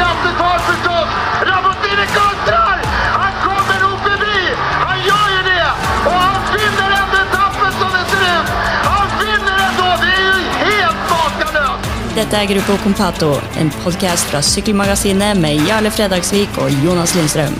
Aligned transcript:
krafttag 0.00 0.60
förstås! 0.70 1.08
Rabottini 1.50 2.06
kontrar! 2.18 2.76
Han 3.20 3.32
kommer 3.46 3.76
nog 3.84 3.98
förbi! 4.08 4.40
Han 4.86 4.98
gör 5.08 5.28
ju 5.36 5.40
det! 5.52 5.68
Och 6.08 6.18
han 6.26 6.40
vinner 6.56 6.90
ändå 7.00 7.16
etappen 7.26 7.72
som 7.80 7.90
det 7.96 8.04
ser 8.10 8.22
ut! 8.36 8.48
Han 8.90 9.08
vinner 9.22 9.58
ändå! 9.68 9.88
Det 10.02 10.12
är 10.20 10.22
ju 10.26 10.48
helt 10.64 11.02
makalöst! 11.12 12.14
Dette 12.14 12.36
er 12.36 12.44
Gruppo 12.44 12.76
Compato, 12.82 13.30
en 13.60 13.70
podkast 13.84 14.24
fra 14.30 14.42
Sykkelmagasinet 14.42 15.38
med 15.38 15.68
Jarle 15.68 15.90
Fredagsvik 15.90 16.58
og 16.58 16.70
Jonas 16.84 17.14
Lindstrøm. 17.14 17.54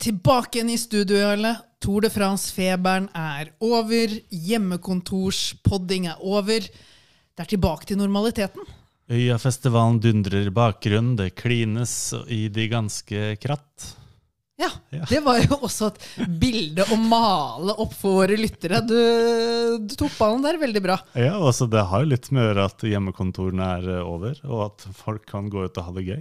Tilbake 0.00 0.58
igjen 0.58 0.70
i 0.70 0.78
studio, 0.78 1.16
Jarle. 1.16 1.54
Tour 1.84 2.00
de 2.00 2.10
France-feberen 2.10 3.08
er 3.14 3.52
over. 3.60 4.18
Hjemmekontorspodding 4.30 6.06
er 6.06 6.16
over. 6.20 6.60
Det 7.36 7.44
er 7.44 7.50
tilbake 7.54 7.86
til 7.86 7.96
normaliteten. 7.96 8.79
Øyafestivalen 9.10 9.98
dundrer 10.02 10.46
i 10.46 10.52
bakgrunnen, 10.54 11.16
det 11.18 11.32
klines 11.38 12.12
i 12.30 12.44
de 12.52 12.68
ganske 12.70 13.32
kratt. 13.42 13.96
Ja, 14.60 14.68
Ja. 14.92 15.04
Det 15.08 15.20
var 15.24 15.38
jo 15.40 15.56
også 15.64 15.88
et 15.88 16.28
bilde 16.40 16.84
å 16.92 16.96
male 17.00 17.72
opp 17.80 17.94
for 17.96 18.20
våre 18.20 18.36
lyttere. 18.36 18.82
Du, 18.84 18.96
du 19.86 19.94
tok 19.96 20.12
ballen 20.18 20.42
der 20.44 20.58
veldig 20.60 20.82
bra. 20.84 20.98
Ja, 21.16 21.38
altså 21.38 21.66
Det 21.70 21.84
har 21.90 22.02
jo 22.04 22.10
litt 22.10 22.28
med 22.34 22.42
å 22.42 22.48
gjøre 22.50 22.66
at 22.68 22.84
hjemmekontorene 22.90 23.68
er 23.78 23.88
eh, 23.96 24.02
over, 24.04 24.36
og 24.44 24.64
at 24.66 24.84
folk 24.98 25.24
kan 25.30 25.48
gå 25.50 25.64
ut 25.64 25.80
og 25.80 25.86
ha 25.88 25.94
det 25.96 26.04
gøy. 26.10 26.20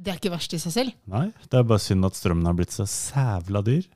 Det 0.00 0.12
er 0.12 0.20
ikke 0.20 0.32
verst 0.32 0.54
i 0.56 0.60
seg 0.62 0.72
selv. 0.76 0.94
Nei, 1.12 1.26
det 1.50 1.58
er 1.60 1.66
bare 1.66 1.82
synd 1.82 2.06
at 2.08 2.16
strømmen 2.16 2.46
har 2.48 2.56
blitt 2.56 2.72
så 2.76 2.86
sævla 2.88 3.60
dyr. 3.66 3.88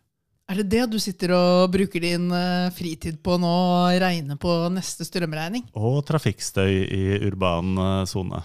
Er 0.45 0.59
det 0.61 0.67
det 0.75 0.83
du 0.93 0.99
sitter 1.01 1.33
og 1.33 1.71
bruker 1.73 2.03
din 2.05 2.27
eh, 2.37 2.67
fritid 2.77 3.17
på 3.25 3.39
nå, 3.41 3.49
og 3.49 3.95
regner 4.03 4.37
på 4.41 4.57
neste 4.75 5.07
strømregning? 5.09 5.65
Og 5.73 6.03
trafikkstøy 6.09 6.83
i 6.85 7.05
urban 7.25 7.71
eh, 7.81 8.03
sone. 8.11 8.43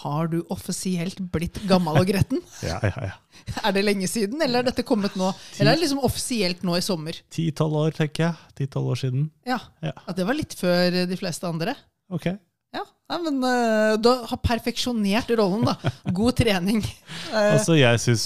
Har 0.00 0.30
du 0.32 0.38
offisielt 0.54 1.18
blitt 1.34 1.58
gammel 1.68 1.98
og 2.00 2.06
gretten? 2.08 2.38
Ja, 2.70 2.78
ja, 2.86 3.10
ja. 3.10 3.16
Er 3.66 3.74
det 3.74 3.82
lenge 3.82 4.06
siden, 4.08 4.38
eller 4.44 4.62
er 4.62 4.68
dette 4.70 4.84
kommet 4.86 5.16
nå? 5.18 5.32
Eller 5.58 5.72
er 5.72 5.80
det 5.80 5.84
liksom 5.88 6.04
offisielt 6.06 6.62
nå 6.66 6.76
i 6.78 6.84
sommer? 6.84 7.18
Ti-tolv 7.34 7.80
år, 7.82 7.96
tenker 7.98 8.28
jeg. 8.28 8.54
Ti-tolv 8.60 8.94
år 8.94 9.00
siden. 9.02 9.26
Ja. 9.48 9.58
Ja. 9.82 9.96
Det 10.16 10.28
var 10.28 10.38
litt 10.38 10.54
før 10.56 11.02
de 11.10 11.18
fleste 11.18 11.50
andre? 11.50 11.74
Ok. 12.14 12.30
Ja, 12.76 12.84
men 13.18 13.40
uh, 13.42 13.96
du 13.98 14.08
har 14.30 14.38
perfeksjonert 14.44 15.32
rollen, 15.38 15.66
da. 15.66 15.92
God 16.14 16.38
trening. 16.38 16.84
Altså, 17.30 17.76
jeg 17.78 18.00
synes 18.02 18.24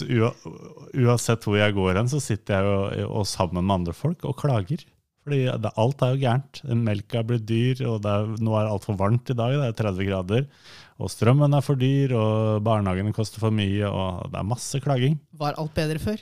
Uansett 0.96 1.44
hvor 1.44 1.58
jeg 1.58 1.74
går 1.76 1.98
hen, 1.98 2.08
så 2.08 2.20
sitter 2.24 2.56
jeg 2.56 3.02
jo 3.02 3.08
og 3.20 3.26
sammen 3.28 3.64
med 3.66 3.74
andre 3.74 3.92
folk 3.96 4.24
og 4.24 4.36
klager. 4.40 4.84
Fordi 5.24 5.40
det, 5.60 5.72
alt 5.80 6.04
er 6.04 6.14
jo 6.14 6.20
gærent. 6.20 6.60
Melka 6.84 7.22
blir 7.24 7.40
dyr, 7.40 7.82
og 7.88 8.04
er, 8.08 8.30
nå 8.44 8.54
er 8.56 8.66
det 8.66 8.74
altfor 8.74 8.96
varmt 9.00 9.32
i 9.32 9.36
dag. 9.36 9.56
Det 9.56 9.68
er 9.70 9.78
30 9.80 10.08
grader. 10.08 10.46
Og 11.00 11.10
strømmen 11.12 11.56
er 11.56 11.64
for 11.64 11.80
dyr, 11.80 12.12
og 12.16 12.64
barnehagene 12.64 13.12
koster 13.16 13.42
for 13.42 13.54
mye, 13.54 13.88
og 13.88 14.28
det 14.30 14.40
er 14.40 14.50
masse 14.52 14.80
klaging. 14.84 15.18
var 15.40 15.56
alt 15.60 15.72
bedre 15.76 16.00
før? 16.02 16.20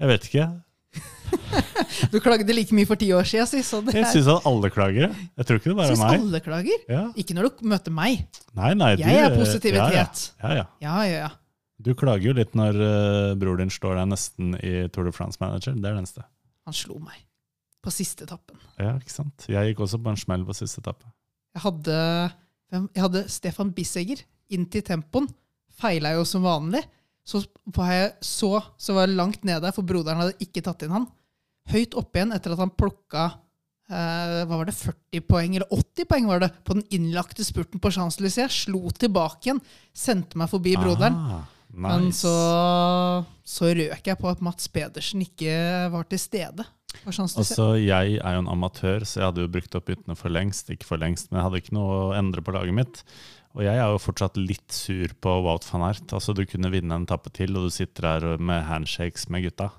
Jeg 0.00 0.12
vet 0.12 0.28
ikke. 0.30 0.46
Du 2.12 2.18
klagde 2.22 2.54
like 2.54 2.74
mye 2.74 2.88
for 2.88 2.98
ti 2.98 3.10
år 3.14 3.26
siden, 3.28 3.48
si. 3.50 3.62
Så 3.66 3.80
det 3.86 3.94
Jeg 3.96 4.08
syns 4.12 4.30
at 4.32 4.46
alle 4.48 4.70
klager. 4.72 5.10
jeg. 5.10 5.46
Tror 5.46 5.60
ikke 5.60 5.70
det 5.70 5.76
bare 5.78 5.94
er 5.94 6.00
meg. 6.00 6.24
alle 6.24 6.40
klager. 6.44 6.84
Ja. 6.90 7.02
Ikke 7.18 7.36
når 7.36 7.50
du 7.50 7.68
møter 7.70 7.94
meg. 7.94 8.24
Nei, 8.58 8.72
nei, 8.78 8.94
du, 8.98 9.04
Jeg 9.04 9.22
er 9.26 9.36
positivitet. 9.36 10.24
Ja, 10.42 10.50
ja. 10.50 10.56
ja, 10.56 10.56
ja. 10.60 10.66
Ja, 10.84 10.96
ja, 11.06 11.22
ja. 11.26 11.30
Du 11.80 11.94
klager 11.96 12.30
jo 12.30 12.36
litt 12.36 12.52
når 12.58 12.76
uh, 12.76 13.32
bror 13.40 13.56
din 13.60 13.72
står 13.72 13.96
der 13.96 14.08
nesten 14.10 14.52
i 14.60 14.84
Tour 14.92 15.08
de 15.08 15.14
France 15.16 15.40
Manager. 15.40 15.72
Det 15.76 15.86
er 15.86 15.96
det 15.96 16.02
eneste. 16.02 16.26
Han 16.68 16.76
slo 16.76 16.98
meg. 17.00 17.22
På 17.80 17.92
siste 17.94 18.26
etappen. 18.26 18.58
Ja, 18.76 18.92
ikke 19.00 19.14
sant? 19.14 19.46
Jeg 19.48 19.70
gikk 19.70 19.86
også 19.86 20.00
på 20.02 20.12
en 20.12 20.20
smell 20.20 20.44
på 20.44 20.56
siste 20.58 20.82
etappe. 20.82 21.08
Jeg 21.56 21.62
hadde, 21.64 21.94
jeg 22.76 23.00
hadde 23.00 23.22
Stefan 23.32 23.70
Bissegger 23.74 24.20
inn 24.52 24.66
til 24.70 24.84
tempoen. 24.84 25.30
Feila 25.80 26.12
jo 26.18 26.26
som 26.28 26.44
vanlig. 26.44 26.82
Så 27.30 27.44
så, 28.26 28.50
så 28.80 28.96
var 28.96 29.06
jeg 29.06 29.16
langt 29.18 29.46
nede, 29.46 29.70
for 29.76 29.86
broderen 29.86 30.22
hadde 30.24 30.40
ikke 30.42 30.64
tatt 30.66 30.82
inn 30.86 30.96
han. 30.96 31.06
Høyt 31.70 31.94
oppe 31.98 32.18
igjen 32.18 32.34
etter 32.34 32.56
at 32.56 32.62
han 32.64 32.72
plukka 32.74 33.28
eh, 33.90 34.40
hva 34.48 34.58
var 34.58 34.66
det, 34.66 34.74
40 34.78 35.24
poeng, 35.28 35.54
eller 35.58 35.70
80 35.76 36.08
poeng 36.10 36.26
var 36.30 36.42
det, 36.42 36.50
på 36.66 36.76
den 36.78 36.86
innlagte 36.96 37.46
spurten 37.46 37.82
på 37.82 37.92
Champs-Élysées. 37.94 38.64
Slo 38.66 38.90
tilbake 38.96 39.48
igjen, 39.50 39.62
sendte 39.94 40.40
meg 40.40 40.50
forbi 40.52 40.74
broderen. 40.80 41.14
Ah, 41.14 41.56
Men 41.70 42.10
så, 42.16 42.34
så 43.46 43.70
røk 43.78 44.10
jeg 44.10 44.18
på 44.18 44.30
at 44.30 44.42
Mats 44.42 44.66
Pedersen 44.72 45.22
ikke 45.22 45.54
var 45.92 46.08
til 46.10 46.22
stede. 46.22 46.66
Altså, 47.06 47.66
Jeg 47.78 48.16
er 48.18 48.34
jo 48.34 48.42
en 48.42 48.50
amatør, 48.50 49.04
så 49.06 49.20
jeg 49.20 49.28
hadde 49.28 49.44
jo 49.44 49.52
brukt 49.54 49.76
opp 49.78 49.86
byttene 49.86 50.16
for 50.18 50.32
lengst. 50.34 50.72
Ikke 50.74 50.88
for 50.88 51.00
lengst, 51.00 51.30
men 51.30 51.38
jeg 51.38 51.46
hadde 51.46 51.60
ikke 51.62 51.76
noe 51.78 52.00
å 52.00 52.16
endre 52.18 52.42
på 52.42 52.54
laget 52.56 52.76
mitt. 52.76 53.04
Og 53.58 53.64
jeg 53.66 53.74
er 53.82 53.88
jo 53.90 53.98
fortsatt 53.98 54.36
litt 54.38 54.70
sur 54.74 55.10
på 55.20 55.32
Wout 55.42 55.64
van 55.72 55.88
Aert. 55.88 56.12
Altså, 56.14 56.34
Du 56.38 56.44
kunne 56.46 56.70
vinne 56.70 56.94
en 56.94 57.06
etappe 57.06 57.32
til, 57.34 57.56
og 57.58 57.66
du 57.66 57.74
sitter 57.74 58.06
her 58.06 58.26
med 58.38 58.62
handshakes 58.68 59.26
med 59.28 59.48
gutta. 59.48 59.70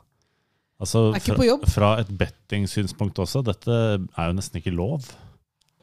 Altså, 0.81 1.11
fra, 1.21 1.57
fra 1.69 1.91
et 2.01 2.09
betting-synspunkt 2.17 3.19
også, 3.21 3.43
dette 3.45 3.71
er 3.71 4.27
jo 4.31 4.33
nesten 4.35 4.57
ikke 4.59 4.73
lov. 4.73 5.05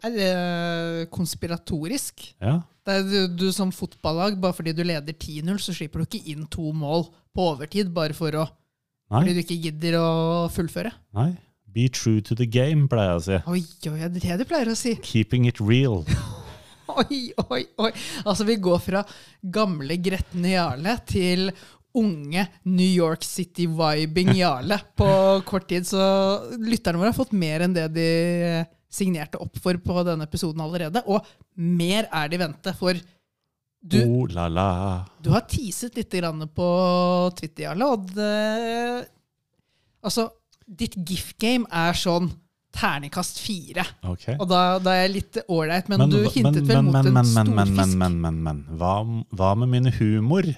Er 0.05 0.11
det 0.15 1.11
konspiratorisk? 1.15 2.35
Ja, 2.43 2.61
Det 2.87 2.95
er 2.95 3.03
du, 3.09 3.47
du 3.47 3.53
som 3.53 3.71
fotballag, 3.75 4.39
bare 4.41 4.57
fordi 4.57 4.73
du 4.73 4.83
leder 4.83 5.13
10-0, 5.13 5.59
så 5.61 5.75
slipper 5.77 6.03
du 6.03 6.07
ikke 6.09 6.33
inn 6.33 6.47
to 6.51 6.73
mål 6.73 7.07
på 7.37 7.47
overtid 7.55 7.91
bare 7.95 8.15
for 8.17 8.33
å, 8.33 8.47
fordi 9.13 9.35
du 9.37 9.43
ikke 9.43 9.59
gidder 9.69 9.99
å 10.01 10.09
fullføre. 10.53 10.93
nei. 11.15 11.35
Be 11.69 11.85
true 11.93 12.23
to 12.25 12.35
the 12.35 12.47
game, 12.49 12.89
pleier 12.89 13.13
jeg 13.13 13.19
å 13.21 13.25
si. 13.27 13.37
Oi, 13.53 13.59
oi, 13.93 13.99
det 14.09 14.23
er 14.25 14.39
det 14.39 14.39
du 14.41 14.45
pleier 14.49 14.71
å 14.73 14.75
si. 14.75 14.95
Keeping 15.05 15.45
it 15.47 15.61
real. 15.61 16.01
Oi, 16.99 17.19
oi, 17.51 17.65
oi. 17.85 17.91
Altså, 18.25 18.47
vi 18.49 18.57
går 18.63 18.81
fra 18.83 19.03
gamle 19.43 19.99
gretne 20.03 20.55
Jarle 20.55 20.95
til 21.09 21.51
unge 21.99 22.45
New 22.69 22.89
York 22.89 23.25
City-vibing 23.27 24.35
Jarle 24.39 24.79
på 24.99 25.11
kort 25.49 25.69
tid. 25.71 25.87
Så 25.89 26.01
lytterne 26.63 27.01
våre 27.01 27.13
har 27.13 27.19
fått 27.19 27.37
mer 27.37 27.67
enn 27.67 27.77
det 27.77 27.89
de 27.95 28.09
signerte 28.89 29.41
opp 29.43 29.59
for 29.61 29.77
på 29.85 30.03
denne 30.07 30.25
episoden 30.29 30.65
allerede. 30.65 31.05
Og 31.13 31.25
mer 31.61 32.09
er 32.09 32.31
det 32.31 32.39
i 32.39 32.43
vente, 32.47 32.75
for 32.79 32.97
du, 33.79 34.01
Oh 34.03 34.27
la 34.35 34.49
la. 34.51 34.71
Du 35.23 35.31
har 35.31 35.45
teaset 35.47 35.95
litt 35.95 36.11
grann 36.19 36.43
på 36.51 36.69
Twitter, 37.39 37.69
Jarle, 37.69 37.93
og 37.95 38.11
det 38.17 38.33
Altså, 39.99 40.29
ditt 40.63 40.95
gift-game 40.95 41.67
er 41.75 41.97
sånn 41.99 42.29
terningkast 42.79 43.41
fire. 43.43 43.85
Okay. 44.15 44.37
Og 44.39 44.47
da, 44.51 44.63
da 44.83 44.95
er 44.95 45.05
jeg 45.07 45.15
litt 45.17 45.41
ålreit, 45.47 45.91
men, 45.91 46.07
du 46.07 46.21
hintet 46.23 46.39
hintet 46.39 46.71
vel 46.71 46.85
mot 46.87 46.97
men, 46.97 47.11
en 47.11 47.19
men, 47.19 47.35
men, 47.35 47.53
men, 47.59 47.75
men, 47.75 47.99
men, 47.99 48.19
men, 48.23 48.41
men, 48.47 48.65
hva, 48.81 48.95
hva 49.35 49.53
med 49.59 49.73
min 49.75 49.93
humor? 49.99 50.49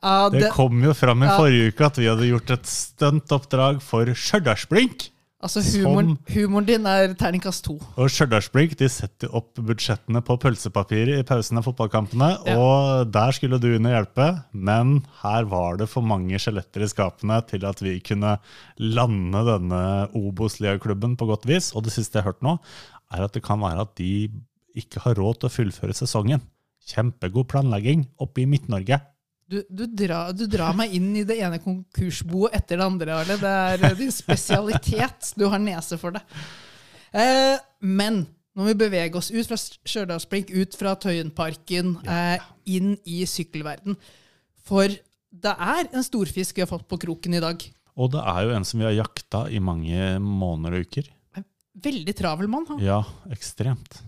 Uh, 0.00 0.28
Det 0.32 0.46
det, 0.46 0.52
kom 0.56 0.80
jo 0.84 0.94
fram 0.96 1.24
i 1.24 1.28
uh, 1.28 1.36
forrige 1.36 1.72
uke 1.72 1.88
at 1.90 1.98
vi 2.00 2.08
hadde 2.08 2.28
gjort 2.30 2.52
et 2.56 2.68
stuntoppdrag 2.68 3.82
for 3.84 4.08
Stjørdalsblink. 4.16 5.10
Altså, 5.40 5.62
humoren, 5.74 6.14
humoren 6.30 6.66
din 6.68 6.86
er 6.88 7.14
terningkast 7.18 7.64
to. 7.66 7.76
Og 8.00 8.10
Stjørdalsblink 8.12 8.76
setter 8.92 9.32
opp 9.36 9.56
budsjettene 9.56 10.22
på 10.26 10.36
pølsepapir 10.42 11.12
i 11.16 11.22
pausen 11.26 11.60
av 11.60 11.66
fotballkampene. 11.68 12.30
Ja. 12.48 12.56
Og 12.60 13.10
der 13.14 13.34
skulle 13.36 13.60
du 13.62 13.70
inn 13.72 13.88
og 13.88 13.96
hjelpe, 13.96 14.28
men 14.52 15.00
her 15.22 15.48
var 15.50 15.80
det 15.80 15.90
for 15.92 16.06
mange 16.06 16.40
skjeletter 16.40 16.84
i 16.84 16.90
skapene 16.92 17.40
til 17.50 17.66
at 17.68 17.82
vi 17.84 17.96
kunne 18.04 18.36
lande 18.80 19.44
denne 19.48 19.82
Obos-liaklubben 20.18 21.16
på 21.20 21.28
godt 21.30 21.48
vis. 21.50 21.72
Og 21.74 21.86
det 21.86 21.94
siste 21.96 22.18
jeg 22.18 22.26
har 22.26 22.34
hørt 22.34 22.46
nå, 22.46 22.58
er 23.10 23.26
at 23.26 23.36
det 23.36 23.44
kan 23.46 23.62
være 23.62 23.88
at 23.88 23.96
de 24.00 24.30
ikke 24.78 25.02
har 25.04 25.18
råd 25.18 25.40
til 25.40 25.50
å 25.50 25.54
fullføre 25.54 25.96
sesongen. 25.96 26.44
Kjempegod 26.90 27.48
planlegging 27.50 28.06
oppe 28.22 28.44
i 28.44 28.48
Midt-Norge. 28.50 29.00
Du, 29.50 29.64
du, 29.66 29.82
drar, 29.86 30.30
du 30.30 30.44
drar 30.46 30.76
meg 30.78 30.92
inn 30.94 31.08
i 31.18 31.24
det 31.26 31.40
ene 31.42 31.58
konkursboet 31.58 32.54
etter 32.54 32.78
det 32.78 32.84
andre, 32.86 33.16
Arle. 33.18 33.34
Det 33.40 33.50
er 33.50 33.86
eh, 33.88 33.96
din 33.98 34.12
spesialitet. 34.14 35.32
Du 35.34 35.48
har 35.50 35.58
nese 35.58 35.98
for 35.98 36.14
det. 36.14 36.22
Eh, 37.10 37.56
men 37.82 38.20
nå 38.22 38.62
må 38.62 38.68
vi 38.68 38.76
bevege 38.78 39.18
oss 39.18 39.32
ut 39.34 39.50
fra 39.50 39.58
Stjørdalsblink, 39.58 40.52
ut 40.54 40.78
fra 40.78 40.94
Tøyenparken, 41.02 41.96
eh, 42.06 42.46
inn 42.70 42.94
i 43.02 43.24
sykkelverden. 43.26 43.98
For 44.70 44.86
det 45.30 45.54
er 45.58 45.90
en 45.90 46.06
storfisk 46.06 46.60
vi 46.60 46.62
har 46.62 46.70
fått 46.70 46.86
på 46.86 47.00
kroken 47.08 47.34
i 47.34 47.42
dag. 47.42 47.66
Og 47.98 48.14
det 48.14 48.22
er 48.22 48.46
jo 48.46 48.54
en 48.54 48.66
som 48.66 48.78
vi 48.78 48.86
har 48.86 49.00
jakta 49.00 49.48
i 49.50 49.58
mange 49.58 50.14
måneder 50.22 50.78
og 50.78 50.86
uker. 50.86 51.10
Veldig 51.80 52.14
travel 52.18 52.50
mann. 52.50 52.70
Han. 52.70 52.82
Ja, 52.86 53.02
ekstremt. 53.34 53.98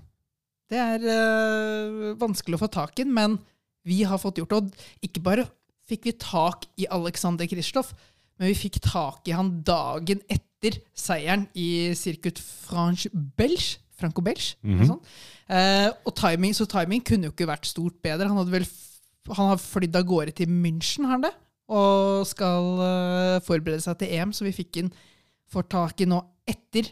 Det 0.70 0.78
er 0.78 1.02
eh, 1.02 2.12
vanskelig 2.20 2.60
å 2.60 2.62
få 2.62 2.70
tak 2.72 3.02
i 3.02 3.10
men 3.10 3.40
vi 3.84 4.02
har 4.06 4.20
fått 4.22 4.40
gjort. 4.40 4.56
Og 4.58 5.04
ikke 5.04 5.22
bare 5.24 5.46
fikk 5.88 6.08
vi 6.08 6.16
tak 6.16 6.66
i 6.80 6.88
Alexander 6.90 7.48
Kristoff, 7.50 7.92
men 8.38 8.52
vi 8.52 8.58
fikk 8.58 8.80
tak 8.84 9.28
i 9.28 9.36
han 9.36 9.60
dagen 9.66 10.22
etter 10.30 10.78
seieren 10.94 11.48
i 11.58 11.92
Circuit 11.98 12.38
Franche 12.38 13.10
Belge. 13.12 13.78
Franco 14.02 14.20
Belge, 14.20 14.56
Mm 14.62 14.80
-hmm. 14.80 14.86
sånn. 14.86 15.00
Eh, 15.48 15.92
og 16.04 16.16
timing, 16.16 16.54
så 16.54 16.66
timing 16.66 17.04
kunne 17.04 17.24
jo 17.24 17.30
ikke 17.30 17.46
vært 17.46 17.66
stort 17.66 18.02
bedre. 18.02 18.26
Han 18.26 18.36
hadde 18.36 18.50
vel 18.50 18.66
han 19.30 19.52
har 19.52 19.60
flydd 19.60 19.96
av 19.96 20.06
gårde 20.08 20.32
til 20.32 20.50
München, 20.50 21.04
har 21.06 21.16
han 21.16 21.22
det? 21.22 21.32
Og 21.68 22.26
skal 22.26 22.64
uh, 22.82 23.40
forberede 23.44 23.80
seg 23.80 23.98
til 23.98 24.08
EM, 24.10 24.32
så 24.32 24.44
vi 24.44 24.56
fikk 24.56 24.80
inn 24.82 24.92
får 25.52 25.68
tak 25.70 26.00
i 26.00 26.08
nå 26.08 26.18
etter 26.48 26.88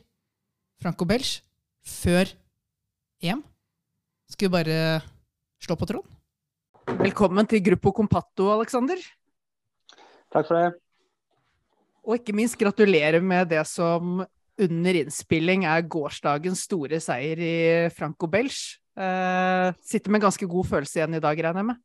Franco 0.81 1.05
Belge, 1.09 1.43
før 1.85 2.31
EM. 3.23 3.43
Skal 4.31 4.49
vi 4.49 4.53
bare 4.53 5.01
slå 5.61 5.75
på 5.75 5.89
tråden? 5.91 6.19
Velkommen 6.99 7.47
til 7.47 7.63
Gruppo 7.63 7.93
Compatto, 7.95 8.49
Alexander. 8.51 8.99
Takk 10.35 10.49
for 10.49 10.57
det. 10.57 10.71
Og 12.03 12.17
ikke 12.19 12.35
minst 12.35 12.59
gratulerer 12.59 13.23
med 13.23 13.53
det 13.53 13.63
som 13.69 14.25
under 14.61 14.99
innspilling 14.99 15.67
er 15.69 15.87
gårsdagens 15.87 16.65
store 16.67 16.99
seier 17.03 17.39
i 17.39 17.57
Franco 17.95 18.27
Belge. 18.31 18.81
Eh, 18.99 19.69
sitter 19.87 20.11
med 20.11 20.25
ganske 20.25 20.49
god 20.51 20.67
følelse 20.73 20.99
igjen 20.99 21.15
i 21.17 21.23
dag, 21.23 21.39
regner 21.39 21.63
jeg 21.63 21.69
med? 21.71 21.85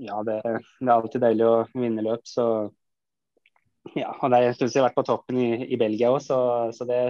Ja, 0.00 0.20
det, 0.24 0.38
det, 0.46 0.86
er 0.86 0.94
alltid 0.94 1.24
deilig 1.26 1.48
å 1.48 1.56
vinne 1.74 2.04
løp, 2.06 2.22
så 2.28 2.46
ja, 3.96 4.12
og 4.12 4.30
det 4.30 4.38
er 4.38 4.46
en 4.50 4.56
stund 4.56 4.70
siden 4.70 4.78
jeg 4.78 4.84
har 4.84 4.90
vært 4.90 5.00
på 5.00 5.08
toppen 5.08 5.40
i, 5.40 5.50
i 5.72 5.78
Belgia 5.80 6.12
òg, 6.12 6.22
så, 6.24 6.38
så, 6.76 6.86
det, 6.88 7.00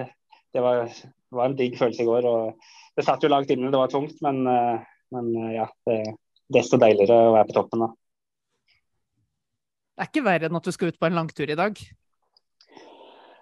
det 0.55 0.63
var, 0.65 0.89
var, 1.35 1.51
en 1.51 1.59
digg 1.59 1.77
følelse 1.79 2.03
i 2.03 2.09
går. 2.09 2.27
og 2.31 2.97
Det 2.97 3.07
satt 3.07 3.23
jo 3.27 3.31
langt 3.31 3.51
inne, 3.53 3.71
det 3.71 3.83
var 3.83 3.93
tungt, 3.93 4.17
men, 4.25 4.43
eh, 4.51 4.91
men 5.15 5.31
eh, 5.37 5.55
ja, 5.59 5.69
det, 5.87 6.01
desto 6.53 6.79
deiligere 6.81 7.17
å 7.29 7.35
være 7.37 7.49
på 7.51 7.57
toppen 7.57 7.87
da. 7.87 7.91
Det 9.95 10.07
er 10.07 10.11
ikke 10.11 10.27
verre 10.27 10.49
enn 10.49 10.57
at 10.57 10.67
du 10.67 10.73
skal 10.73 10.93
ut 10.93 11.01
på 11.01 11.09
en 11.11 11.19
langtur 11.19 11.51
i 11.51 11.59
dag? 11.59 11.81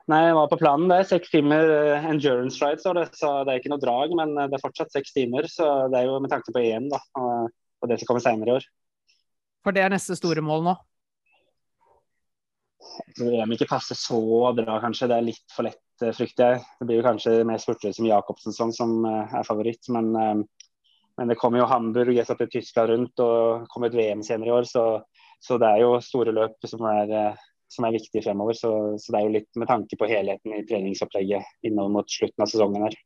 Nei, 0.09 0.23
jeg 0.25 0.37
var 0.39 0.49
på 0.49 0.57
planen. 0.59 0.89
Det 0.89 0.97
er 0.97 1.09
seks 1.11 1.31
timer 1.31 1.69
uh, 1.69 2.07
endurance 2.09 2.59
ride, 2.65 2.81
så 2.81 2.95
det, 2.97 3.05
så 3.15 3.33
det 3.45 3.53
er 3.53 3.61
ikke 3.61 3.73
noe 3.75 3.83
drag. 3.83 4.15
Men 4.17 4.33
det 4.39 4.57
er 4.57 4.63
fortsatt 4.63 4.95
seks 4.95 5.13
timer, 5.15 5.47
så 5.53 5.87
det 5.93 6.01
er 6.01 6.09
jo 6.09 6.17
med 6.25 6.33
tanke 6.33 6.55
på 6.55 6.63
EM 6.65 6.89
da, 6.91 7.01
og, 7.21 7.51
det 7.91 8.01
som 8.01 8.09
kommer 8.09 8.25
senere 8.25 8.51
i 8.51 8.57
år. 8.57 8.69
For 9.67 9.77
det 9.77 9.85
er 9.85 9.93
neste 9.93 10.17
store 10.17 10.43
mål 10.43 10.65
nå? 10.67 10.75
Jeg 13.05 13.19
tror 13.19 13.37
EM 13.37 13.53
ikke 13.55 13.69
passer 13.69 13.99
så 14.01 14.19
bra, 14.57 14.81
kanskje. 14.83 15.11
Det 15.13 15.19
er 15.19 15.29
litt 15.29 15.55
for 15.55 15.69
lett, 15.69 15.85
frykter 16.17 16.55
jeg. 16.55 16.65
Det 16.81 16.89
blir 16.89 17.03
jo 17.03 17.07
kanskje 17.07 17.37
mer 17.47 17.61
spurtere 17.63 17.93
som 17.95 18.09
Jacobsen 18.09 18.57
som 18.57 18.97
uh, 19.05 19.29
er 19.29 19.47
favoritt. 19.47 19.93
Men 19.93 20.11
men 21.19 21.33
det 21.33 21.39
kommer 21.41 21.59
jo 21.59 21.67
Hamburg, 21.67 22.15
jeg 22.15 22.27
satt 22.29 22.45
i 22.45 22.51
Tyskland 22.53 22.93
rundt 22.93 23.23
og 23.25 23.67
kommer 23.73 23.91
et 23.91 23.99
VM 23.99 24.23
senere 24.23 24.53
i 24.53 24.55
år. 24.55 24.69
Så, 24.71 24.85
så, 25.43 25.59
det 25.59 25.67
er 25.67 25.83
jo 25.83 25.97
store 26.05 26.35
løp 26.35 26.69
som 26.71 26.85
er, 26.87 27.11
eh, 27.11 27.41
som 27.75 27.89
er 27.89 27.97
viktige 27.97 28.23
fremover. 28.23 28.55
Så, 28.55 28.71
så, 29.03 29.11
det 29.11 29.19
er 29.19 29.27
jo 29.27 29.35
litt 29.35 29.59
med 29.59 29.71
tanke 29.71 29.99
på 29.99 30.09
helheten 30.11 30.55
i 30.55 30.63
treningsopplegget 30.69 31.67
innover 31.67 31.97
mot 31.99 32.15
slutten 32.15 32.47
av 32.47 32.53
sesongen 32.53 32.87
her. 32.87 32.99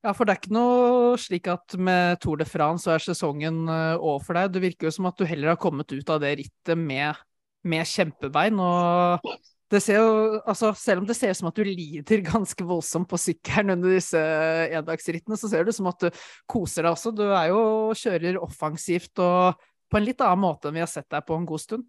Ja, 0.00 0.14
for 0.16 0.24
det 0.24 0.32
er 0.32 0.40
ikke 0.40 0.56
noe 0.56 1.16
slik 1.20 1.46
at 1.52 1.76
med 1.76 2.18
Tour 2.24 2.40
de 2.40 2.46
France 2.48 2.88
så 2.88 2.96
er 2.96 3.04
sesongen 3.04 3.62
eh, 3.70 3.94
over 3.94 4.24
for 4.26 4.40
deg. 4.40 4.50
Det 4.50 4.64
virker 4.66 4.90
jo 4.90 4.96
som 4.96 5.06
at 5.12 5.20
du 5.20 5.28
heller 5.30 5.52
har 5.52 5.62
kommet 5.62 5.94
ut 5.94 6.10
av 6.10 6.24
det 6.24 6.34
rittet 6.42 6.80
med, 6.90 7.22
med 7.62 7.86
kjempebein. 7.86 8.58
Og 8.58 9.30
det 9.70 9.80
ser 9.84 10.00
jo, 10.00 10.40
altså, 10.40 10.72
selv 10.74 11.02
om 11.02 11.06
det 11.06 11.14
ser 11.18 11.30
ut 11.30 11.38
som 11.38 11.50
at 11.50 11.60
du 11.60 11.62
lider 11.66 12.24
ganske 12.26 12.66
voldsomt 12.66 13.08
på 13.10 13.20
sykkelen 13.20 13.76
under 13.76 13.94
disse 13.94 14.20
endagsrittene, 14.80 15.38
så 15.38 15.50
ser 15.50 15.64
det 15.64 15.74
ut 15.74 15.78
som 15.78 15.90
at 15.92 16.08
du 16.08 16.24
koser 16.50 16.86
deg 16.86 16.96
også. 16.96 17.14
Du 17.14 17.28
er 17.28 17.52
jo 17.52 17.62
kjører 17.96 18.40
offensivt 18.42 19.22
og 19.22 19.62
på 19.90 19.98
en 19.98 20.06
litt 20.06 20.22
annen 20.22 20.42
måte 20.42 20.70
enn 20.70 20.78
vi 20.78 20.84
har 20.84 20.90
sett 20.90 21.10
deg 21.10 21.26
på 21.26 21.38
en 21.38 21.48
god 21.48 21.62
stund. 21.62 21.88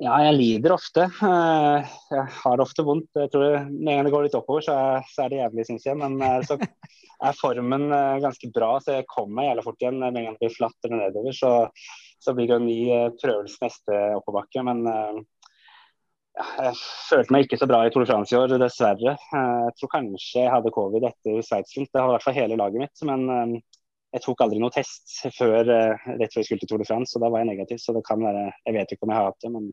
Ja, 0.00 0.14
jeg 0.24 0.36
lider 0.38 0.72
ofte. 0.72 1.04
Eh, 1.04 1.90
jeg 2.14 2.28
har 2.38 2.62
ofte 2.64 2.84
vondt. 2.86 3.10
Jeg 3.12 3.28
tror 3.32 3.58
Med 3.68 3.90
en 3.92 3.98
gang 3.98 4.06
det 4.06 4.12
går 4.14 4.24
litt 4.26 4.36
oppover, 4.38 4.64
så 4.64 4.76
er, 5.04 5.28
det 5.28 5.42
jævlig, 5.42 5.66
syns 5.68 5.84
jeg. 5.84 5.98
Men 6.00 6.16
eh, 6.24 6.38
så 6.48 6.56
er 6.56 7.36
formen 7.36 7.90
eh, 7.92 8.22
ganske 8.24 8.48
bra, 8.54 8.78
så 8.80 8.96
jeg 8.96 9.08
kommer 9.12 9.50
jævlig 9.50 9.66
fort 9.66 9.84
igjen. 9.84 10.00
Med 10.00 10.16
en 10.16 10.30
gang 10.30 10.38
det 10.38 10.46
blir 10.46 10.56
flatt 10.56 10.88
eller 10.88 11.02
nedover, 11.02 11.36
så, 11.36 11.52
så 12.24 12.32
blir 12.36 12.48
det 12.48 12.56
en 12.56 12.70
ny 12.70 12.80
prøvelse 13.20 13.60
neste 13.66 14.00
oppoverbakke. 14.16 14.64
Men 14.70 14.80
jeg 16.32 16.76
følte 17.10 17.34
meg 17.34 17.44
ikke 17.44 17.58
så 17.60 17.68
bra 17.68 17.82
i 17.84 17.90
Tour 17.92 18.06
de 18.06 18.08
France 18.08 18.32
i 18.32 18.38
år, 18.38 18.54
dessverre. 18.60 19.12
Jeg 19.20 19.74
tror 19.78 19.90
kanskje 19.92 20.40
jeg 20.40 20.52
hadde 20.52 20.72
covid 20.72 21.04
etter 21.10 21.42
Sveits-rundt. 21.44 21.90
Det 21.92 22.00
har 22.00 22.08
i 22.08 22.14
hvert 22.14 22.24
fall 22.24 22.36
hele 22.38 22.56
laget 22.56 22.80
mitt. 22.80 23.02
Men 23.08 23.26
eh, 23.34 23.82
jeg 24.16 24.24
tok 24.24 24.44
aldri 24.44 24.62
noe 24.62 24.72
test 24.72 25.18
før, 25.36 25.60
eh, 25.60 26.06
rett 26.20 26.32
før 26.32 26.40
jeg 26.40 26.48
skulle 26.48 26.64
til 26.64 26.72
Tour 26.72 26.80
de 26.80 26.88
France, 26.88 27.12
og 27.16 27.24
da 27.24 27.30
var 27.32 27.44
jeg 27.44 27.50
negativ. 27.52 27.82
Så 27.82 27.92
det 27.96 28.04
kan 28.08 28.24
være 28.24 28.46
Jeg 28.48 28.76
vet 28.78 28.94
ikke 28.94 29.08
om 29.08 29.12
jeg 29.12 29.20
har 29.20 29.28
hatt 29.28 29.44
det, 29.44 29.52
men 29.52 29.68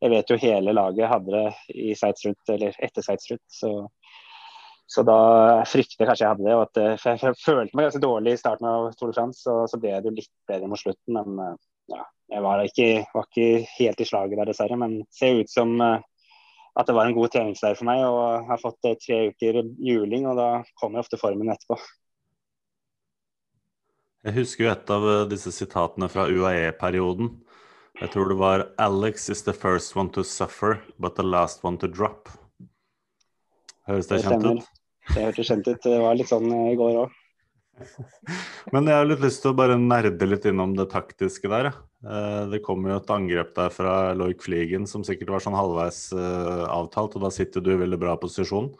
jeg 0.00 0.14
vet 0.14 0.30
jo 0.30 0.40
hele 0.40 0.76
laget 0.78 1.10
hadde 1.10 1.34
det 1.34 1.74
i 1.74 1.96
Sveits-rundt, 1.98 2.54
eller 2.54 2.78
etter 2.86 3.06
Sveits-rundt. 3.06 3.44
Så, 3.50 3.72
så, 4.86 5.04
da 5.06 5.18
frykter 5.68 6.04
jeg 6.04 6.12
kanskje 6.12 6.26
jeg 6.26 6.36
hadde 6.36 6.46
det. 6.46 6.60
At, 6.68 6.82
eh, 6.84 6.96
for 7.02 7.26
jeg, 7.26 7.42
følte 7.42 7.74
meg 7.74 7.90
ganske 7.90 8.06
dårlig 8.06 8.38
i 8.38 8.40
starten 8.44 8.70
av 8.70 8.92
Tour 8.94 9.10
de 9.10 9.18
France, 9.18 9.42
og 9.50 9.66
så 9.74 9.82
ble 9.82 9.98
det 9.98 10.12
jo 10.12 10.16
litt 10.22 10.32
bedre 10.46 10.70
mot 10.70 10.86
slutten. 10.86 11.18
Men 11.18 11.58
ja, 11.90 12.06
jeg 12.30 12.44
var 12.44 12.62
ikke, 12.62 12.88
var 13.14 13.26
ikke, 13.26 13.66
helt 13.76 14.00
i 14.00 14.06
slaget 14.06 14.38
der, 14.38 14.50
dessverre. 14.52 14.78
Men 14.78 15.00
ser 15.14 15.40
ut 15.42 15.50
som 15.50 15.74
uh, 15.82 15.98
at 16.78 16.86
det 16.86 16.94
var 16.94 17.08
en 17.10 17.16
god 17.16 17.32
treningsleir 17.34 17.78
for 17.78 17.88
meg. 17.90 18.02
Og 18.06 18.20
jeg 18.22 18.44
har 18.50 18.62
fått 18.62 18.90
uh, 18.90 18.98
tre 19.02 19.22
uker 19.32 19.62
juling, 19.82 20.28
og 20.30 20.38
da 20.38 20.50
kommer 20.80 21.02
ofte 21.02 21.18
formen 21.20 21.50
etterpå. 21.52 21.78
Jeg 24.20 24.36
husker 24.36 24.66
jo 24.66 24.72
et 24.74 24.90
av 24.92 25.04
eh, 25.08 25.22
disse 25.30 25.48
sitatene 25.56 26.04
fra 26.12 26.26
UAE-perioden. 26.28 27.30
Jeg 28.00 28.10
tror 28.12 28.28
det 28.28 28.36
var 28.36 28.66
'Alex 28.76 29.30
is 29.32 29.40
the 29.46 29.54
first 29.56 29.96
one 29.96 30.12
to 30.12 30.22
suffer, 30.22 30.82
but 30.98 31.16
the 31.16 31.24
last 31.24 31.64
one 31.64 31.78
to 31.80 31.88
drop'. 31.88 32.28
Høres 33.88 34.06
det, 34.10 34.20
det 34.20 34.28
kjent 34.28 34.44
ut? 34.44 34.68
Det 35.08 35.24
hørtes 35.24 35.48
kjent 35.48 35.68
ut. 35.68 35.80
Det 35.82 35.96
var 36.04 36.18
litt 36.20 36.28
sånn 36.28 36.52
i 36.52 36.76
går 36.76 36.98
òg. 37.06 37.16
Men 38.74 38.92
jeg 38.92 39.00
har 39.00 39.08
litt 39.08 39.24
lyst 39.24 39.40
til 39.40 39.54
å 39.54 39.56
bare 39.56 39.80
nerde 39.80 40.28
litt 40.28 40.44
innom 40.44 40.76
det 40.76 40.90
taktiske 40.92 41.48
der. 41.48 41.72
Eh, 41.72 41.78
det 42.00 42.62
kommer 42.64 42.94
jo 42.94 42.98
et 43.00 43.10
angrep 43.12 43.52
der 43.56 43.72
fra 43.74 43.94
Loik 44.16 44.40
Fliegen 44.40 44.86
som 44.88 45.04
sikkert 45.04 45.34
var 45.34 45.44
sånn 45.44 45.58
halvveis 45.58 46.06
eh, 46.16 46.64
avtalt, 46.64 47.18
og 47.18 47.26
da 47.26 47.30
sitter 47.34 47.60
du 47.60 47.74
i 47.74 47.80
veldig 47.82 47.98
bra 48.00 48.14
posisjon. 48.20 48.70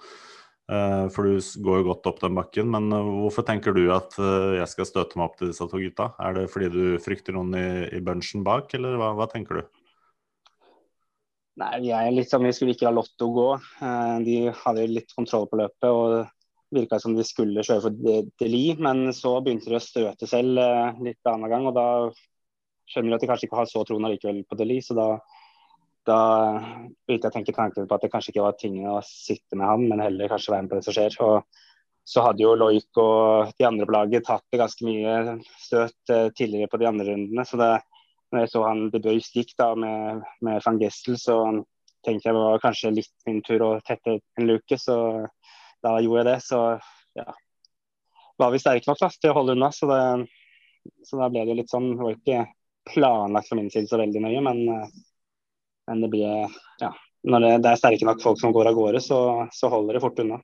Eh, 0.70 1.04
for 1.12 1.28
du 1.28 1.36
går 1.66 1.82
jo 1.82 1.88
godt 1.90 2.08
opp 2.08 2.22
den 2.22 2.38
bakken. 2.38 2.70
Men 2.72 2.88
hvorfor 2.88 3.44
tenker 3.44 3.76
du 3.76 3.82
at 3.92 4.16
jeg 4.16 4.70
skal 4.72 4.88
støte 4.88 5.20
meg 5.20 5.28
opp 5.28 5.36
til 5.36 5.52
disse 5.52 5.68
to 5.68 5.82
gutta? 5.82 6.14
Er 6.22 6.38
det 6.38 6.48
fordi 6.54 6.72
du 6.72 6.82
frykter 7.04 7.36
noen 7.36 7.52
i, 7.58 7.68
i 7.92 8.02
bunchen 8.04 8.46
bak, 8.46 8.72
eller 8.78 8.96
hva, 9.00 9.12
hva 9.18 9.28
tenker 9.28 9.60
du? 9.60 9.78
Nei, 11.60 11.74
vi 11.84 11.92
er 11.92 12.08
litt 12.14 12.30
sånn, 12.32 12.46
vi 12.48 12.56
skulle 12.56 12.72
ikke 12.72 12.88
la 12.88 12.96
Lotto 12.96 13.26
gå. 13.36 13.48
De 14.24 14.36
hadde 14.62 14.86
litt 14.88 15.12
kontroll 15.12 15.44
på 15.50 15.60
løpet. 15.60 15.90
og 15.92 16.30
virka 16.74 16.98
som 17.02 17.14
de 17.16 17.24
skulle 17.26 17.64
kjøre 17.66 17.82
for 17.84 18.26
Deli, 18.40 18.64
men 18.78 19.10
så 19.16 19.36
begynte 19.42 19.70
de 19.70 19.78
å 19.78 19.82
støte 19.82 20.28
selv 20.30 20.60
eh, 20.62 21.00
litt 21.08 21.30
annen 21.30 21.50
gang. 21.50 21.66
og 21.70 21.76
Da 21.76 21.86
skjønner 22.90 23.16
at 23.16 23.22
de 23.22 23.30
kanskje 23.30 23.48
ikke 23.48 23.60
har 23.60 23.70
så 23.70 23.84
troen 23.86 24.06
allikevel 24.08 24.42
på 24.48 24.58
Deli. 24.58 24.80
Så 24.84 24.96
da, 24.98 25.08
da 26.08 26.20
begynte 27.06 27.28
jeg 27.28 27.32
å 27.32 27.36
tenke 27.38 27.56
tanken 27.56 27.88
på 27.88 27.96
at 27.96 28.06
det 28.06 28.12
kanskje 28.12 28.34
ikke 28.34 28.46
var 28.46 28.58
tingene 28.60 28.96
å 28.98 29.02
sitte 29.06 29.58
med 29.58 29.70
han, 29.70 29.86
men 29.90 30.04
heller 30.04 30.32
kanskje 30.32 30.54
være 30.54 30.66
med 30.66 30.72
på 30.72 30.80
det 30.80 30.86
som 30.88 30.96
skjer. 30.96 31.18
Og 31.26 31.62
så 32.10 32.24
hadde 32.26 32.42
jo 32.42 32.56
Loik 32.58 32.98
og 32.98 33.52
de 33.58 33.68
andre 33.68 33.86
på 33.86 33.94
laget 33.94 34.26
tatt 34.26 34.46
det 34.50 34.60
ganske 34.60 34.86
mye 34.86 35.38
støt 35.60 36.12
eh, 36.14 36.28
tidligere 36.34 36.70
på 36.72 36.80
de 36.80 36.88
andre 36.90 37.06
rundene. 37.12 37.46
så 37.46 37.60
det 37.60 37.74
når 38.30 38.44
jeg 38.44 38.50
så 38.52 38.62
han 38.62 38.80
De 38.92 39.00
Bøys 39.02 39.28
gikk 39.34 39.54
da 39.58 39.72
med, 39.74 40.22
med 40.44 40.62
van 40.64 40.78
Gessel, 40.80 41.16
så 41.18 41.36
tenkte 42.06 42.28
jeg 42.28 42.36
det 42.36 42.42
var 42.42 42.62
kanskje 42.62 42.92
litt 42.94 43.12
min 43.26 43.40
tur 43.46 43.64
å 43.66 43.70
tette 43.86 44.20
en 44.38 44.46
luke. 44.46 44.78
Så 44.78 44.96
da 45.84 45.96
gjorde 45.98 46.22
jeg 46.22 46.28
det. 46.28 46.36
Så 46.46 46.60
ja, 47.18 47.26
var 48.40 48.54
vi 48.54 48.62
sterke 48.62 48.86
nok 48.88 49.02
da, 49.02 49.10
til 49.10 49.32
å 49.32 49.38
holde 49.40 49.56
unna. 49.58 49.72
Så, 49.74 49.90
det, 49.90 50.94
så 51.08 51.18
da 51.20 51.30
ble 51.32 51.44
det 51.44 51.54
jo 51.54 51.58
litt 51.58 51.72
sånn 51.74 51.90
Det 51.96 52.04
var 52.04 52.16
ikke 52.16 52.46
planlagt 52.88 53.50
fra 53.50 53.58
min 53.58 53.70
side 53.72 53.90
så 53.90 54.00
veldig 54.00 54.22
nøye, 54.24 54.42
men, 54.44 54.62
men 55.90 56.04
det 56.04 56.10
blir 56.12 56.46
ja, 56.80 56.92
Når 57.28 57.44
det, 57.44 57.50
det, 57.64 57.72
er 57.72 57.80
sterke 57.80 58.08
nok 58.08 58.22
folk 58.22 58.40
som 58.40 58.54
går 58.56 58.70
av 58.70 58.78
gårde, 58.78 59.02
så, 59.04 59.20
så 59.52 59.68
holder 59.72 59.98
det 59.98 60.04
fort 60.04 60.22
unna. 60.22 60.40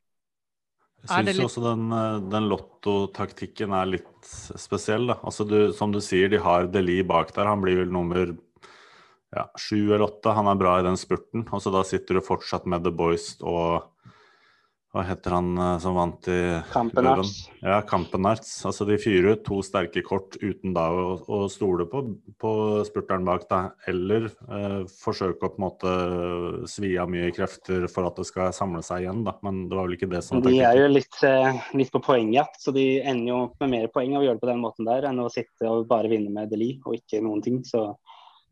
Jeg 1.06 1.12
syns 1.12 1.38
litt... 1.38 1.44
også 1.46 1.62
den, 1.62 1.84
den 2.32 2.48
lottotaktikken 2.50 3.74
er 3.76 3.92
litt 3.94 4.30
spesiell. 4.58 5.06
Da. 5.12 5.20
Altså 5.22 5.46
du, 5.48 5.58
som 5.76 5.92
du 5.94 6.00
sier, 6.04 6.28
de 6.32 6.40
har 6.42 6.66
Deli 6.72 6.98
bak 7.06 7.30
der. 7.36 7.48
Han 7.48 7.62
blir 7.62 7.82
vel 7.84 7.92
nummer 7.94 8.32
ja, 9.34 9.46
sju 9.60 9.78
eller 9.86 10.08
åtte. 10.08 10.34
Han 10.34 10.50
er 10.50 10.58
bra 10.58 10.78
i 10.80 10.86
den 10.86 10.98
spurten. 10.98 11.46
Og 11.50 11.62
så 11.62 11.72
da 11.74 11.84
sitter 11.86 12.18
du 12.18 12.24
fortsatt 12.26 12.66
med 12.68 12.84
The 12.84 12.92
Boys 12.94 13.34
og 13.40 13.86
hva 14.96 15.04
heter 15.04 15.34
han 15.36 15.50
eh, 15.60 15.74
som 15.82 15.96
vant 15.96 16.28
i 16.32 16.38
Kampenarts. 16.72 17.34
Ja, 17.60 17.80
Kampenarts. 17.84 18.52
Altså 18.68 18.86
de 18.88 18.96
fyrer 19.00 19.36
ut 19.36 19.44
to 19.44 19.60
sterke 19.64 20.00
kort 20.06 20.38
uten 20.40 20.72
da 20.76 20.86
å, 20.88 21.18
å 21.20 21.40
stole 21.52 21.84
på, 21.90 22.02
på 22.40 22.52
spurteren 22.88 23.26
bak, 23.28 23.44
da. 23.50 23.60
Eller 23.90 24.30
eh, 24.30 24.78
forsøke 25.02 25.50
å 25.50 25.52
på 25.52 25.60
en 25.60 25.66
måte 25.66 25.92
svi 26.70 26.94
av 27.00 27.12
mye 27.12 27.28
krefter 27.36 27.86
for 27.92 28.08
at 28.08 28.16
det 28.20 28.28
skal 28.30 28.54
samle 28.56 28.82
seg 28.86 29.04
igjen, 29.04 29.22
da. 29.26 29.36
Men 29.44 29.66
det 29.68 29.76
var 29.76 29.88
vel 29.88 29.98
ikke 29.98 30.10
det 30.14 30.24
som 30.24 30.40
var 30.40 30.48
De 30.48 30.64
er 30.64 30.80
jo 30.80 30.88
litt, 30.94 31.20
eh, 31.28 31.62
litt 31.76 31.92
på 31.92 32.02
poengjakt, 32.08 32.60
så 32.62 32.74
de 32.76 32.86
ender 33.02 33.34
jo 33.34 33.42
med 33.60 33.74
mer 33.76 33.92
poeng 33.92 34.16
av 34.16 34.24
å 34.24 34.28
gjøre 34.30 34.40
det 34.40 34.46
på 34.46 34.52
den 34.54 34.64
måten 34.64 34.88
der 34.88 35.10
enn 35.10 35.22
å 35.22 35.30
sitte 35.32 35.68
og 35.68 35.88
bare 35.90 36.10
vinne 36.12 36.32
med 36.32 36.52
Deli 36.52 36.76
og 36.86 36.96
ikke 36.96 37.20
noen 37.24 37.44
ting. 37.44 37.60
Så 37.68 37.90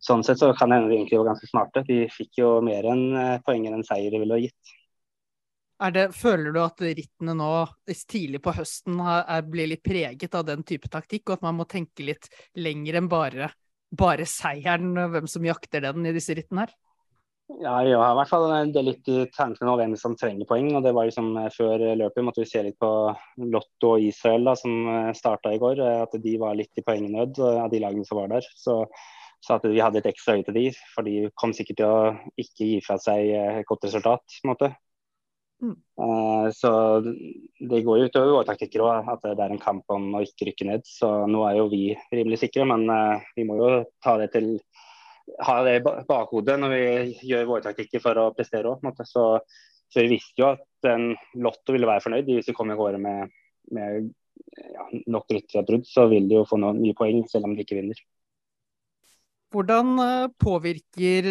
sånn 0.05 0.25
sett 0.27 0.41
så 0.43 0.53
kan 0.57 0.69
det 0.69 0.83
hende 0.83 0.93
de 0.93 1.01
egentlig 1.01 1.21
var 1.23 1.33
ganske 1.33 1.49
smarte. 1.49 1.85
De 1.89 2.05
fikk 2.13 2.43
jo 2.43 2.57
mer 2.65 2.93
enn 2.93 3.05
eh, 3.17 3.37
poeng 3.47 3.65
enn 3.65 3.81
en 3.81 3.87
seier 3.87 4.13
de 4.13 4.21
ville 4.21 4.37
ha 4.37 4.45
gitt. 4.45 4.75
Det, 5.75 6.05
føler 6.15 6.55
du 6.55 6.61
at 6.63 6.81
rittene 6.87 7.35
nå 7.35 7.51
tidlig 8.09 8.41
på 8.45 8.55
høsten 8.55 9.01
er, 9.03 9.43
blir 9.43 9.73
litt 9.73 9.83
preget 9.85 10.37
av 10.39 10.47
den 10.47 10.63
type 10.67 10.89
taktikk, 10.89 11.27
og 11.29 11.39
at 11.39 11.47
man 11.49 11.59
må 11.59 11.67
tenke 11.69 12.07
litt 12.07 12.31
lenger 12.55 13.01
enn 13.01 13.11
bare, 13.11 13.51
bare 13.91 14.27
seieren, 14.29 14.95
hvem 14.95 15.27
som 15.31 15.45
jakter 15.45 15.83
den 15.89 16.07
i 16.07 16.15
disse 16.15 16.37
rittene 16.39 16.67
her? 16.67 16.77
Ja, 17.53 17.75
jeg 17.85 17.93
i 17.93 18.17
hvert 18.17 18.31
fall 18.31 18.47
det 18.73 18.79
er 18.81 18.87
litt 18.87 19.09
i 19.13 19.17
tankene 19.35 19.69
om 19.69 19.77
hvem 19.77 19.95
som 20.01 20.15
trenger 20.17 20.49
poeng. 20.49 20.71
og 20.79 20.85
det 20.87 20.95
var 20.97 21.11
liksom 21.11 21.35
eh, 21.37 21.51
Før 21.53 21.83
løpet 22.01 22.25
måtte 22.25 22.41
vi 22.41 22.49
se 22.49 22.63
litt 22.65 22.79
på 22.81 22.89
Lotto 23.53 23.91
og 23.97 24.07
Israel, 24.07 24.49
da, 24.49 24.55
som 24.57 24.89
eh, 24.89 25.11
starta 25.17 25.53
i 25.53 25.61
går. 25.61 25.83
Eh, 25.85 25.99
at 26.07 26.17
de 26.25 26.39
var 26.41 26.57
litt 26.57 26.81
i 26.81 26.87
poengnød 26.87 27.43
av 27.45 27.69
de 27.73 27.83
lagene 27.85 28.09
som 28.09 28.23
var 28.23 28.33
der. 28.33 28.49
Så, 28.57 28.79
så 29.45 29.59
at 29.59 29.69
vi 29.69 29.83
hadde 29.85 30.01
et 30.01 30.09
ekstra 30.09 30.39
øye 30.39 30.47
til 30.47 30.57
de, 30.57 30.65
for 30.95 31.05
de 31.05 31.29
kom 31.37 31.53
sikkert 31.53 31.83
til 31.83 31.93
å 31.93 32.41
ikke 32.41 32.71
gi 32.71 32.81
fra 32.87 32.97
seg 33.03 33.35
et 33.37 33.69
godt 33.69 33.85
resultat. 33.91 34.25
på 34.25 34.49
en 34.49 34.55
måte. 34.55 34.73
Uh, 36.01 36.49
så 36.55 36.71
det 37.03 37.83
går 37.87 38.01
jo 38.01 38.09
utover 38.09 38.33
våre 38.35 38.49
taktikker 38.49 38.83
òg, 38.85 39.11
at 39.13 39.25
det 39.25 39.45
er 39.45 39.55
en 39.55 39.63
kamp 39.63 39.91
om 39.95 40.11
å 40.19 40.23
ikke 40.25 40.51
rykke 40.51 40.69
ned. 40.69 40.87
Så 40.89 41.11
nå 41.31 41.45
er 41.49 41.59
jo 41.61 41.69
vi 41.73 41.85
rimelig 42.13 42.43
sikre, 42.45 42.67
men 42.69 42.87
uh, 42.91 43.23
vi 43.37 43.47
må 43.49 43.59
jo 43.61 43.71
ta 44.05 44.19
det 44.21 44.33
til 44.35 44.57
ha 45.47 45.61
det 45.65 45.79
i 45.79 45.85
bakhodet 46.09 46.57
når 46.61 46.75
vi 46.75 46.83
gjør 47.31 47.47
våre 47.49 47.65
taktikker 47.65 48.03
for 48.03 48.21
å 48.21 48.31
prestere 48.37 48.71
òg. 48.71 48.85
Så, 49.09 49.25
så, 49.89 50.03
vi 50.03 50.11
visste 50.17 50.43
jo 50.43 50.51
at 50.53 50.91
en 50.91 51.15
Lotto 51.41 51.75
ville 51.75 51.89
være 51.89 52.05
fornøyd. 52.05 52.29
Hvis 52.29 52.51
vi 52.51 52.57
kom 52.57 52.73
i 52.73 52.79
gårde 52.79 53.01
med, 53.03 53.33
med 53.75 54.11
ja, 54.75 54.89
nok 55.11 55.31
rytterbrudd, 55.33 55.87
så 55.89 56.09
vil 56.13 56.29
de 56.29 56.41
jo 56.41 56.49
få 56.49 56.61
noen 56.61 56.83
nye 56.83 56.97
poeng, 56.99 57.25
selv 57.31 57.49
om 57.49 57.57
de 57.57 57.65
ikke 57.65 57.79
vinner. 57.81 58.03
Hvordan 59.55 59.93
eh, 60.03 60.31
påvirker 60.43 61.29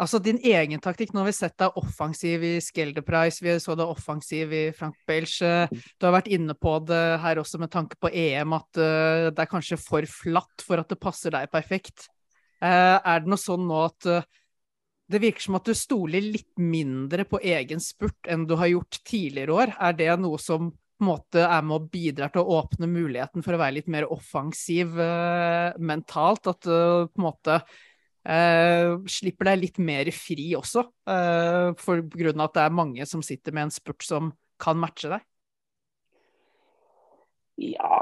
altså 0.00 0.20
din 0.22 0.38
egen 0.42 0.82
taktikk? 0.82 1.12
Nå 1.12 1.22
har 1.22 1.28
vi 1.28 1.36
sett 1.36 1.56
deg 1.60 1.78
offensiv 1.80 2.44
i 2.46 2.54
Skelderprice, 2.62 3.44
vi 3.44 3.56
så 3.62 3.76
deg 3.78 3.90
offensiv 3.90 4.52
i 4.54 4.64
Frank 4.76 4.98
Belch. 5.08 5.38
Du 5.40 6.06
har 6.06 6.16
vært 6.16 6.30
inne 6.34 6.56
på 6.58 6.76
det 6.88 7.02
her 7.22 7.40
også 7.42 7.60
med 7.62 7.72
tanke 7.72 7.98
på 8.00 8.10
EM, 8.10 8.56
at 8.58 8.80
eh, 8.80 9.28
det 9.30 9.44
er 9.44 9.50
kanskje 9.50 9.80
for 9.80 10.06
flatt 10.10 10.64
for 10.66 10.82
at 10.82 10.90
det 10.90 11.00
passer 11.02 11.34
deg 11.34 11.52
perfekt. 11.52 12.08
Eh, 12.62 12.96
er 12.98 13.22
det 13.22 13.30
noe 13.30 13.40
sånn 13.40 13.66
nå 13.68 13.84
at 13.86 14.10
eh, 14.10 14.30
det 15.12 15.20
virker 15.20 15.46
som 15.46 15.58
at 15.58 15.68
du 15.68 15.76
stoler 15.76 16.24
litt 16.24 16.54
mindre 16.58 17.26
på 17.28 17.42
egen 17.44 17.82
spurt 17.82 18.30
enn 18.30 18.48
du 18.48 18.56
har 18.58 18.72
gjort 18.72 19.02
tidligere 19.04 19.60
år? 19.60 19.76
Er 19.78 19.98
det 19.98 20.14
noe 20.22 20.40
som 20.42 20.72
på 20.72 21.02
en 21.02 21.10
måte 21.10 21.42
er 21.42 21.64
med 21.66 21.76
å 21.76 21.88
bidra 21.90 22.30
til 22.32 22.40
å 22.40 22.60
åpne 22.62 22.88
muligheten 22.88 23.44
for 23.44 23.56
å 23.56 23.60
være 23.60 23.80
litt 23.80 23.90
mer 23.90 24.06
offensiv 24.14 24.94
mentalt? 24.94 26.48
At 26.48 26.64
på 26.64 27.10
en 27.10 27.26
måte 27.26 27.58
uh, 28.24 28.96
slipper 29.10 29.50
deg 29.50 29.62
litt 29.62 29.78
mer 29.82 30.10
fri 30.14 30.50
også, 30.58 30.84
uh, 31.10 31.70
for 31.80 32.02
grunn 32.12 32.40
av 32.40 32.50
at 32.50 32.56
det 32.58 32.64
er 32.64 32.76
mange 32.80 33.06
som 33.08 33.22
sitter 33.24 33.54
med 33.54 33.68
en 33.68 33.74
spurt 33.74 34.04
som 34.06 34.32
kan 34.60 34.78
matche 34.80 35.12
deg? 35.12 35.24
Ja, 37.60 38.00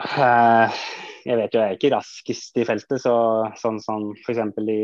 jeg 1.29 1.37
vet 1.37 1.53
jo 1.55 1.61
jeg 1.61 1.67
er 1.67 1.77
ikke 1.77 1.93
raskest 1.93 2.57
i 2.57 2.65
feltet, 2.65 3.03
så 3.03 3.15
sånn 3.61 3.83
som 3.85 4.13
f.eks. 4.23 4.41
i, 4.65 4.81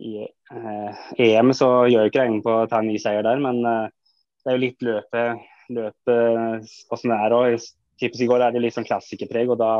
i 0.00 1.26
EM 1.26 1.52
så 1.56 1.68
gjør 1.84 2.06
jeg 2.06 2.12
ikke 2.14 2.22
regning 2.22 2.40
på 2.46 2.54
å 2.62 2.70
ta 2.70 2.80
en 2.80 2.88
ny 2.88 2.96
seier 3.02 3.26
der, 3.26 3.42
men 3.44 3.60
det 3.60 4.48
er 4.48 4.56
jo 4.56 4.62
litt 4.62 4.86
løpet, 4.86 5.44
løpet 5.76 6.72
åssen 6.94 7.12
det 7.12 7.20
er 7.26 7.36
òg. 7.36 7.68
I 8.00 8.28
går 8.28 8.44
er 8.46 8.54
det 8.54 8.62
litt 8.64 8.76
sånn 8.76 8.88
klassikerpreg, 8.88 9.52
og 9.52 9.60
da, 9.60 9.70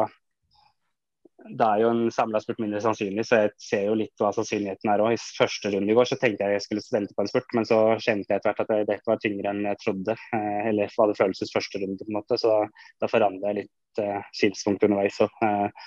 da 1.45 1.67
er 1.75 1.83
jo 1.83 1.89
en 1.93 2.07
samla 2.13 2.41
spurt 2.41 2.61
mindre 2.63 2.81
sannsynlig, 2.81 3.25
så 3.29 3.43
jeg 3.43 3.51
ser 3.61 3.83
jo 3.87 3.97
litt 4.01 4.23
hva 4.23 4.31
sannsynligheten 4.35 4.91
er 4.91 5.03
òg. 5.05 5.15
I 5.15 5.37
første 5.37 5.71
runde 5.75 5.93
i 5.93 5.97
går 5.97 6.09
så 6.09 6.17
tenkte 6.21 6.47
jeg 6.47 6.57
jeg 6.57 6.65
skulle 6.65 6.85
vente 6.95 7.17
på 7.17 7.23
en 7.23 7.31
spurt, 7.31 7.53
men 7.59 7.69
så 7.69 7.81
kjente 8.01 8.33
jeg 8.33 8.41
etter 8.41 8.55
hvert 8.57 8.65
at 8.65 8.89
dette 8.89 9.11
var 9.11 9.21
tyngre 9.23 9.53
enn 9.53 9.69
jeg 9.69 9.81
trodde. 9.83 10.17
Eh, 10.39 10.63
eller 10.73 10.97
hva 10.97 11.09
det 11.11 11.19
føltes 11.21 11.53
første 11.53 11.83
runde, 11.83 12.01
på 12.01 12.09
en 12.09 12.19
måte. 12.19 12.41
Så 12.41 12.57
da 13.03 13.13
forandra 13.13 13.53
jeg 13.53 13.61
litt 13.61 14.03
uh, 14.03 14.25
synspunkt 14.37 14.89
underveis. 14.89 15.21
Og, 15.27 15.39
uh, 15.45 15.87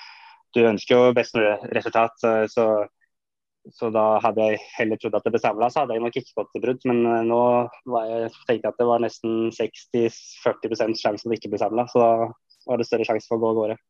du 0.56 0.63
ønsker 0.70 0.96
jo 0.96 1.18
best 1.18 1.36
mulig 1.38 1.51
resultat, 1.75 2.15
så, 2.53 2.70
så, 3.74 3.91
da 3.94 4.06
hadde 4.24 4.48
jeg 4.51 4.63
heller 4.77 5.01
trodd 5.01 5.18
at 5.18 5.27
det 5.27 5.34
ble 5.34 5.44
samla, 5.44 5.70
så 5.74 5.84
hadde 5.84 5.98
jeg 5.98 6.06
nok 6.06 6.22
ikke 6.22 6.41
gått 6.44 6.53
til 6.53 6.68
brudd. 6.68 6.89
Men 6.89 7.06
uh, 7.10 7.20
nå 7.25 7.44
jeg, 7.98 8.34
tenkte 8.46 8.60
jeg 8.62 8.74
at 8.75 8.82
det 8.82 8.89
var 8.94 9.06
nesten 9.06 9.50
60-40% 9.58 11.01
sjanse 11.01 11.25
for 11.25 11.34
det 11.34 11.41
ikke 11.41 11.56
ble 11.56 11.65
samla, 11.65 11.89
så 11.89 12.06
da 12.06 12.12
var 12.70 12.82
det 12.82 12.86
større 12.86 13.10
sjanse 13.10 13.25
for 13.25 13.41
å 13.41 13.44
gå 13.44 13.56
av 13.56 13.63
gårde. 13.63 13.82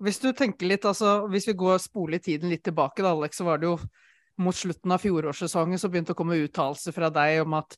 Hvis 0.00 0.20
du 0.22 0.30
tenker 0.32 0.70
litt, 0.70 0.86
altså, 0.88 1.26
hvis 1.28 1.48
vi 1.50 1.56
går 1.60 1.80
spoler 1.82 2.22
tiden 2.24 2.52
litt 2.52 2.64
tilbake, 2.64 3.04
da, 3.04 3.12
Alex, 3.12 3.40
så 3.40 3.44
var 3.44 3.60
det 3.60 3.68
jo 3.68 3.76
mot 4.40 4.56
slutten 4.56 4.94
av 4.94 5.02
fjorårssesongen 5.02 5.80
så 5.80 5.90
begynte 5.92 6.14
å 6.14 6.18
komme 6.18 6.38
uttalelser 6.40 6.94
fra 6.96 7.10
deg 7.12 7.42
om 7.42 7.58
at 7.58 7.76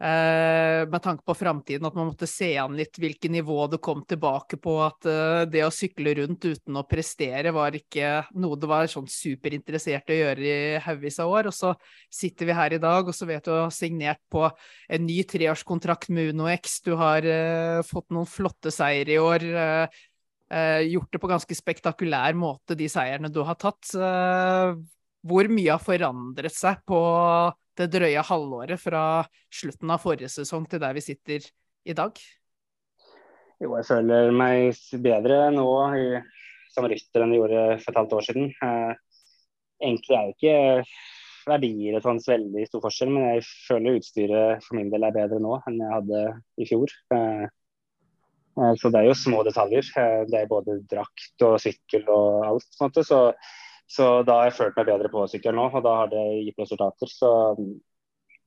Eh, 0.00 0.88
med 0.88 1.02
tanke 1.02 1.24
på 1.28 1.34
framtiden, 1.34 1.84
at 1.84 1.94
man 1.94 2.06
måtte 2.08 2.24
se 2.24 2.54
an 2.56 2.72
litt 2.72 2.96
hvilket 2.96 3.28
nivå 3.34 3.66
du 3.68 3.76
kom 3.84 4.00
tilbake 4.08 4.56
på. 4.56 4.78
At 4.80 5.04
eh, 5.04 5.42
det 5.52 5.60
å 5.66 5.72
sykle 5.74 6.14
rundt 6.16 6.46
uten 6.48 6.78
å 6.80 6.86
prestere 6.88 7.52
var 7.52 7.76
ikke 7.76 8.22
noe 8.40 8.56
du 8.56 8.64
var 8.70 8.88
sånn 8.88 9.10
superinteressert 9.12 10.08
å 10.08 10.16
gjøre 10.16 10.46
i 10.46 10.78
haugvis 10.86 11.20
av 11.20 11.34
år. 11.34 11.50
Og 11.52 11.56
så 11.56 11.74
sitter 12.08 12.48
vi 12.48 12.56
her 12.56 12.78
i 12.78 12.80
dag, 12.80 13.12
og 13.12 13.16
så 13.16 13.28
vet 13.28 13.44
du 13.44 13.52
har 13.52 13.74
signert 13.76 14.22
på 14.32 14.46
en 14.48 15.04
ny 15.04 15.18
treårskontrakt 15.28 16.08
med 16.16 16.32
UnoX. 16.32 16.80
Du 16.88 16.94
har 16.96 17.28
eh, 17.28 17.84
fått 17.84 18.08
noen 18.08 18.30
flotte 18.30 18.72
seire 18.72 19.18
i 19.18 19.20
år. 19.20 19.44
Gjort 20.50 21.12
det 21.14 21.20
på 21.22 21.28
ganske 21.30 21.54
spektakulær 21.54 22.34
måte, 22.34 22.74
de 22.74 22.88
seierne 22.90 23.30
du 23.30 23.38
har 23.46 23.54
tatt. 23.60 23.86
hvor 25.22 25.48
mye 25.52 25.70
har 25.70 25.82
forandret 25.84 26.54
seg 26.56 26.80
på 26.88 26.98
det 27.78 27.86
drøye 27.92 28.24
halvåret 28.26 28.80
fra 28.80 29.22
slutten 29.52 29.92
av 29.94 30.02
forrige 30.02 30.32
sesong 30.32 30.66
til 30.66 30.82
der 30.82 30.96
vi 30.96 31.04
sitter 31.04 31.46
i 31.86 31.94
dag? 31.94 32.18
Jo, 33.60 33.76
jeg 33.76 33.86
føler 33.86 34.30
meg 34.32 34.76
bedre 35.04 35.50
nå 35.54 35.68
som 36.74 36.86
rytter 36.88 37.24
enn 37.24 37.34
jeg 37.34 37.42
gjorde 37.42 37.62
for 37.82 37.92
et 37.92 38.00
halvt 38.00 38.16
år 38.16 38.26
siden. 38.26 38.52
Eh, 38.64 38.92
egentlig 39.82 40.16
er 40.16 40.28
jo 40.28 40.36
ikke 40.36 40.58
verdier 41.50 41.96
et 41.96 42.06
sånn 42.06 42.20
veldig 42.24 42.66
stor 42.68 42.84
forskjell, 42.84 43.12
men 43.14 43.26
jeg 43.26 43.46
føler 43.68 43.98
utstyret 43.98 44.66
for 44.66 44.78
min 44.78 44.90
del 44.92 45.06
er 45.06 45.16
bedre 45.16 45.40
nå 45.42 45.58
enn 45.68 45.80
jeg 45.82 45.94
hadde 45.96 46.22
i 46.60 46.68
fjor. 46.68 46.94
Eh, 47.16 47.44
eh 47.44 47.59
så 48.78 48.90
det 48.90 49.00
er 49.00 49.08
jo 49.08 49.16
små 49.16 49.42
detaljer. 49.46 49.86
Eh, 50.00 50.22
det 50.30 50.42
er 50.42 50.50
både 50.50 50.80
drakt 50.90 51.44
og 51.46 51.58
sykkel 51.62 52.06
og 52.08 52.46
alt. 52.52 52.70
sånt. 52.76 53.02
så 53.06 53.30
så 53.90 54.22
da 54.22 54.36
har 54.38 54.50
jeg 54.50 54.54
følt 54.54 54.76
meg 54.78 54.86
bedre 54.86 55.08
på 55.10 55.24
sykkel 55.26 55.56
nå, 55.56 55.64
og 55.74 55.82
da 55.82 55.92
har 55.98 56.10
det 56.12 56.22
gitt 56.46 56.60
resultater. 56.62 57.10
Så 57.10 57.30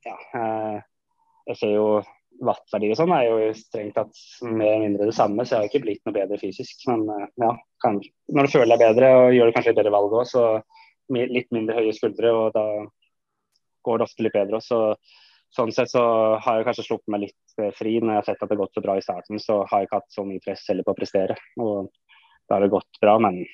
ja. 0.06 0.14
Eh, 0.40 0.78
jeg 1.50 1.58
ser 1.60 1.74
jo 1.74 1.88
wattverdier 2.44 2.94
og 2.94 2.98
sånn 2.98 3.12
er 3.14 3.26
jo 3.28 3.50
strengt 3.54 3.94
tatt 3.98 4.22
mer 4.42 4.70
eller 4.72 4.86
mindre 4.86 5.08
det 5.10 5.16
samme, 5.16 5.44
så 5.44 5.54
jeg 5.54 5.60
har 5.60 5.68
ikke 5.68 5.82
blitt 5.84 6.00
noe 6.08 6.16
bedre 6.16 6.38
fysisk. 6.40 6.86
Men 6.88 7.04
eh, 7.12 7.26
ja, 7.44 7.50
kan, 7.84 8.00
når 8.32 8.48
du 8.48 8.54
føler 8.54 8.72
deg 8.72 8.86
bedre 8.86 9.12
og 9.18 9.36
gjør 9.36 9.50
det 9.50 9.56
kanskje 9.58 9.74
et 9.74 9.80
bedre 9.82 9.94
valg 9.94 10.16
òg, 10.16 10.24
så 10.32 10.46
litt 11.12 11.52
mindre 11.52 11.76
høye 11.76 11.92
skuldre, 11.92 12.32
og 12.32 12.56
da 12.56 12.64
går 13.84 14.00
det 14.00 14.08
ofte 14.08 14.24
litt 14.24 14.36
bedre 14.38 14.62
også. 14.62 14.80
Sånn 15.54 15.70
sett 15.74 15.92
så 15.92 16.02
har 16.42 16.58
jeg 16.58 16.66
kanskje 16.66 16.86
sluppet 16.88 17.12
meg 17.14 17.26
litt 17.28 17.60
eh, 17.62 17.70
fri 17.78 17.98
når 18.00 18.16
jeg 18.16 18.20
har 18.20 18.26
sett 18.28 18.40
at 18.42 18.48
det 18.50 18.56
har 18.56 18.62
gått 18.64 18.74
så 18.74 18.82
bra 18.82 18.96
i 18.98 19.04
starten. 19.04 19.42
Så 19.42 19.60
har 19.62 19.82
jeg 19.82 19.88
ikke 19.88 20.00
hatt 20.00 20.16
så 20.16 20.26
mye 20.26 20.42
press 20.42 20.64
heller 20.70 20.86
på 20.86 20.94
å 20.94 20.98
prestere. 20.98 21.36
Og 21.62 21.90
da 22.48 22.56
har 22.56 22.64
det 22.64 22.72
gått 22.74 23.00
bra, 23.02 23.14
men 23.22 23.44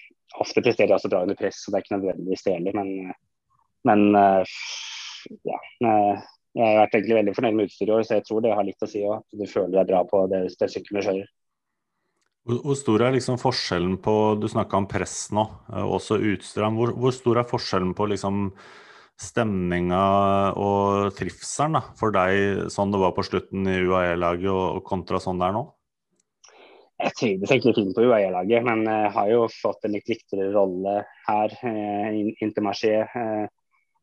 ofte 0.41 0.63
presterer 0.65 0.93
jeg 0.93 0.97
også 0.97 1.11
bra 1.13 1.25
under 1.27 1.39
press, 1.39 1.61
så 1.61 1.73
det 1.73 1.81
er 1.81 1.85
ikke 1.85 1.97
nødvendigvis 1.99 2.47
deilig. 2.47 2.75
Men, 2.79 2.93
men 3.91 4.07
eh, 4.23 4.61
ja. 5.49 5.59
Eh, 5.85 6.29
jeg 6.59 6.67
har 6.67 6.81
vært 6.81 6.97
egentlig 6.97 7.19
veldig 7.21 7.35
fornøyd 7.37 7.59
med 7.59 7.69
utstyret 7.69 7.93
i 7.93 7.95
år, 7.95 8.07
så 8.07 8.17
jeg 8.17 8.27
tror 8.27 8.41
det 8.43 8.55
har 8.59 8.67
litt 8.67 8.83
å 8.83 8.89
si 8.91 9.05
òg. 9.07 9.21
Du 9.39 9.45
føler 9.47 9.77
deg 9.77 9.93
bra 9.93 10.01
på 10.09 10.25
det, 10.33 10.41
det 10.59 10.71
sykkelen 10.73 10.99
du 10.99 11.07
kjører. 11.07 11.29
Hvor 12.51 12.79
stor 12.79 13.05
er 13.05 13.13
liksom 13.15 13.37
forskjellen 13.39 13.99
på 14.01 14.15
Du 14.41 14.47
snakka 14.49 14.79
om 14.81 14.87
press 14.89 15.29
nå, 15.37 15.45
også 15.69 16.17
utstyr. 16.33 16.65
Hvor, 16.75 16.95
hvor, 16.97 17.15
stor 17.15 17.43
er 17.43 17.47
forskjellen 17.47 17.93
på 17.95 18.09
liksom 18.11 18.49
stemninga 19.21 20.05
og 20.59 21.13
trivselen 21.19 21.77
da, 21.77 21.83
for 21.99 22.15
deg 22.15 22.71
sånn 22.73 22.93
det 22.95 23.03
var 23.03 23.13
på 23.17 23.25
slutten 23.27 23.69
i 23.69 23.83
UAE-laget 23.85 24.51
og 24.51 24.81
kontra 24.87 25.21
sånn 25.23 25.41
det 25.41 25.51
er 25.51 25.57
nå? 25.59 25.67
Jeg 27.01 27.17
trivdes 27.17 27.53
egentlig 27.53 27.77
fint 27.79 27.95
på 27.97 28.05
UAE-laget, 28.05 28.65
men 28.67 28.85
jeg 28.85 29.07
eh, 29.07 29.15
har 29.15 29.29
jo 29.31 29.45
fått 29.53 29.87
en 29.87 29.95
litt 29.97 30.09
viktigere 30.11 30.51
rolle 30.53 30.99
her, 31.29 31.55
eh. 31.65 32.09
Eh, 32.43 33.45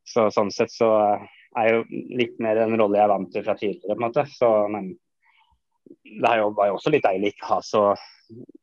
så 0.08 0.30
sånn 0.34 0.50
sett 0.56 0.72
så 0.72 0.90
er 1.58 1.68
jo 1.74 1.84
litt 1.90 2.38
mer 2.42 2.62
en 2.64 2.78
rolle 2.80 2.98
jeg 2.98 3.06
er 3.06 3.12
vant 3.12 3.30
til 3.34 3.44
fra 3.46 3.58
tidligere, 3.60 3.94
på 3.94 4.00
en 4.00 4.06
måte. 4.08 4.24
Så, 4.32 4.50
men 4.72 4.94
det 6.08 6.24
var 6.24 6.72
jo 6.72 6.78
også 6.78 6.94
litt 6.94 7.06
deilig 7.06 7.34
ikke 7.36 7.52
ha 7.52 7.60
så 7.66 7.84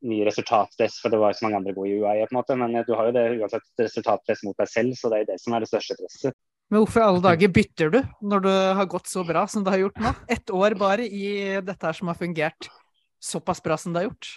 mye 0.04 0.26
resultatpress, 0.26 0.98
for 1.02 1.12
det 1.12 1.20
var 1.20 1.32
jo 1.32 1.38
så 1.38 1.46
mange 1.46 1.60
andre 1.60 1.76
gode 1.76 1.92
i 1.92 2.00
UAE, 2.00 2.26
på 2.26 2.34
en 2.34 2.40
måte. 2.40 2.58
Men 2.58 2.74
du 2.88 2.94
har 2.96 3.10
jo 3.10 3.16
det 3.16 3.26
uansett 3.38 3.84
resultatpress 3.84 4.44
mot 4.48 4.58
deg 4.60 4.72
selv, 4.72 4.98
så 4.98 5.12
det 5.12 5.22
er 5.22 5.30
det 5.30 5.38
som 5.42 5.54
er 5.54 5.64
det 5.64 5.70
største 5.70 5.98
presset. 6.00 6.43
Men 6.74 6.82
hvorfor 6.82 7.04
i 7.04 7.06
alle 7.06 7.22
dager 7.22 7.50
bytter 7.54 7.90
du 7.94 8.00
når 8.26 8.40
det 8.42 8.52
har 8.80 8.86
gått 8.90 9.06
så 9.06 9.22
bra 9.22 9.44
som 9.46 9.62
det 9.62 9.70
har 9.70 9.84
gjort 9.84 10.00
nå? 10.02 10.10
Ett 10.34 10.50
år 10.50 10.74
bare 10.74 11.04
i 11.06 11.28
dette 11.62 11.86
her 11.86 11.94
som 11.94 12.08
har 12.10 12.18
fungert 12.18 12.66
såpass 13.22 13.62
bra 13.62 13.76
som 13.78 13.94
det 13.94 14.02
har 14.02 14.08
gjort? 14.08 14.30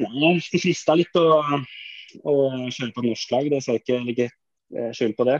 Nei, 0.00 0.30
det 0.40 0.62
frista 0.62 0.96
litt 0.96 1.20
å, 1.20 1.26
å 2.24 2.34
kjøre 2.48 2.94
på 2.96 3.04
norsk 3.04 3.34
lag, 3.34 3.50
det 3.52 3.60
skal 3.60 3.76
jeg 3.76 3.84
ikke 3.84 3.98
legge 4.06 4.30
skjul 4.96 5.12
på 5.18 5.26
det. 5.28 5.36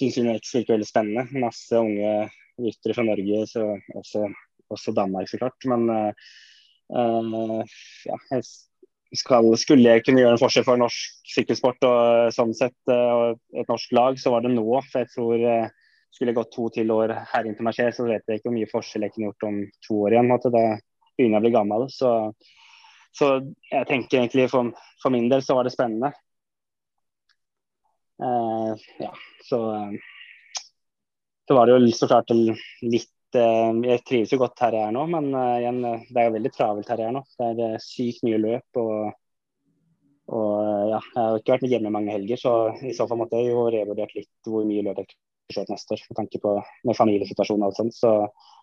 Syns 0.00 0.18
UNX 0.18 0.54
virker 0.56 0.74
veldig 0.74 0.90
spennende. 0.90 1.42
Masse 1.46 1.78
unge 1.78 2.12
ryttere 2.58 2.98
fra 2.98 3.06
Norge, 3.06 3.44
så 3.46 3.68
også, 3.94 4.24
også, 4.74 4.96
Danmark 4.98 5.30
så 5.30 5.38
klart. 5.38 5.70
Men 5.70 5.86
uh, 5.86 7.62
ja, 8.10 8.18
jeg 8.34 8.42
skal, 9.16 9.48
skulle 9.58 9.88
jeg 9.88 10.04
kunne 10.06 10.22
gjøre 10.22 10.36
en 10.36 10.42
forskjell 10.42 10.66
for 10.66 10.80
norsk 10.80 11.32
sykkelsport 11.34 11.86
og 11.88 12.34
sånn 12.34 12.54
sett, 12.56 12.78
og 12.90 13.40
et 13.58 13.70
norsk 13.70 13.92
lag, 13.96 14.18
så 14.20 14.32
var 14.34 14.44
det 14.44 14.52
nå. 14.54 14.66
For 14.90 15.02
jeg 15.02 15.10
tror 15.14 15.44
skulle 16.10 16.32
jeg 16.32 16.38
gått 16.38 16.54
to 16.54 16.68
til 16.74 16.94
år 16.94 17.14
her 17.32 17.48
internasjonalt, 17.50 17.96
så 17.96 18.06
vet 18.06 18.24
jeg 18.26 18.40
ikke 18.40 18.50
hvor 18.50 18.56
mye 18.56 18.70
forskjell 18.70 19.06
jeg 19.06 19.14
kunne 19.14 19.30
gjort 19.30 19.48
om 19.50 19.60
to 19.86 19.98
år 20.06 20.16
igjen. 20.16 20.30
Måte. 20.30 20.54
Da 20.54 20.64
begynner 21.18 21.38
jeg 21.38 21.42
å 21.42 21.46
bli 21.46 21.54
gammel. 21.54 21.86
Så, 21.94 22.12
så 23.16 23.32
jeg 23.70 23.90
tenker 23.90 24.22
egentlig 24.22 24.48
for, 24.52 24.72
for, 25.02 25.14
min 25.14 25.30
del 25.32 25.44
så 25.46 25.58
var 25.58 25.66
det 25.66 25.74
spennende. 25.74 26.12
Uh, 28.20 28.74
ja, 29.00 29.14
så 29.48 29.60
så 31.50 31.54
var 31.54 31.66
det 31.66 31.74
jo 31.74 31.94
så 31.98 32.06
klart 32.06 32.30
litt 32.30 33.08
Jeg 33.38 34.02
trives 34.08 34.32
jo 34.34 34.40
godt 34.40 34.60
her 34.64 34.74
jeg 34.74 34.88
er 34.88 34.94
nå, 34.96 35.06
men 35.12 35.30
uh, 35.36 35.56
igjen, 35.60 35.80
det 36.10 36.22
er 36.22 36.32
veldig 36.34 36.52
travelt 36.54 36.90
her 36.90 37.02
jeg 37.04 37.12
er 37.12 37.16
nå. 37.16 37.24
Det 37.38 37.66
er 37.66 37.84
sykt 37.84 38.24
mye 38.26 38.40
løp. 38.42 38.80
og 38.82 39.12
og 40.30 40.90
ja, 40.92 41.00
Jeg 41.00 41.22
har 41.24 41.40
ikke 41.40 41.56
vært 41.56 41.72
hjemme 41.72 41.90
mange 41.90 42.14
helger, 42.14 42.38
så 42.38 42.52
i 42.86 42.94
så 42.94 43.06
fall 43.10 43.18
måtte 43.18 43.40
jeg 43.40 43.50
jo 43.50 43.66
revurdert 43.74 44.14
litt 44.14 44.30
hvor 44.46 44.66
mye 44.68 44.84
løp 44.86 45.00
jeg 45.02 45.16
kjørt 45.56 45.72
neste 45.72 45.96
år, 45.96 46.04
med 46.06 46.18
tanke 46.20 46.40
på 46.42 46.52
med 46.86 46.98
familiesituasjonen 46.98 47.64
og 47.64 47.72
alt 47.72 47.80
sånt. 47.80 47.96
Så 47.96 48.12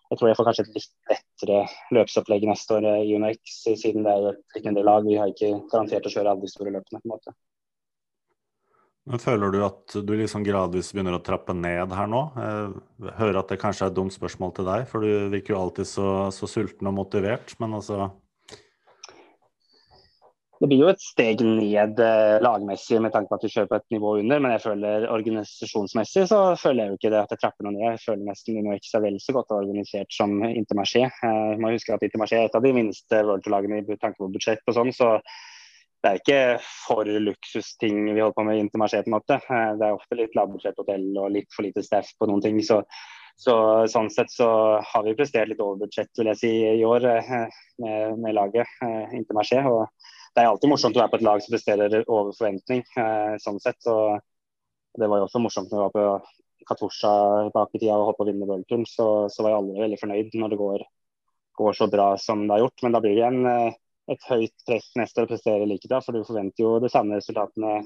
jeg 0.08 0.20
tror 0.20 0.30
jeg 0.30 0.38
får 0.38 0.48
kanskje 0.48 0.64
et 0.64 0.78
litt 0.78 1.12
lettere 1.12 1.58
løpsopplegg 1.98 2.46
neste 2.48 2.78
år 2.78 2.88
i 2.94 3.12
UNX, 3.18 3.58
siden 3.66 4.06
det 4.06 4.14
er 4.14 4.24
jo 4.24 4.32
legendary 4.56 4.88
lag. 4.88 5.04
Vi 5.04 5.20
har 5.20 5.34
ikke 5.34 5.52
garantert 5.68 6.08
å 6.08 6.14
kjøre 6.14 6.32
alle 6.32 6.46
de 6.46 6.52
store 6.54 6.72
løpene. 6.78 7.02
på 7.02 7.10
en 7.10 7.12
måte. 7.12 7.36
Men 9.08 9.22
Føler 9.22 9.52
du 9.54 9.62
at 9.64 9.94
du 10.04 10.14
liksom 10.18 10.44
gradvis 10.44 10.92
begynner 10.92 11.16
å 11.16 11.24
trappe 11.24 11.54
ned 11.56 11.94
her 11.96 12.08
nå? 12.12 12.22
Jeg 12.36 13.14
hører 13.16 13.40
at 13.40 13.52
det 13.52 13.60
kanskje 13.62 13.86
er 13.86 13.92
et 13.92 13.96
dumt 13.96 14.12
spørsmål 14.12 14.52
til 14.58 14.68
deg, 14.68 14.84
for 14.90 15.04
du 15.04 15.30
virker 15.32 15.54
jo 15.54 15.60
alltid 15.62 15.88
så, 15.88 16.08
så 16.34 16.48
sulten 16.50 16.90
og 16.90 16.98
motivert. 16.98 17.54
Men 17.62 17.78
altså 17.78 18.10
det 20.58 20.66
blir 20.66 20.80
jo 20.82 20.88
et 20.90 21.02
steg 21.02 21.42
ned 21.46 22.00
eh, 22.02 22.36
lagmessig 22.42 22.98
med 22.98 23.12
tanke 23.14 23.30
på 23.30 23.36
at 23.36 23.44
du 23.46 23.52
kjører 23.52 23.68
på 23.70 23.76
et 23.78 23.92
nivå 23.94 24.14
under, 24.18 24.40
men 24.42 24.54
jeg 24.56 24.64
føler 24.64 25.06
organisasjonsmessig 25.06 26.24
så 26.32 26.40
føler 26.58 26.82
jeg 26.82 26.90
jo 26.90 26.98
ikke 26.98 27.12
det 27.14 27.20
at 27.20 27.34
jeg 27.34 27.42
trapper 27.44 27.66
noe 27.66 27.76
ned. 27.76 27.84
Jeg 27.92 28.02
føler 28.02 28.24
nesten 28.26 28.58
Uno 28.58 28.74
ikke 28.74 28.90
er 28.98 29.04
vel 29.04 29.20
så 29.22 29.34
godt 29.36 29.54
organisert 29.54 30.10
som 30.16 30.34
Intermarché. 30.48 31.04
Man 31.22 31.76
husker 31.76 31.94
at 31.94 32.02
Intermarché 32.08 32.40
er 32.40 32.50
et 32.50 32.58
av 32.58 32.66
de 32.66 32.74
minste 32.74 33.22
worldtour-lagene 33.28 33.84
i 33.84 34.00
tanke 34.02 34.18
på 34.18 34.32
budsjett 34.34 34.66
og 34.66 34.78
sånn, 34.80 34.90
så 34.96 35.14
det 36.02 36.10
er 36.10 36.18
ikke 36.20 36.40
for 36.62 37.08
luksusting 37.28 38.04
vi 38.12 38.20
holder 38.20 38.36
på 38.36 38.44
med 38.46 38.58
i 38.58 38.64
Intermarché 38.64 39.02
en. 39.02 39.16
Eh, 39.18 39.70
det 39.78 39.86
er 39.86 39.94
ofte 39.96 40.18
litt 40.18 40.36
lavbudsjetthotell 40.38 41.08
og 41.18 41.32
litt 41.34 41.48
for 41.54 41.66
lite 41.66 41.82
staff 41.82 42.12
på 42.18 42.28
noen 42.30 42.44
ting. 42.44 42.60
så 42.62 42.82
så 43.38 43.54
Sånn 43.86 44.08
sett 44.10 44.32
så 44.34 44.48
har 44.82 45.04
vi 45.06 45.14
prestert 45.18 45.46
litt 45.50 45.60
over 45.62 45.84
budsjett 45.84 46.10
vil 46.18 46.30
jeg 46.32 46.40
si, 46.40 46.50
i 46.80 46.86
år 46.86 47.04
eh, 47.06 47.28
med, 47.84 48.16
med 48.18 48.34
laget 48.34 48.66
eh, 48.82 49.14
Intermarché. 49.14 49.62
Og 49.62 49.86
det 50.34 50.42
er 50.42 50.50
alltid 50.50 50.72
morsomt 50.72 50.98
å 50.98 51.04
være 51.04 51.12
på 51.12 51.20
et 51.20 51.26
lag 51.26 51.44
som 51.44 51.54
presterer 51.54 52.00
over 52.02 52.34
forventning. 52.34 52.82
Eh, 52.98 53.36
sånn 53.42 53.62
sett, 53.62 53.78
så 53.82 54.18
Det 54.98 55.06
var 55.06 55.20
jo 55.20 55.28
også 55.28 55.38
morsomt 55.38 55.70
når 55.70 55.78
vi 55.78 55.84
var 55.84 55.94
på 55.94 56.66
Katusha 56.68 57.10
bak 57.54 57.74
i 57.76 57.78
tida 57.78 57.94
og 57.94 58.08
holdt 58.08 58.18
på 58.18 58.24
å 58.26 58.28
vinne 58.32 58.48
worldtouren. 58.48 58.86
Så, 58.90 59.06
så 59.30 59.44
var 59.44 59.54
jo 59.54 59.60
alle 59.60 59.84
veldig 59.84 60.00
fornøyd 60.00 60.34
når 60.34 60.50
det 60.50 60.58
går, 60.58 60.84
går, 61.60 61.76
så 61.78 61.86
bra 61.92 62.08
som 62.18 62.42
det 62.42 62.56
har 62.56 62.64
gjort. 62.64 62.82
Men 62.82 62.96
da 62.96 63.02
blir 63.04 63.20
det 63.20 63.28
eh, 63.52 63.78
et 64.08 64.28
høyt 64.30 64.66
press 64.66 64.90
neste 64.96 65.20
år 65.20 65.28
å 65.28 65.32
prestere 65.32 65.68
like 65.68 65.88
bra, 65.90 66.00
for 66.04 66.16
du 66.16 66.24
forventer 66.26 66.64
jo 66.64 66.76
de 66.82 66.90
samme 66.92 67.18
resultatene 67.18 67.80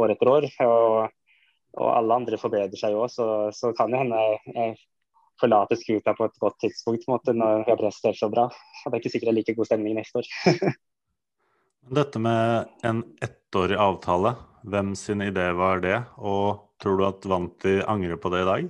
år 0.00 0.14
etter 0.14 0.30
år. 0.32 0.46
Og, 0.66 1.16
og 1.80 1.90
alle 1.94 2.20
andre 2.22 2.38
forbedrer 2.40 2.80
seg 2.80 2.94
jo 2.94 3.04
òg, 3.04 3.12
så, 3.12 3.26
så, 3.54 3.74
kan 3.76 3.92
det 3.92 4.02
hende 4.02 4.22
jeg 4.54 4.78
forlater 5.40 5.78
skuta 5.80 6.14
på 6.16 6.28
et 6.28 6.40
godt 6.40 6.58
tidspunkt 6.64 7.06
måte, 7.08 7.34
når 7.36 7.64
vi 7.64 7.72
har 7.72 7.80
prestert 7.80 8.18
så 8.18 8.28
bra. 8.32 8.48
Og 8.50 8.88
det 8.88 8.96
er 8.96 9.02
ikke 9.02 9.12
sikkert 9.14 9.30
det 9.30 9.34
er 9.34 9.40
like 9.40 9.56
god 9.58 9.70
stemning 9.70 9.96
neste 10.00 10.22
år. 10.22 10.32
Dette 12.00 12.20
med 12.22 12.68
en 12.86 13.04
ettårig 13.24 13.78
avtale, 13.80 14.34
hvem 14.68 14.92
sin 14.98 15.24
idé 15.24 15.48
var 15.56 15.80
det? 15.84 15.96
Og 16.20 16.76
tror 16.80 17.00
du 17.00 17.06
at 17.08 17.24
Vanti 17.28 17.78
angrer 17.88 18.20
på 18.20 18.32
det 18.32 18.44
i 18.44 18.50
dag? 18.50 18.68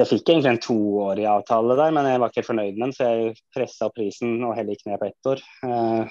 Jeg 0.00 0.08
fikk 0.08 0.30
egentlig 0.32 0.50
en 0.54 0.62
toårig 0.64 1.24
avtale 1.28 1.76
der, 1.76 1.90
men 1.92 2.06
jeg 2.08 2.20
var 2.20 2.30
ikke 2.30 2.40
helt 2.40 2.48
fornøyd 2.48 2.76
med 2.76 2.84
den, 2.86 2.94
så 2.96 3.08
jeg 3.10 3.34
pressa 3.52 3.90
prisen 3.92 4.38
og 4.40 4.54
heller 4.56 4.72
gikk 4.72 4.86
ned 4.88 5.00
på 5.02 5.08
ett 5.10 5.28
år. 5.32 5.42
Eh, 5.68 6.04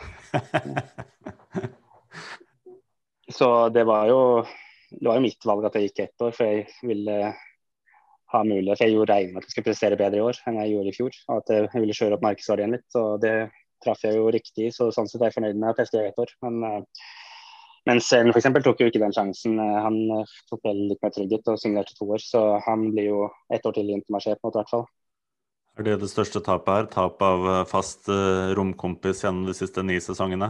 så 3.38 3.48
det 3.74 3.88
var 3.90 4.12
jo 4.12 4.20
det 4.92 5.08
var 5.08 5.18
jo 5.18 5.24
mitt 5.24 5.48
valg 5.48 5.66
at 5.66 5.78
jeg 5.78 5.90
gikk 5.90 6.04
ett 6.04 6.26
år, 6.26 6.36
for 6.36 6.52
jeg 6.52 6.68
ville 6.84 7.18
ha 8.32 8.44
mulighet. 8.44 8.78
For 8.78 8.86
Jeg 8.86 8.96
gjorde 8.96 9.16
regnet 9.16 9.34
med 9.34 9.42
at 9.42 9.48
jeg 9.48 9.56
skulle 9.56 9.70
prestere 9.70 10.00
bedre 10.00 10.20
i 10.20 10.26
år 10.26 10.40
enn 10.48 10.60
jeg 10.62 10.74
gjorde 10.74 10.92
i 10.92 10.96
fjor. 10.98 11.18
Og 11.30 11.42
at 11.42 11.52
jeg 11.56 11.84
ville 11.84 11.98
kjøre 11.98 12.18
opp 12.18 12.26
markedsverdien 12.28 12.76
litt. 12.76 13.00
og 13.00 13.24
det 13.24 13.36
traff 13.82 14.04
jeg 14.06 14.20
jo 14.20 14.30
riktig, 14.30 14.68
så 14.76 14.92
sånn 14.94 15.08
sett 15.10 15.24
er 15.24 15.32
jeg 15.32 15.40
fornøyd 15.40 15.58
med 15.58 15.72
at 15.72 15.82
jeg 15.82 15.90
skrev 15.90 16.10
ett 16.10 16.22
år. 16.22 16.34
Men, 16.46 16.60
uh, 16.62 17.08
mens 17.90 18.08
Selen 18.10 18.32
f.eks. 18.34 18.48
tok 18.64 18.82
jo 18.82 18.88
ikke 18.90 19.02
den 19.02 19.14
sjansen. 19.16 19.60
Eh, 19.62 19.78
han 19.86 20.00
uh, 20.14 20.34
tok 20.50 20.64
vel 20.68 20.82
litt 20.92 21.02
mer 21.04 21.14
trygghet 21.16 21.52
og 21.52 21.60
signerte 21.62 21.96
to 21.98 22.08
år, 22.08 22.24
så 22.24 22.42
han 22.68 22.90
blir 22.94 23.10
jo 23.10 23.22
ett 23.54 23.66
år 23.66 23.78
til 23.78 23.90
i 23.90 23.96
Intermarché 23.98 24.36
på 24.36 24.46
en 24.46 24.50
måte, 24.50 24.58
i 24.58 24.62
hvert 24.62 24.74
fall. 24.76 24.90
Er 25.80 25.88
det 25.88 26.02
det 26.02 26.12
største 26.12 26.42
tapet 26.44 26.74
her? 26.74 26.90
Tap 26.92 27.24
av 27.24 27.46
fast 27.70 28.10
romkompis 28.58 29.24
gjennom 29.24 29.48
de 29.48 29.56
siste 29.56 29.82
ni 29.88 29.96
sesongene? 30.04 30.50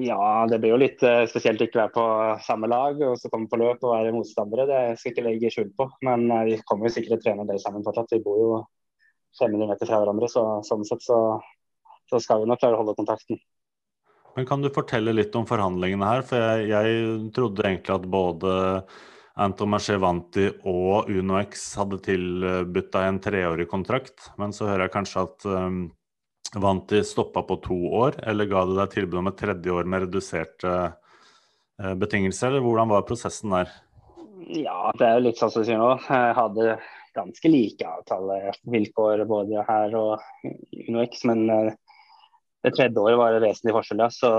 Ja, 0.00 0.46
det 0.48 0.56
blir 0.62 0.72
jo 0.72 0.78
litt 0.80 1.02
spesielt 1.28 1.60
å 1.60 1.66
ikke 1.66 1.82
være 1.82 1.92
på 1.92 2.04
samme 2.46 2.70
lag 2.72 3.02
og 3.04 3.18
så 3.20 3.28
komme 3.28 3.44
på 3.52 3.58
løp 3.60 3.84
og 3.84 3.92
være 3.92 4.14
motstandere. 4.16 4.64
Det 4.70 4.78
skal 4.96 5.10
jeg 5.10 5.14
ikke 5.14 5.26
legge 5.26 5.50
skjul 5.52 5.68
på. 5.76 5.90
Men 6.08 6.24
vi 6.48 6.56
kommer 6.64 6.88
jo 6.88 6.94
sikkert 6.96 7.12
til 7.12 7.18
å 7.18 7.24
trene 7.26 7.44
en 7.44 7.52
del 7.52 7.60
sammen 7.60 7.84
fortsatt. 7.84 8.16
Vi 8.16 8.24
bor 8.24 8.40
jo 8.40 8.48
500 9.36 9.68
meter 9.68 9.90
fra 9.92 10.00
hverandre, 10.00 10.32
så 10.32 10.46
sånn 10.64 10.88
sett 10.88 11.04
så 11.04 11.20
så 12.10 12.20
skal 12.22 12.42
vi 12.42 12.50
nok 12.50 12.60
klare 12.62 12.78
å 12.78 12.82
holde 12.82 12.96
kontakten. 12.98 13.40
Men 14.36 14.46
Kan 14.46 14.62
du 14.62 14.68
fortelle 14.68 15.14
litt 15.16 15.34
om 15.38 15.46
forhandlingene 15.48 16.08
her? 16.10 16.24
For 16.28 16.36
jeg, 16.36 16.68
jeg 16.68 17.30
trodde 17.36 17.64
egentlig 17.64 17.94
at 17.94 18.08
både 18.12 18.56
Anton 19.40 19.70
Marchevanti 19.72 20.46
og 20.68 21.08
UnoX 21.12 21.64
hadde 21.80 22.00
tilbudt 22.04 22.90
deg 22.92 23.06
en 23.08 23.20
treårig 23.24 23.66
kontrakt. 23.68 24.30
Men 24.40 24.52
så 24.56 24.68
hører 24.68 24.86
jeg 24.86 24.94
kanskje 24.94 25.24
at 25.24 25.48
um, 25.48 25.80
Vanti 26.56 27.02
stoppa 27.04 27.42
på 27.48 27.58
to 27.64 27.76
år, 27.98 28.20
eller 28.28 28.48
ga 28.48 28.62
det 28.68 28.76
deg 28.78 28.92
tilbud 28.94 29.20
om 29.20 29.32
et 29.32 29.40
tredje 29.40 29.72
år 29.72 29.88
med 29.88 30.06
reduserte 30.06 30.74
uh, 30.92 31.94
betingelser? 32.00 32.52
Eller 32.52 32.64
hvordan 32.64 32.92
var 32.92 33.08
prosessen 33.08 33.56
der? 33.56 33.72
Ja, 34.52 34.92
det 34.96 35.08
er 35.08 35.16
jo 35.16 35.26
litt 35.26 35.40
sånn 35.40 35.52
som 35.52 35.64
du 35.64 35.68
sier 35.68 35.80
nå. 35.80 35.90
Jeg 36.06 36.36
hadde 36.36 36.76
ganske 37.16 37.48
like 37.48 37.88
avtalevilkår 37.88 39.24
både 39.28 39.64
her 39.64 39.96
og 39.96 40.20
UnoX, 40.86 41.24
men 41.28 41.44
uh, 41.48 41.74
det 42.66 42.74
tredje 42.74 42.98
året 42.98 43.18
var 43.20 43.34
det 43.34 43.44
vesentlig 43.44 43.76
forskjell, 43.76 44.02
ja. 44.02 44.10
Så, 44.10 44.30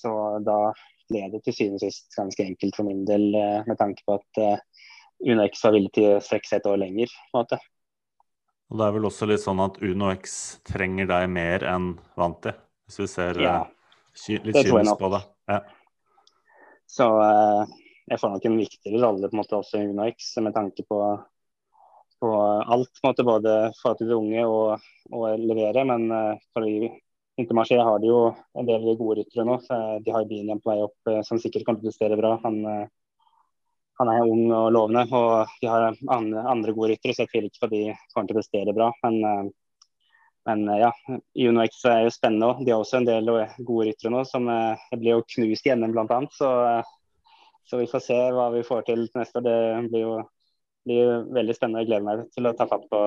så, 0.00 0.12
da 0.42 0.58
ble 1.06 1.22
det 1.30 1.44
til 1.46 1.54
syvende 1.54 1.78
og 1.78 1.84
sist 1.86 2.18
ganske 2.18 2.42
enkelt 2.42 2.78
for 2.78 2.88
min 2.88 3.04
del, 3.06 3.28
eh, 3.38 3.62
med 3.68 3.78
tanke 3.78 4.02
på 4.06 4.18
at 4.18 4.42
UnoX 4.42 5.32
Uno 5.32 5.46
X 5.46 5.62
var 5.64 5.72
villig 5.76 5.92
til 5.96 6.10
å 6.10 6.20
strekke 6.20 6.48
seg 6.50 6.60
et 6.60 6.68
år 6.68 6.82
lenger. 6.82 7.12
på 7.30 7.38
en 7.38 7.44
måte. 7.44 7.58
Og 8.66 8.78
Det 8.78 8.84
er 8.86 8.92
vel 8.96 9.06
også 9.06 9.28
litt 9.30 9.40
sånn 9.40 9.62
at 9.62 9.78
Uno 9.80 10.10
X 10.12 10.58
trenger 10.66 11.06
deg 11.06 11.28
mer 11.30 11.64
enn 11.64 11.94
Vanti, 12.18 12.52
hvis 12.84 12.98
vi 13.00 13.06
ser 13.14 13.40
ja, 13.40 13.54
uh, 13.62 14.42
litt 14.42 14.58
kynisk 14.58 14.98
på 14.98 15.12
det. 15.14 15.22
Ja. 15.54 15.60
Så 16.90 17.06
jeg 18.10 18.20
får 18.20 18.34
nok 18.34 18.44
en 18.50 18.58
viktigere 18.58 19.02
rolle 19.06 19.30
på 19.30 19.38
en 19.38 19.42
måte 19.44 19.58
også 19.60 19.78
i 19.78 19.86
Uno 19.86 20.04
X, 20.10 20.34
med 20.42 20.54
tanke 20.58 20.82
på, 20.90 21.00
på 22.20 22.34
alt. 22.42 22.92
på 22.98 23.06
en 23.06 23.12
måte 23.12 23.28
Både 23.30 23.56
få 23.78 23.94
til 23.94 24.10
de 24.10 24.18
unge 24.18 24.44
og, 24.50 24.90
og 25.14 25.26
levere, 25.40 25.86
men 25.86 26.10
for 26.50 26.66
å 26.66 26.90
Intermarché 27.36 27.76
har 27.76 27.98
de 27.98 28.08
jo 28.08 28.20
en 28.56 28.68
del 28.68 28.84
gode 28.96 29.18
ryttere 29.18 29.44
nå. 29.44 29.58
De 30.04 30.12
har 30.12 30.24
Biniam 30.28 30.60
på 30.60 30.70
vei 30.70 30.78
opp 30.86 31.10
eh, 31.10 31.20
som 31.26 31.40
sikkert 31.40 31.66
kommer 31.66 31.82
til 31.82 31.90
å 31.90 31.92
prestere 31.92 32.16
bra. 32.16 32.30
Han, 32.46 32.56
eh, 32.64 32.86
han, 34.00 34.10
er 34.12 34.30
ung 34.32 34.46
og 34.56 34.70
lovende. 34.72 35.02
Og 35.12 35.58
de 35.60 35.68
har 35.68 35.98
andre 36.16 36.72
gode 36.72 36.94
ryttere, 36.94 37.12
så 37.12 37.26
jeg 37.26 37.32
tviler 37.34 37.50
ikke 37.50 37.62
på 37.64 37.68
at 37.68 37.74
de 37.74 37.82
kommer 38.14 38.30
til 38.30 38.36
å 38.36 38.40
prestere 38.40 38.74
bra. 38.78 38.88
Men, 39.04 39.18
eh, 39.30 39.84
men 40.48 40.64
ja, 40.80 40.90
Uno 41.44 41.66
X 41.66 41.82
er 41.90 42.06
jo 42.06 42.14
spennende 42.14 42.48
òg. 42.54 42.64
De 42.64 42.72
har 42.72 42.80
også 42.80 43.02
en 43.02 43.10
del 43.10 43.28
gode 43.58 43.90
ryttere 43.90 44.14
nå. 44.14 44.24
som 44.24 44.48
blir 44.48 45.10
jo 45.10 45.26
knust 45.34 45.68
i 45.68 45.74
NM 45.76 45.92
bl.a. 45.92 46.20
Så, 46.32 46.50
så 47.68 47.82
vi 47.82 47.90
får 47.90 48.04
se 48.06 48.18
hva 48.32 48.48
vi 48.54 48.64
får 48.64 48.86
til 48.88 49.08
neste 49.12 49.42
år. 49.42 49.48
Det 49.50 49.90
blir 49.90 50.06
jo 50.06 50.16
blir 50.86 51.24
veldig 51.34 51.54
spennende. 51.56 51.82
Jeg 51.82 51.90
gleder 51.90 52.06
meg 52.06 52.26
til 52.32 52.46
å 52.46 52.54
ta 52.56 52.68
fatt 52.70 52.84
på 52.90 53.00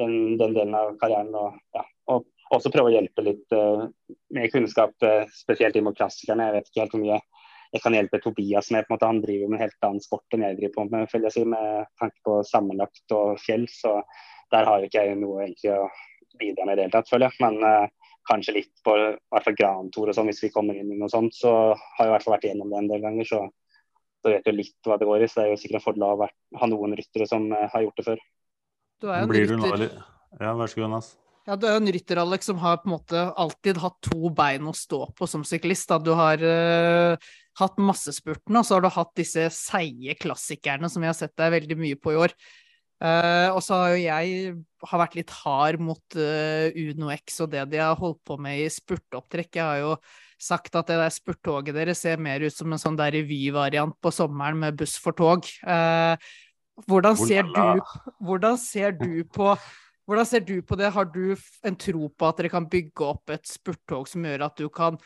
den, 0.00 0.36
den 0.40 0.56
delen 0.56 0.74
av 0.74 0.96
karrieren. 1.00 1.30
Og, 1.38 1.54
ja, 1.76 1.84
og 2.10 2.26
også 2.58 2.72
prøve 2.72 2.90
å 2.90 2.94
hjelpe 2.94 3.24
litt 3.24 3.54
uh, 3.56 3.86
med 4.34 4.52
kunnskap, 4.52 4.94
uh, 5.04 5.24
spesielt 5.36 5.76
inn 5.78 5.86
mot 5.86 5.96
klassikerne. 5.96 6.48
Jeg 6.48 6.56
vet 6.56 6.70
ikke 6.70 6.84
helt 6.84 6.96
hvor 6.96 7.02
mye 7.02 7.20
jeg 7.72 7.80
kan 7.80 7.96
hjelpe 7.96 8.20
Tobias 8.20 8.68
med. 8.74 8.84
på 8.84 8.92
en 8.92 8.96
måte 8.96 9.08
Han 9.08 9.22
driver 9.22 9.48
med 9.48 9.58
en 9.58 9.64
helt 9.64 9.86
annen 9.88 10.04
sport 10.04 10.34
enn 10.34 10.44
jeg 10.44 10.58
driver 10.58 10.74
på 10.74 10.84
med, 10.92 11.08
føler 11.08 11.30
jeg 11.30 11.36
si, 11.38 11.44
med 11.48 11.86
tanke 12.00 12.18
på 12.26 12.36
sammenlagt 12.44 13.16
og 13.16 13.40
fjell. 13.40 13.64
Så 13.72 13.94
der 14.52 14.68
har 14.68 14.84
ikke 14.84 15.06
jeg 15.06 15.16
noe 15.20 15.46
egentlig 15.46 15.72
å 15.72 15.86
bidra 16.40 16.66
med 16.66 16.74
i 16.74 16.76
det 16.76 16.86
hele 16.86 16.96
tatt, 16.98 17.08
føler 17.08 17.30
jeg. 17.30 17.40
Men 17.40 17.64
uh, 17.64 18.12
kanskje 18.28 18.58
litt 18.58 18.84
på 18.84 18.98
i 18.98 19.08
hvert 19.32 19.48
fall 19.48 19.58
Gran 19.58 19.88
Tour 19.94 20.12
og 20.12 20.18
sånn, 20.18 20.28
hvis 20.28 20.44
vi 20.44 20.52
kommer 20.52 20.76
inn 20.76 20.92
i 20.92 21.00
noe 21.00 21.10
sånt. 21.12 21.32
Så 21.38 21.54
har 21.72 22.04
jeg 22.04 22.12
i 22.12 22.14
hvert 22.16 22.28
fall 22.28 22.36
vært 22.36 22.46
igjennom 22.50 22.72
det 22.74 22.82
en 22.82 22.92
del 22.92 23.04
ganger. 23.08 23.28
så 23.32 23.42
så 24.22 24.30
vet 24.30 24.46
jo 24.46 24.52
litt 24.54 24.86
hva 24.86 24.94
det 25.00 25.08
går 25.08 25.24
i. 25.24 25.26
Så 25.26 25.40
det 25.40 25.46
er 25.48 25.50
jo 25.50 25.58
sikkert 25.58 25.80
en 25.80 25.86
fordel 25.88 26.04
å 26.06 26.28
ha 26.60 26.68
noen 26.70 26.94
ryttere 26.94 27.26
som 27.26 27.48
har 27.50 27.82
gjort 27.82 27.98
det 27.98 28.06
før. 28.06 28.22
Du 29.02 29.08
er 29.10 29.24
jo 29.24 29.26
en 29.26 29.66
rytter. 29.66 29.98
Ja, 30.38 30.54
vær 30.54 30.70
så 30.70 30.78
god, 30.78 30.84
Jonas. 30.86 31.08
Ja, 31.42 31.56
du 31.58 31.66
er 31.66 31.80
en 31.80 31.90
rytter, 31.90 32.20
Alex, 32.22 32.46
som 32.46 32.60
har 32.62 32.78
på 32.78 32.86
en 32.86 32.94
måte 32.94 33.22
alltid 33.40 33.80
hatt 33.82 33.96
to 34.06 34.30
bein 34.30 34.68
å 34.70 34.74
stå 34.76 35.08
på 35.18 35.26
som 35.26 35.42
syklist. 35.46 35.88
Da. 35.90 35.98
Du 35.98 36.12
har 36.14 36.38
uh, 36.38 37.30
hatt 37.58 37.80
massespurtene, 37.82 38.60
og 38.60 38.68
så 38.68 38.76
har 38.76 38.84
du 38.84 38.92
hatt 38.94 39.10
disse 39.18 39.48
seige 39.56 40.14
klassikerne 40.22 40.90
som 40.92 41.02
vi 41.02 41.10
har 41.10 41.18
sett 41.18 41.34
deg 41.40 41.56
veldig 41.56 41.78
mye 41.80 41.98
på 41.98 42.14
i 42.14 42.20
år. 42.28 42.36
Uh, 43.02 43.50
og 43.56 43.58
så 43.66 43.80
har 43.80 43.96
jo 43.96 44.02
jeg 44.04 44.52
har 44.86 45.00
vært 45.02 45.16
litt 45.18 45.34
hard 45.40 45.82
mot 45.82 46.14
uh, 46.14 46.70
Uno 46.78 47.10
X 47.10 47.40
og 47.42 47.50
det 47.50 47.64
de 47.72 47.80
har 47.82 47.98
holdt 47.98 48.20
på 48.28 48.36
med 48.38 48.62
i 48.62 48.70
spurtopptrekk. 48.70 49.58
Jeg 49.58 49.66
har 49.66 49.80
jo 49.82 49.96
sagt 50.38 50.78
at 50.78 50.86
det 50.86 51.00
der 51.00 51.10
spurttoget 51.10 51.74
deres 51.74 52.04
ser 52.06 52.22
mer 52.22 52.42
ut 52.46 52.54
som 52.54 52.70
en 52.70 52.78
sånn 52.78 52.98
der 52.98 53.10
revyvariant 53.18 53.98
på 53.98 54.14
sommeren 54.14 54.62
med 54.62 54.78
buss 54.78 54.94
for 55.02 55.18
tog. 55.18 55.50
Uh, 55.66 56.14
hvordan, 56.86 57.18
ser 57.18 57.50
du, 57.50 57.82
hvordan 58.22 58.54
ser 58.62 58.94
du 58.94 59.24
på 59.34 59.56
hvordan 60.12 60.28
ser 60.28 60.44
du 60.44 60.56
på 60.62 60.76
det? 60.76 60.92
Har 60.92 61.08
du 61.08 61.34
en 61.64 61.76
tro 61.80 62.08
på 62.12 62.28
at 62.28 62.40
dere 62.40 62.52
kan 62.52 62.68
bygge 62.68 63.06
opp 63.06 63.32
et 63.32 63.48
spurttog 63.48 64.08
som 64.10 64.24
gjør 64.28 64.46
at 64.46 64.58
du 64.60 64.68
kan 64.72 64.98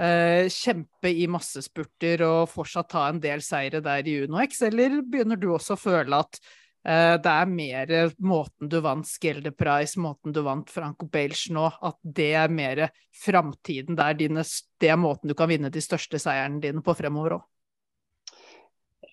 eh, 0.00 0.48
kjempe 0.52 1.12
i 1.12 1.26
massespurter 1.28 2.24
og 2.24 2.48
fortsatt 2.52 2.88
ta 2.94 3.08
en 3.10 3.20
del 3.20 3.44
seire 3.44 3.82
der 3.84 4.08
i 4.08 4.20
UnoX, 4.24 4.62
eller 4.68 5.02
begynner 5.04 5.40
du 5.40 5.50
også 5.52 5.76
å 5.76 5.82
føle 5.82 6.22
at 6.24 6.40
eh, 6.88 7.16
det 7.20 7.34
er 7.34 7.52
mer 7.52 7.94
måten 8.16 8.72
du 8.72 8.78
vant 8.84 9.08
Skelder 9.08 9.52
Price, 9.52 10.00
måten 10.00 10.32
du 10.32 10.40
vant 10.46 10.72
Franco 10.72 11.08
Belge 11.12 11.52
nå, 11.52 11.68
at 11.68 12.00
det 12.00 12.32
er 12.40 12.52
mer 12.52 12.86
framtiden? 13.24 13.98
Det 13.98 14.08
er, 14.08 14.48
det 14.80 14.92
er 14.94 15.00
måten 15.00 15.28
du 15.28 15.36
kan 15.36 15.52
vinne 15.52 15.72
de 15.72 15.84
største 15.84 16.22
seierne 16.22 16.64
dine 16.64 16.84
på 16.84 16.96
fremover 16.96 17.38
òg? 17.40 17.44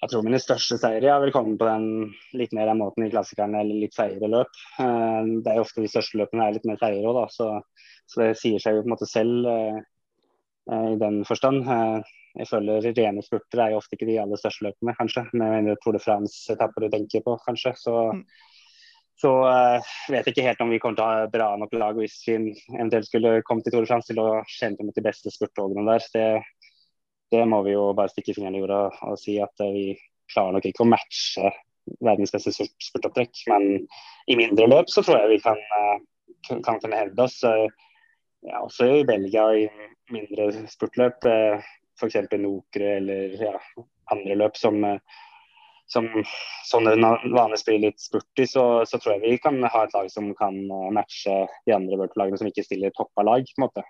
Jeg 0.03 0.11
tror 0.11 0.23
mine 0.25 0.39
største 0.41 0.75
seire 0.81 1.11
har 1.13 1.21
vel 1.23 1.31
kommet 1.31 1.55
på 1.61 1.67
den 1.69 1.85
litt 2.35 2.51
mer 2.55 2.67
den 2.67 2.81
måten 2.81 3.05
i 3.05 3.11
klassikerne 3.13 3.61
eller 3.63 3.77
litt 3.85 3.95
seigere 3.95 4.27
løp. 4.31 4.57
Eh, 4.83 5.19
det 5.45 5.51
er 5.51 5.59
jo 5.59 5.63
ofte 5.63 5.83
de 5.83 5.91
største 5.91 6.19
løpene 6.19 6.47
er 6.47 6.57
litt 6.57 6.67
mer 6.67 6.79
seigere 6.81 7.13
òg, 7.13 7.31
så, 7.31 7.47
så, 8.03 8.19
det 8.19 8.33
sier 8.41 8.59
seg 8.59 8.75
jo 8.75 8.83
på 8.83 8.89
en 8.89 8.95
måte 8.97 9.07
selv 9.07 9.47
eh, 9.47 9.77
eh, 10.73 10.89
i 10.91 10.97
den 10.99 11.21
forstand. 11.29 11.63
Jeg 12.33 12.49
føler 12.49 12.87
rene 12.97 13.21
spurter 13.23 13.61
er 13.61 13.73
jo 13.73 13.79
ofte 13.79 13.95
ikke 13.95 14.09
de 14.09 14.17
aller 14.19 14.41
største 14.41 14.65
løpene, 14.65 14.95
kanskje. 14.97 15.27
Med 15.37 15.69
Tour 15.83 15.95
de 15.95 16.01
France-etapper 16.01 16.83
du 16.83 16.89
tenker 16.95 17.23
på, 17.23 17.37
kanskje. 17.45 17.75
Så, 17.77 17.93
mm. 18.17 18.23
så 19.21 19.31
eh, 19.51 19.93
vet 20.15 20.27
jeg 20.27 20.35
ikke 20.35 20.47
helt 20.49 20.63
om 20.65 20.73
vi 20.73 20.81
kommer 20.83 20.99
til 20.99 21.05
å 21.05 21.11
ha 21.13 21.29
bra 21.31 21.51
nok 21.61 21.77
lag 21.77 22.01
hvis 22.01 22.17
vi 22.25 22.39
eventuelt 22.73 23.07
skulle 23.07 23.37
komme 23.47 23.63
til 23.63 23.75
Tour 23.75 23.85
de 23.85 23.91
France 23.93 24.09
til 24.09 24.19
å 24.19 24.41
kjempe 24.57 24.83
mot 24.83 24.97
de 24.97 25.05
beste 25.05 25.31
spurttogene 25.31 25.85
der. 25.93 26.09
Det, 26.17 26.27
det 27.33 27.43
må 27.49 27.61
vi 27.65 27.75
jo 27.75 27.91
bare 27.97 28.11
stikke 28.11 28.35
fingeren 28.35 28.57
i 28.57 28.63
jorda 28.63 28.81
og 29.09 29.19
si 29.21 29.37
at 29.41 29.63
eh, 29.63 29.73
vi 29.73 29.85
klarer 30.33 30.55
nok 30.55 30.67
ikke 30.69 30.85
å 30.85 30.89
matche 30.91 31.51
verdens 32.03 32.31
beste 32.33 32.53
spurtopptrekk. 32.53 33.43
Men 33.51 33.87
i 34.31 34.37
mindre 34.39 34.69
løp 34.69 34.91
så 34.91 35.03
tror 35.03 35.23
jeg 35.23 35.33
vi 35.33 35.41
kan, 35.43 35.59
eh, 35.79 36.59
kan 36.65 36.79
kunne 36.79 36.99
hevde 36.99 37.25
oss. 37.25 37.41
Eh, 37.47 37.67
ja, 38.47 38.61
også 38.61 38.89
i 38.99 39.07
Belgia 39.07 39.47
i 39.55 39.67
mindre 40.13 40.51
spurtløp, 40.71 41.25
f.eks. 41.99 42.17
Nokre 42.43 42.97
eller 42.99 43.35
ja, 43.39 43.53
andre 44.11 44.35
løp 44.35 44.57
som, 44.59 44.81
som 45.87 46.09
sånne 46.67 46.97
vanligvis 46.99 47.63
blir 47.69 47.79
litt 47.85 48.03
spurty, 48.03 48.43
så, 48.51 48.65
så, 48.89 48.99
tror 48.99 49.15
jeg 49.15 49.23
vi 49.23 49.37
kan 49.45 49.63
ha 49.63 49.85
et 49.85 49.95
lag 49.95 50.09
som 50.11 50.27
kan 50.35 50.59
matche 50.91 51.37
de 51.63 51.77
andre 51.77 52.01
world 52.01 52.35
som 52.35 52.51
ikke 52.51 52.65
stiller 52.67 52.91
toppa 52.97 53.23
lag. 53.23 53.47
på 53.47 53.61
en 53.61 53.65
måte. 53.69 53.87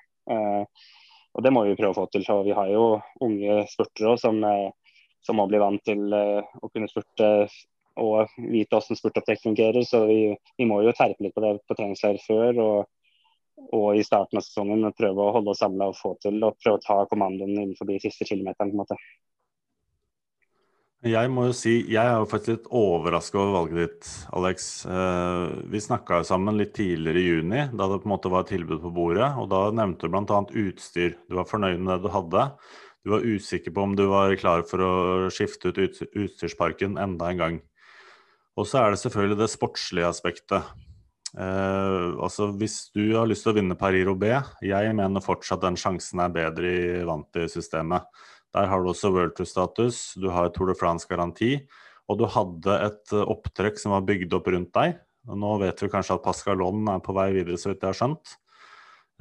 Og 1.34 1.44
det 1.44 1.52
må 1.54 1.66
vi 1.66 1.76
prøve 1.78 1.96
å 1.96 2.02
få 2.04 2.08
til. 2.14 2.26
Så 2.26 2.40
vi 2.46 2.56
har 2.56 2.70
jo 2.72 2.88
unge 3.26 3.64
spurtere 3.72 4.18
som, 4.22 4.42
eh, 4.46 4.98
som 5.26 5.40
må 5.40 5.48
bli 5.50 5.62
vant 5.62 5.84
til 5.86 6.14
eh, 6.14 6.42
å 6.62 6.70
kunne 6.70 6.90
spurte 6.92 7.30
og 8.02 8.32
vite 8.38 8.74
hvordan 8.74 8.98
spurtopptrekk 8.98 9.44
fungerer. 9.44 9.86
Så 9.86 10.06
vi, 10.10 10.20
vi, 10.58 10.68
må 10.70 10.82
jo 10.86 10.94
terpe 10.98 11.26
litt 11.26 11.36
på 11.36 11.44
det 11.46 11.56
på 11.68 11.78
treningsleir 11.78 12.22
før 12.26 12.62
og, 12.64 12.78
og, 13.70 13.90
i 13.98 14.06
starten 14.06 14.40
av 14.40 14.46
sesongen 14.46 14.90
prøve 14.98 15.26
å 15.26 15.34
holde 15.38 15.54
oss 15.54 15.62
samla 15.62 15.92
og 15.92 16.00
få 16.00 16.16
til 16.24 16.40
og 16.42 16.58
prøve 16.62 16.80
å 16.80 16.86
ta 16.86 17.04
kommandoen 17.10 17.54
innenfor 17.54 17.90
de 17.90 18.00
siste 18.02 18.30
kilometerne. 18.30 18.74
på 18.74 18.78
en 18.78 18.84
måte. 18.86 19.00
Jeg 21.04 21.28
må 21.36 21.50
jo 21.50 21.54
si, 21.56 21.72
jeg 21.92 22.00
er 22.00 22.22
jo 22.22 22.28
faktisk 22.32 22.54
litt 22.54 22.68
overraska 22.80 23.36
over 23.36 23.56
valget 23.58 23.80
ditt, 23.82 24.12
Alex. 24.38 24.68
Eh, 24.88 25.56
vi 25.74 25.82
snakka 25.84 26.22
sammen 26.24 26.56
litt 26.56 26.72
tidligere 26.78 27.20
i 27.20 27.26
juni, 27.26 27.66
da 27.76 27.90
det 27.92 27.98
på 28.00 28.08
en 28.08 28.14
måte 28.14 28.32
var 28.32 28.46
et 28.46 28.54
tilbud 28.54 28.80
på 28.80 28.92
bordet. 28.96 29.28
og 29.36 29.50
Da 29.52 29.66
nevnte 29.76 30.08
du 30.08 30.14
bl.a. 30.14 30.40
utstyr. 30.64 31.18
Du 31.28 31.36
var 31.36 31.50
fornøyd 31.50 31.84
med 31.84 31.92
det 31.92 32.08
du 32.08 32.14
hadde. 32.14 32.46
Du 33.04 33.12
var 33.18 33.28
usikker 33.28 33.76
på 33.76 33.84
om 33.84 33.98
du 34.00 34.06
var 34.08 34.32
klar 34.40 34.64
for 34.64 34.80
å 34.80 34.94
skifte 35.28 35.74
ut 35.76 36.00
utstyrsparken 36.08 36.96
enda 36.96 37.34
en 37.34 37.44
gang. 37.44 37.60
Og 38.56 38.70
så 38.70 38.86
er 38.86 38.94
det 38.94 39.04
selvfølgelig 39.04 39.42
det 39.42 39.52
sportslige 39.52 40.08
aspektet. 40.08 40.72
Eh, 41.36 42.10
altså 42.16 42.54
Hvis 42.56 42.94
du 42.96 43.18
har 43.18 43.28
lyst 43.28 43.44
til 43.44 43.52
å 43.52 43.58
vinne 43.60 43.76
Paris-Roubais, 43.76 44.56
jeg 44.64 44.96
mener 44.96 45.26
fortsatt 45.26 45.68
den 45.68 45.76
sjansen 45.76 46.24
er 46.24 46.32
bedre 46.32 46.72
i 46.72 47.04
Vanti-systemet. 47.12 48.08
Der 48.54 48.70
har 48.70 48.84
du 48.84 48.92
også 48.92 49.12
World 49.14 49.34
Tour-status, 49.38 50.14
du 50.22 50.30
har 50.34 50.52
Tour 50.54 50.70
de 50.70 50.78
France-garanti, 50.78 51.56
og 52.10 52.20
du 52.20 52.28
hadde 52.30 52.78
et 52.90 53.16
eh, 53.16 53.26
opptrekk 53.34 53.80
som 53.82 53.96
var 53.96 54.06
bygd 54.08 54.36
opp 54.38 54.52
rundt 54.54 54.74
deg. 54.76 55.02
Og 55.32 55.40
nå 55.40 55.58
vet 55.62 55.80
vi 55.82 55.92
kanskje 55.92 56.18
at 56.18 56.24
Pascalon 56.26 56.88
er 56.92 57.04
på 57.04 57.16
vei 57.16 57.30
videre, 57.38 57.58
så 57.58 57.72
vidt 57.72 57.84
jeg 57.84 57.94
har 57.94 58.00
skjønt. 58.00 58.38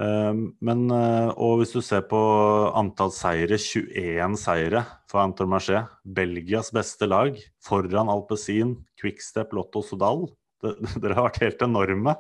Ehm, 0.02 0.44
men, 0.64 0.86
eh, 0.90 1.30
og 1.36 1.60
hvis 1.60 1.74
du 1.74 1.80
ser 1.84 2.04
på 2.08 2.20
antall 2.78 3.12
seire, 3.14 3.58
21 3.60 4.36
seire 4.40 4.84
for 5.10 5.22
Antormarché, 5.22 5.84
Belgias 6.04 6.72
beste 6.74 7.06
lag, 7.06 7.36
foran 7.62 8.10
Alpezin, 8.12 8.76
Quickstep, 9.00 9.52
Lotto 9.52 9.82
Sodal. 9.84 10.26
Dere 11.02 11.18
har 11.18 11.28
vært 11.28 11.42
helt 11.44 11.62
enorme. 11.62 12.16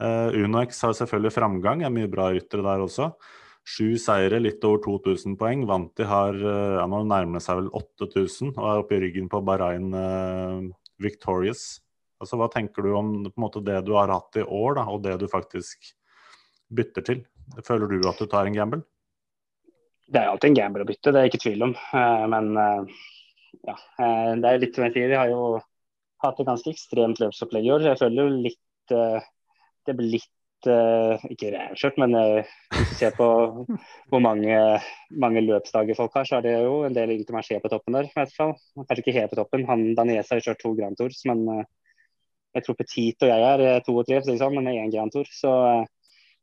Uh, 0.00 0.32
Unox 0.32 0.78
har 0.80 0.94
selvfølgelig 0.96 1.34
framgang, 1.34 1.82
er 1.84 1.92
mye 1.92 2.08
bra 2.08 2.30
ryttere 2.32 2.64
der 2.64 2.84
også. 2.86 3.10
Sju 3.70 3.94
seire, 4.00 4.40
litt 4.42 4.64
over 4.66 4.80
2000 4.82 5.36
poeng. 5.38 5.62
Vanti 5.68 6.06
har 6.08 6.34
eh, 6.34 6.76
ja, 6.78 6.86
nå 6.90 7.02
nærmer 7.06 7.42
seg 7.44 7.60
vel 7.60 7.68
8000 7.76 8.54
og 8.56 8.64
er 8.66 8.80
oppe 8.82 8.96
i 8.96 9.02
ryggen 9.04 9.28
på 9.30 9.42
Bahrain 9.46 9.92
eh, 9.94 10.64
Victorious. 11.02 11.64
Altså, 12.20 12.38
Hva 12.40 12.50
tenker 12.52 12.84
du 12.84 12.94
om 12.98 13.12
måte, 13.40 13.62
det 13.64 13.78
du 13.86 13.94
har 13.96 14.10
hatt 14.12 14.40
i 14.40 14.44
år, 14.44 14.80
da, 14.80 14.86
og 14.90 15.04
det 15.04 15.14
du 15.20 15.28
faktisk 15.30 15.92
bytter 16.74 17.06
til? 17.06 17.22
Føler 17.66 17.90
du 17.90 18.08
at 18.08 18.18
du 18.18 18.26
tar 18.30 18.48
en 18.48 18.58
gamble? 18.58 18.82
Det 20.10 20.18
er 20.18 20.32
alltid 20.32 20.50
en 20.50 20.58
gamble 20.58 20.84
å 20.84 20.88
bytte, 20.88 21.12
det 21.12 21.20
er 21.20 21.28
jeg 21.28 21.32
ikke 21.32 21.44
tvil 21.46 21.66
om. 21.68 21.76
Uh, 21.94 22.26
men 22.32 22.50
uh, 22.58 23.00
ja, 23.68 23.76
det 24.40 24.50
er 24.50 24.62
litt 24.62 24.74
som 24.74 24.88
jeg 24.88 24.96
sier, 24.96 25.12
vi 25.12 25.18
har 25.20 25.30
jo 25.30 25.60
hatt 26.24 26.42
et 26.42 26.48
ganske 26.48 26.74
ekstremt 26.74 27.22
løpsopplegg 27.22 27.68
i 27.68 27.72
år. 27.76 27.86
Jeg 27.92 28.00
føler 28.02 28.26
jo 28.26 28.42
litt 28.48 28.58
det 28.90 29.94
blir 29.94 30.16
litt 30.16 30.30
uh, 30.68 31.22
Ikke 31.32 31.50
rævkjørt, 31.54 31.98
men 32.02 32.14
uh, 32.16 32.48
hvis 32.74 32.88
du 32.90 32.96
ser 32.98 33.14
på 33.16 33.26
hvor 34.10 34.22
mange, 34.22 34.56
mange 35.10 35.42
løpsdager 35.44 35.96
folk 35.98 36.16
har, 36.18 36.26
så 36.28 36.38
er 36.38 36.46
det 36.46 36.54
jo 36.58 36.82
en 36.86 36.96
del 36.96 37.14
Intermarché 37.14 37.60
på 37.62 37.70
toppen 37.72 37.96
der. 37.96 38.10
hvert 38.14 38.34
fall. 38.36 38.54
Kanskje 38.76 39.04
ikke 39.04 39.16
helt 39.18 39.32
på 39.32 39.40
toppen. 39.40 39.66
Han 39.70 39.94
Daniesa 39.98 40.36
har 40.36 40.44
kjørt 40.44 40.62
to 40.62 40.74
Grand 40.78 40.98
Tours, 40.98 41.22
men 41.30 41.44
uh, 41.48 41.64
jeg 42.54 42.66
tror 42.66 42.78
Petit 42.80 43.26
og 43.26 43.30
jeg 43.30 43.66
er 43.70 43.84
to 43.86 43.96
og 43.96 44.08
tre, 44.08 44.22
sånn, 44.26 44.56
men 44.56 44.72
én 44.72 44.92
Grand 44.92 45.12
Tour. 45.14 45.28
Så, 45.32 45.52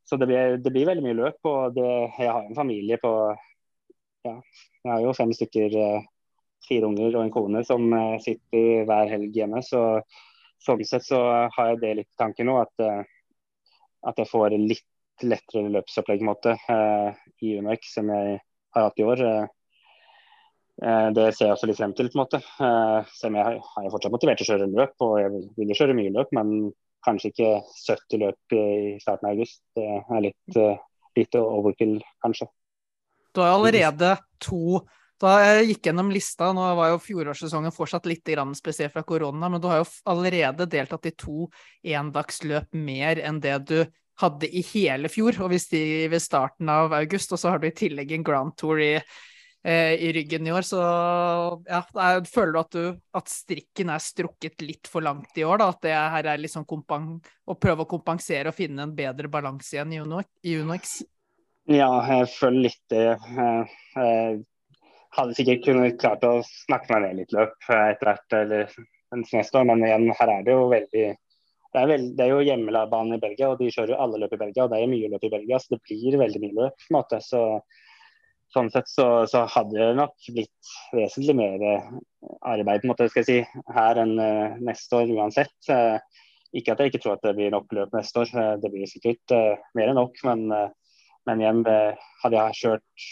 så 0.08 0.19
det, 0.21 0.30
blir, 0.30 0.56
det, 0.62 0.71
blir, 0.71 0.88
veldig 0.88 1.06
mye 1.06 1.19
løp. 1.19 1.41
Og 1.49 1.75
det, 1.75 1.89
jeg 2.17 2.32
har 2.32 2.45
en 2.45 2.58
familie 2.58 2.99
på 3.01 3.12
ja, 4.25 4.38
Jeg 4.84 4.91
har 4.91 5.03
jo 5.03 5.17
fem 5.17 5.34
stykker, 5.36 5.75
fire 6.67 6.88
unger 6.88 7.13
og 7.15 7.21
en 7.25 7.36
kone 7.36 7.62
som 7.67 7.91
sitter 8.23 8.88
hver 8.88 9.12
helg 9.12 9.36
hjemme. 9.36 9.62
Så 9.63 9.84
sånn 10.63 10.84
sett 10.88 11.06
så 11.06 11.21
har 11.53 11.73
jeg 11.73 11.84
det 11.84 11.93
litt 11.99 12.10
i 12.10 12.19
tanken 12.23 12.49
nå. 12.49 12.58
at 12.63 13.08
at 14.08 14.22
jeg 14.22 14.30
får 14.30 14.56
litt 14.58 14.86
lettere 15.26 15.70
løpsopplegg 15.74 16.22
eh, 16.22 17.13
i 17.41 17.58
UNOX 17.58 17.93
som 17.96 18.10
jeg 18.13 18.39
har 18.76 18.84
hatt 18.88 19.00
i 19.00 19.06
år. 19.06 19.24
Eh, 19.26 19.46
eh, 20.84 21.08
det 21.15 21.30
ser 21.36 21.48
jeg 21.48 21.56
også 21.56 21.70
litt 21.70 21.80
frem 21.80 21.93
til. 21.98 22.10
på 22.12 22.17
en 22.17 22.24
måte. 22.24 22.41
Selv 23.17 23.32
om 23.32 23.39
jeg 23.39 23.62
har 23.63 23.89
fortsatt 23.93 24.13
motivert 24.13 24.41
til 24.41 24.48
å 24.48 24.52
kjøre 24.54 24.70
løp, 24.74 24.96
og 25.02 25.15
jeg 25.22 25.34
vil 25.58 25.74
jo 25.74 25.80
kjøre 25.80 25.98
mye 25.98 26.13
løp, 26.13 26.36
men 26.38 26.54
kanskje 27.06 27.32
ikke 27.32 27.52
70 27.88 28.24
løp 28.24 28.58
i 28.58 28.67
starten 29.02 29.30
av 29.30 29.34
august. 29.36 29.62
Det 29.78 29.88
er 29.88 30.24
litt, 30.26 30.62
litt 31.17 31.39
overkill, 31.39 32.00
kanskje. 32.26 32.50
Du 33.34 33.43
har 33.43 33.54
allerede 33.54 34.15
to 34.41 34.82
da 35.21 35.38
jeg 35.41 35.69
gikk 35.71 35.88
gjennom 35.89 36.12
lista, 36.13 36.51
nå 36.53 36.65
var 36.77 36.91
jo 36.91 36.99
fjorårssesongen 37.01 37.73
fortsatt 37.73 38.06
litt 38.10 38.30
spesielt 38.56 38.93
fra 38.93 39.03
korona, 39.03 39.49
men 39.49 39.62
du 39.62 39.67
har 39.67 39.82
jo 39.82 39.88
allerede 40.06 40.67
deltatt 40.69 41.06
i 41.10 41.15
to 41.17 41.47
endagsløp 41.84 42.73
mer 42.73 43.17
enn 43.17 43.39
det 43.41 43.58
du 43.65 43.80
hadde 44.21 44.49
i 44.49 44.62
hele 44.73 45.10
fjor, 45.10 45.38
og 45.41 45.51
hvis 45.53 45.69
de 45.69 45.82
ved 46.10 46.21
starten 46.21 46.69
av 46.69 46.93
august, 46.97 47.34
og 47.34 47.41
så 47.41 47.53
har 47.53 47.62
du 47.62 47.67
i 47.69 47.75
tillegg 47.75 48.13
en 48.13 48.25
Grand 48.25 48.56
Tour 48.58 48.82
i, 48.82 48.93
eh, 48.97 49.93
i 49.93 50.12
ryggen 50.13 50.47
i 50.47 50.53
år, 50.53 50.65
så 50.65 50.82
ja, 51.69 51.84
jeg 51.86 52.25
føler 52.30 52.53
du 52.53 52.60
at, 52.62 52.77
du 52.77 53.17
at 53.21 53.30
strikken 53.30 53.93
er 53.93 54.01
strukket 54.01 54.65
litt 54.65 54.89
for 54.89 55.06
langt 55.06 55.38
i 55.38 55.45
år, 55.45 55.62
da, 55.62 55.69
at 55.73 55.86
det 55.86 55.93
her 55.97 56.32
er 56.34 56.41
liksom 56.41 56.65
å 56.65 57.58
prøve 57.58 57.86
å 57.86 57.89
kompensere 57.89 58.49
og 58.53 58.58
finne 58.58 58.86
en 58.86 58.97
bedre 58.97 59.30
balanse 59.30 59.77
igjen 59.77 59.93
i 59.97 60.58
UnoX? 60.58 60.99
Ja, 61.67 61.89
jeg 62.08 62.30
føler 62.32 62.69
litt 62.69 62.84
det. 62.93 63.08
Eh, 63.17 63.77
eh, 64.01 64.38
hadde 65.17 65.38
sikkert 65.38 65.65
kunnet 65.65 65.99
klart 66.01 66.25
å 66.27 66.39
snakke 66.45 66.93
meg 66.93 67.03
ned 67.03 67.21
litt 67.21 67.34
løp 67.36 67.56
etter 67.73 68.12
hvert 68.12 68.36
eller 68.38 68.75
neste 69.17 69.60
år, 69.60 69.65
men 69.69 69.86
igjen, 69.88 70.12
her 70.19 70.34
er 70.34 70.45
det 70.45 70.53
jo 70.53 70.67
veldig 70.71 71.08
det 71.73 71.82
er, 71.82 71.89
veld, 71.91 72.13
det 72.17 72.23
er 72.23 72.32
jo 72.32 72.45
hjemmebanen 72.47 73.17
i 73.17 73.21
Belgia, 73.21 73.51
og 73.51 73.60
de 73.60 73.67
kjører 73.69 73.93
jo 73.93 73.99
alle 74.01 74.21
løp 74.21 74.32
i 74.34 74.39
Belgia. 74.39 74.63
Og 74.65 74.71
det 74.71 74.80
er 74.80 74.89
mye 74.89 75.10
løp 75.12 75.25
i 75.27 75.34
Belgia, 75.34 75.60
så 75.60 75.75
det 75.75 75.82
blir 75.86 76.15
veldig 76.21 76.41
mye 76.41 76.56
løp. 76.56 76.80
på 76.80 76.89
en 76.89 76.97
måte. 76.97 77.19
Så, 77.21 77.41
sånn 78.56 78.71
sett 78.73 78.88
så, 78.89 79.08
så, 79.30 79.43
hadde 79.51 79.75
det 79.75 79.97
nok 79.99 80.30
blitt 80.32 80.71
vesentlig 80.95 81.36
mer 81.38 81.65
eh, 81.67 81.89
arbeid 82.47 82.82
på 82.82 82.88
en 82.88 82.93
måte, 82.93 83.10
skal 83.12 83.25
jeg 83.25 83.27
si, 83.27 83.62
her 83.75 83.99
enn 84.01 84.15
uh, 84.15 84.56
neste 84.63 85.01
år 85.01 85.12
uansett. 85.19 85.58
Uh, 85.67 85.99
ikke 86.56 86.73
at 86.73 86.82
jeg 86.82 86.93
ikke 86.93 87.03
tror 87.03 87.17
at 87.17 87.27
det 87.27 87.36
blir 87.38 87.53
nok 87.53 87.75
løp 87.75 87.93
neste 87.93 88.23
år, 88.23 88.34
uh, 88.34 88.56
det 88.63 88.71
blir 88.73 88.89
sikkert 88.89 89.38
mer 89.77 89.91
enn 89.91 89.99
nok. 89.99 90.17
Men, 90.25 90.47
men 91.27 91.43
igjen, 91.43 91.65
hadde 92.23 92.39
jeg 92.39 92.60
kjørt 92.63 93.08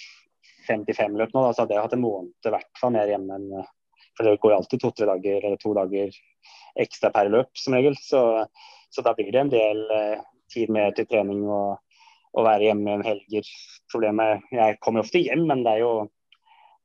55 0.68 1.18
løp 1.20 1.34
nå, 1.34 1.44
da, 1.46 1.54
så 1.54 1.64
hadde 1.64 1.76
jeg 1.78 1.86
hatt 1.88 1.96
en 1.98 2.04
måned 2.04 2.50
i 2.50 2.54
hvert 2.54 2.80
fall 2.80 2.94
mer 2.96 3.12
hjemme 3.12 3.40
enn 3.40 3.50
For 4.16 4.28
det 4.28 4.38
går 4.44 4.54
jo 4.54 4.58
alltid 4.60 4.82
to-tre 4.82 5.08
dager 5.10 5.44
eller 5.44 5.60
to 5.60 5.74
dager 5.76 6.20
ekstra 6.80 7.12
per 7.12 7.28
løp 7.32 7.50
som 7.60 7.76
regel. 7.76 7.98
Så, 8.00 8.22
så 8.94 9.04
da 9.04 9.12
blir 9.18 9.32
det 9.34 9.42
en 9.42 9.52
del 9.52 9.82
tid 10.54 10.72
mer 10.72 10.94
til 10.96 11.08
trening 11.10 11.44
og 11.52 11.82
å 12.36 12.44
være 12.46 12.70
hjemme 12.70 12.98
en 12.98 13.06
helger. 13.06 13.50
Problemet 13.92 14.46
Jeg 14.56 14.78
kommer 14.84 15.06
ofte 15.06 15.22
hjem, 15.24 15.46
men 15.50 15.64
det 15.66 15.76
er 15.78 15.84
jo, 15.84 15.92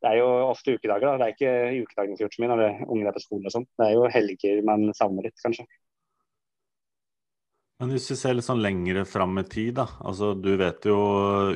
det 0.03 0.13
er 0.13 0.21
jo 0.21 0.29
ofte 0.49 0.77
ukedager. 0.77 1.07
Da. 1.07 1.17
Det 1.19 1.29
er 1.29 1.37
ikke 1.37 1.85
ukedagene 1.87 2.19
som 2.19 2.27
gjort 2.27 2.39
når 2.45 2.65
ungene 2.87 3.11
er 3.11 3.17
på 3.17 3.25
skolen 3.25 3.51
og 3.51 3.57
sånn. 3.57 3.69
Det 3.79 3.89
er 3.89 3.97
jo 3.97 4.11
helger 4.15 4.63
man 4.67 4.91
savner 4.97 5.27
litt, 5.27 5.39
kanskje. 5.43 5.67
Men 7.81 7.95
hvis 7.95 8.11
vi 8.11 8.17
ser 8.21 8.35
litt 8.37 8.45
sånn 8.45 8.61
lengre 8.61 9.07
fram 9.09 9.41
i 9.41 9.43
tid, 9.49 9.79
da. 9.79 9.87
Altså, 10.05 10.35
du 10.37 10.51
vet 10.61 10.85
jo 10.85 10.99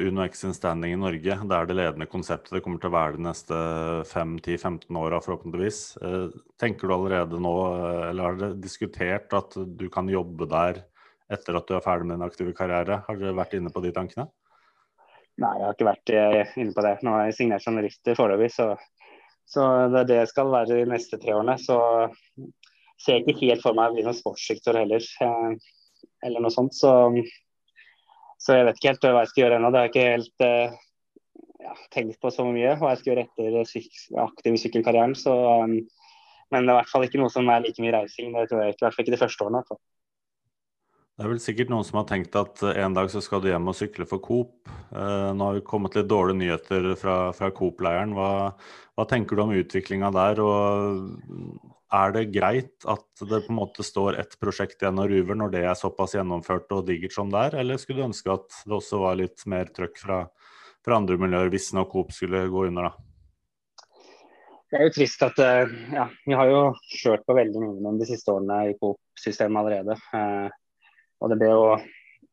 Uno 0.01 0.23
X 0.25 0.41
sin 0.41 0.55
standing 0.57 0.95
i 0.95 1.01
Norge. 1.03 1.35
Det 1.37 1.57
er 1.57 1.69
det 1.69 1.77
ledende 1.77 2.09
konseptet. 2.09 2.55
Det 2.55 2.63
kommer 2.65 2.81
til 2.81 2.89
å 2.89 2.95
være 2.95 3.19
de 3.19 3.27
neste 3.27 3.59
5-10-15 4.09 5.01
åra, 5.03 5.21
forhåpentligvis. 5.21 5.81
Eh, 6.01 6.33
tenker 6.63 6.89
du 6.89 6.95
allerede 6.97 7.43
nå, 7.45 7.53
eh, 7.75 8.07
eller 8.09 8.25
har 8.25 8.41
dere 8.41 8.57
diskutert 8.63 9.37
at 9.37 9.59
du 9.77 9.85
kan 9.93 10.09
jobbe 10.09 10.49
der 10.49 10.81
etter 11.29 11.61
at 11.61 11.69
du 11.69 11.77
er 11.77 11.85
ferdig 11.85 12.09
med 12.09 12.17
din 12.17 12.27
aktive 12.31 12.57
karriere? 12.57 13.03
Har 13.05 13.21
du 13.21 13.29
vært 13.29 13.59
inne 13.61 13.75
på 13.75 13.85
de 13.85 13.93
tankene? 13.93 14.31
Nei, 15.45 15.55
jeg 15.59 15.67
har 15.67 15.77
ikke 15.77 15.91
vært 15.93 16.17
eh, 16.17 16.57
inne 16.65 16.73
på 16.73 16.89
det. 16.89 16.97
Nå 17.05 17.19
har 17.19 17.29
jeg 17.29 17.39
signert 17.43 17.69
journalister 17.69 18.17
foreløpig, 18.17 18.53
så, 18.57 18.73
så, 19.45 19.71
det 19.93 20.05
er 20.07 20.13
det 20.15 20.21
jeg 20.23 20.33
skal 20.33 20.57
være 20.57 20.73
de 20.73 20.91
neste 20.97 21.21
tre 21.21 21.37
årene. 21.37 21.61
Så 21.61 21.79
ser 22.97 23.19
jeg 23.19 23.29
ikke 23.29 23.51
helt 23.51 23.65
for 23.69 23.77
meg 23.77 23.93
å 23.93 23.99
bli 23.99 24.09
noen 24.09 24.17
sportssektor 24.17 24.81
heller, 24.81 25.05
eh, 25.21 25.73
eller 26.25 26.45
noe 26.45 26.55
sånt. 26.55 26.77
Så, 26.77 26.91
så, 28.41 28.59
jeg 28.59 28.69
vet 28.69 28.81
ikke 28.81 28.93
helt 28.95 29.07
hva 29.09 29.25
jeg 29.25 29.33
skal 29.33 29.45
gjøre 29.45 29.61
ennå. 29.61 29.73
Det 29.73 29.81
har 29.81 29.89
jeg 29.89 29.95
ikke 29.95 30.13
helt 30.15 30.47
uh, 30.47 30.79
ja, 31.65 31.75
tenkt 31.95 32.21
på 32.23 32.33
så 32.35 32.47
mye 32.49 32.77
hva 32.81 32.95
jeg 32.95 33.03
skal 33.03 33.13
gjøre 33.13 33.27
etter 33.29 33.69
syk 33.69 34.01
aktiv 34.25 34.61
sykkelkarrieren. 34.63 35.17
Så, 35.19 35.35
um, 35.35 35.77
men 36.53 36.69
det 36.69 36.71
er 36.71 36.77
i 36.77 36.81
hvert 36.83 36.93
fall 36.93 37.09
ikke 37.09 37.21
noe 37.21 37.33
som 37.33 37.51
er 37.51 37.65
like 37.65 37.83
mye 37.83 37.97
reising. 37.97 38.33
Det 38.35 38.49
tror 38.51 38.65
jeg 38.65 38.75
ikke, 38.75 38.83
i 38.83 38.87
hvert 38.87 38.97
fall 38.97 39.07
ikke 39.07 39.17
de 39.17 39.23
første 39.25 39.47
årene. 39.47 39.63
Så. 39.69 39.79
det 41.15 41.25
er 41.25 41.31
vel 41.33 41.43
sikkert 41.43 41.73
noen 41.73 41.87
som 41.89 42.01
har 42.01 42.09
tenkt 42.11 42.37
at 42.39 42.65
eh, 42.67 42.81
en 42.85 42.97
dag 42.97 43.11
så 43.13 43.23
skal 43.25 43.43
du 43.43 43.51
hjem 43.51 43.71
og 43.71 43.79
sykle 43.79 44.07
for 44.11 44.23
Coop. 44.25 44.73
Eh, 44.95 45.31
nå 45.35 45.51
har 45.51 45.59
vi 45.59 45.67
kommet 45.67 45.97
litt 45.99 46.11
dårlige 46.11 46.41
nyheter 46.43 46.91
fra, 47.01 47.19
fra 47.37 47.51
Coop-leiren. 47.55 48.15
Hva, 48.17 48.31
hva, 48.95 49.09
tenker 49.11 49.37
du 49.37 49.45
om 49.47 49.57
utviklinga 49.57 50.13
der? 50.15 50.43
Og 50.45 51.74
er 51.93 52.13
det 52.15 52.25
greit 52.33 52.87
at 52.89 53.07
det 53.21 53.43
på 53.45 53.53
en 53.53 53.59
måte 53.59 53.85
står 53.87 54.19
ett 54.23 54.37
prosjekt 54.41 54.83
igjen 54.83 55.01
og 55.03 55.11
ruver 55.13 55.39
når 55.39 55.53
det 55.53 55.65
er 55.69 55.79
såpass 55.79 56.17
gjennomført 56.17 56.73
og 56.75 56.87
digert 56.89 57.15
som 57.15 57.33
det 57.33 57.43
er, 57.49 57.59
eller 57.63 57.81
skulle 57.81 58.03
du 58.03 58.09
ønske 58.09 58.33
at 58.35 58.61
det 58.65 58.77
også 58.79 59.03
var 59.03 59.19
litt 59.21 59.45
mer 59.51 59.71
trøkk 59.75 60.01
fra, 60.01 60.21
fra 60.85 61.01
andre 61.01 61.19
miljøer 61.21 61.53
hvis 61.53 61.73
nå 61.77 61.87
Coop 61.93 62.15
skulle 62.17 62.47
gå 62.51 62.69
under, 62.71 62.91
da? 62.91 63.11
Det 64.73 64.81
er 64.81 64.89
jo 64.89 64.95
trist 64.97 65.21
at 65.23 65.39
eh, 65.45 65.75
ja, 65.95 66.09
vi 66.27 66.35
har 66.35 66.51
jo 66.51 66.63
kjørt 66.99 67.23
på 67.29 67.37
veldig 67.37 67.61
mye 67.63 67.99
de 68.01 68.09
siste 68.09 68.33
årene 68.33 68.73
i 68.73 68.79
Coop-systemet 68.81 69.61
allerede. 69.61 69.95
Og 71.23 71.31
det 71.31 71.39
ble 71.39 71.51
jo 71.53 71.69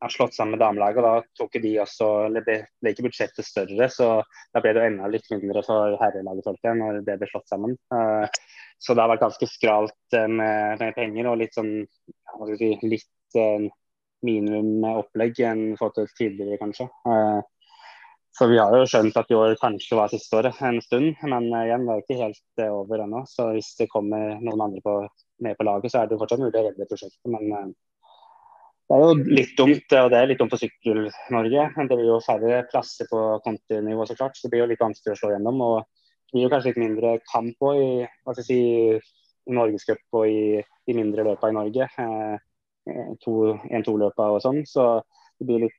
ja, 0.02 0.08
slått 0.10 0.34
sammen 0.34 0.56
med 0.56 0.62
damelaget, 0.64 0.98
og 0.98 1.06
da 1.06 1.38
tok 1.38 1.60
de 1.62 1.72
også 1.84 2.08
ble, 2.34 2.56
ble, 2.82 2.92
ikke 2.92 3.06
budsjettet 3.06 3.46
større, 3.46 3.88
så 3.92 4.08
da 4.52 4.62
ble 4.62 4.74
det 4.74 4.82
jo 4.82 4.90
enda 4.90 5.10
litt 5.12 5.30
mindre 5.30 5.62
for 5.66 5.96
herrelaget 6.02 6.68
når 6.80 7.00
det 7.06 7.18
ble 7.20 7.30
slått 7.30 7.52
sammen. 7.52 7.76
Uh, 7.94 8.26
så 8.82 8.94
det 8.94 9.04
har 9.04 9.12
vært 9.12 9.24
ganske 9.24 9.48
skralt 9.48 10.16
uh, 10.16 10.26
med, 10.26 10.82
med, 10.82 10.92
penger 10.96 11.30
og 11.30 11.38
litt 11.40 11.54
sånn 11.54 11.72
si, 12.58 12.72
litt 12.82 13.38
eh, 13.38 13.68
minimum 14.26 14.84
opplegg 14.90 15.38
enn 15.46 15.64
fått 15.78 15.98
til 15.98 16.08
tidligere, 16.18 16.58
kanskje. 16.60 16.88
Så 18.32 18.46
vi 18.48 18.56
har 18.56 18.72
jo 18.72 18.86
skjønt 18.88 19.16
at 19.20 19.30
i 19.30 19.36
år 19.36 19.54
kanskje 19.60 19.98
var 19.98 20.10
siste 20.10 20.38
året 20.38 20.60
en 20.64 20.80
stund, 20.82 21.18
men 21.28 21.50
igjen, 21.52 21.84
det 21.84 21.94
er 21.94 22.02
ikke 22.02 22.20
helt 22.22 22.62
over 22.64 23.02
ennå. 23.04 23.22
Så 23.28 23.50
hvis 23.52 23.74
det 23.78 23.90
kommer 23.92 24.38
noen 24.40 24.62
andre 24.68 24.80
på, 24.84 24.94
med 25.44 25.58
på 25.58 25.66
laget, 25.68 25.92
så 25.92 26.00
er 26.00 26.08
det 26.08 26.20
fortsatt 26.22 26.40
mulig 26.40 26.54
å 26.56 26.64
redde 26.64 26.88
prosjektet. 26.88 27.20
Men 27.28 27.74
det 28.92 28.98
er 28.98 29.02
jo 29.08 29.34
litt 29.38 29.52
dumt, 29.56 29.94
og 29.96 30.10
det 30.12 30.18
er 30.18 30.26
litt 30.28 30.40
dumt 30.42 30.52
for 30.52 30.60
Sykkel-Norge. 30.60 31.62
Det 31.76 31.96
blir 31.96 32.08
jo 32.10 32.18
færre 32.20 32.58
plasser 32.68 33.08
på 33.08 33.20
kontinivå, 33.40 34.04
så 34.04 34.16
klart. 34.18 34.36
Så 34.36 34.44
det 34.44 34.52
blir 34.52 34.66
jo 34.66 34.70
litt 34.72 34.82
vanskelig 34.82 35.14
å 35.14 35.20
slå 35.20 35.30
gjennom. 35.32 35.62
Og 35.64 36.01
blir 36.32 36.46
jo 36.46 36.52
kanskje 36.52 36.72
litt 36.72 36.80
mindre 36.82 37.16
kamp 37.28 37.68
òg 37.68 37.80
i, 37.80 37.90
hva 38.24 38.34
skal 38.34 38.42
jeg 38.42 38.48
si, 38.48 39.18
Norgescup 39.52 40.18
og 40.18 40.30
i 40.30 40.60
de 40.86 40.94
mindre 40.96 41.24
løpa 41.26 41.50
i 41.50 41.56
Norge. 41.56 41.88
Eh, 41.98 42.48
En-to-løpa 42.82 44.24
og 44.34 44.40
sånn. 44.42 44.64
Så 44.66 44.84
det 45.38 45.46
blir 45.46 45.64
litt, 45.64 45.76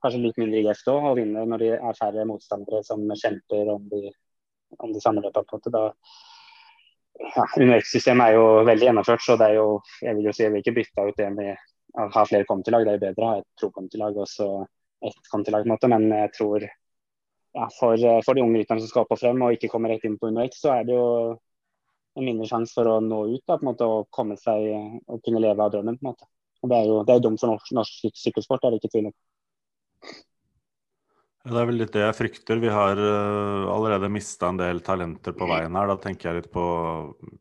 kanskje 0.00 0.22
litt 0.22 0.38
mindre 0.40 0.62
gjest 0.64 0.86
da, 0.88 0.94
å 0.96 1.14
vinne 1.18 1.44
når 1.48 1.64
det 1.64 1.72
er 1.76 1.98
færre 1.98 2.24
motstandere 2.28 2.80
som 2.86 3.04
kjemper 3.10 3.68
om 3.74 3.84
de, 3.90 4.12
om 4.80 4.92
de 4.94 5.02
samme 5.04 5.24
løpa. 5.24 5.44
på 5.44 5.58
en 5.58 5.60
måte. 5.60 5.74
Da, 5.74 5.82
ja, 7.36 7.44
UNX-systemet 7.60 8.30
er 8.30 8.38
jo 8.38 8.46
veldig 8.68 8.88
gjennomført, 8.88 9.24
så 9.24 9.36
det 9.40 9.50
er 9.50 9.58
jo, 9.60 9.66
jeg 10.00 10.16
vil 10.16 10.30
jo 10.30 10.36
si, 10.36 10.46
jeg 10.46 10.54
vil 10.54 10.64
ikke 10.64 10.76
bytte 10.80 11.08
ut 11.10 11.20
det 11.20 11.28
med 11.36 11.52
å 12.00 12.08
ha 12.16 12.24
flere 12.28 12.48
kontilag. 12.48 12.86
Det 12.86 12.94
er 12.94 13.00
jo 13.00 13.04
bedre 13.06 13.26
å 13.26 13.32
ha 13.34 13.42
et 13.42 13.50
pro-kontilag 13.60 14.22
og 14.22 14.30
så 14.30 14.48
ett 15.04 15.28
kontilag, 15.28 15.66
på 15.66 15.68
en 15.68 15.74
måte. 15.74 15.92
Men 15.92 16.08
jeg 16.08 16.32
tror 16.38 16.68
ja, 17.52 17.68
for, 17.78 17.96
for, 18.24 18.34
de 18.34 18.44
unge 18.44 18.62
rytterne 18.62 18.82
som 18.82 18.90
skal 18.90 19.04
opp 19.04 19.14
og 19.14 19.20
frem 19.20 19.42
og 19.44 19.56
ikke 19.56 19.70
kommer 19.72 19.92
rett 19.92 20.04
inn 20.08 20.18
på 20.20 20.30
under 20.30 20.48
så 20.56 20.72
er 20.78 20.86
det 20.88 20.96
jo 20.96 21.06
en 22.18 22.26
mindre 22.26 22.48
sjanse 22.48 22.76
for 22.76 22.88
å 22.88 22.98
nå 23.04 23.22
ut 23.32 23.44
da, 23.46 23.56
på 23.56 23.64
en 23.64 23.70
måte, 23.70 23.88
og 23.88 24.10
komme 24.12 24.36
seg 24.40 24.66
og 25.08 25.22
kunne 25.24 25.40
leve 25.40 25.64
av 25.64 25.72
drømmen. 25.72 25.96
på 26.00 26.04
en 26.04 26.10
måte. 26.12 26.28
Og 26.62 26.70
Det 26.70 26.78
er 26.78 26.90
jo 26.90 26.98
det 27.08 27.14
er 27.14 27.24
dumt 27.24 27.40
for 27.40 27.52
norsk, 27.52 27.72
norsk 27.74 28.20
sykkelsport, 28.20 28.62
det 28.62 28.68
er 28.68 28.74
det 28.74 28.82
ikke 28.82 28.92
tvil 28.92 29.08
om. 29.10 29.16
Det 31.42 31.58
er 31.58 31.66
vel 31.66 31.80
litt 31.80 31.94
det 31.96 32.04
jeg 32.04 32.14
frykter. 32.14 32.60
Vi 32.62 32.70
har 32.70 33.00
uh, 33.00 33.72
allerede 33.72 34.12
mista 34.12 34.52
en 34.52 34.60
del 34.60 34.78
talenter 34.86 35.34
på 35.34 35.48
veien 35.50 35.74
her. 35.74 35.88
Da 35.90 35.96
tenker 35.98 36.28
jeg 36.28 36.42
litt 36.42 36.52
på 36.54 36.66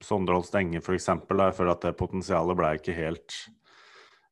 Sondre 0.02 0.40
Holst 0.40 0.56
Enge 0.58 0.82
f.eks. 0.82 1.12
Jeg 1.12 1.58
føler 1.60 1.76
at 1.76 1.86
det 1.86 2.00
potensialet 2.00 2.58
ble 2.58 2.72
ikke 2.80 2.98
helt 2.98 3.36
Eh, 3.52 3.61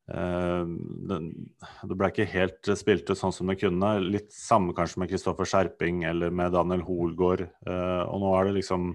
det 0.10 1.95
ble 1.95 2.10
ikke 2.10 2.28
helt 2.32 2.69
spilt 2.80 3.10
ut 3.10 3.19
sånn 3.19 3.36
som 3.36 3.50
det 3.52 3.60
kunne. 3.62 3.91
Litt 4.02 4.32
samme 4.34 4.74
kanskje 4.78 5.04
med 5.04 5.12
Kristoffer 5.12 5.50
Skjerping 5.50 6.04
eller 6.10 6.34
med 6.34 6.56
Daniel 6.56 6.86
Hoelgaard. 6.88 7.45
Eh, 7.45 8.04
og 8.06 8.24
nå 8.24 8.32
er 8.38 8.50
det 8.50 8.60
liksom 8.60 8.93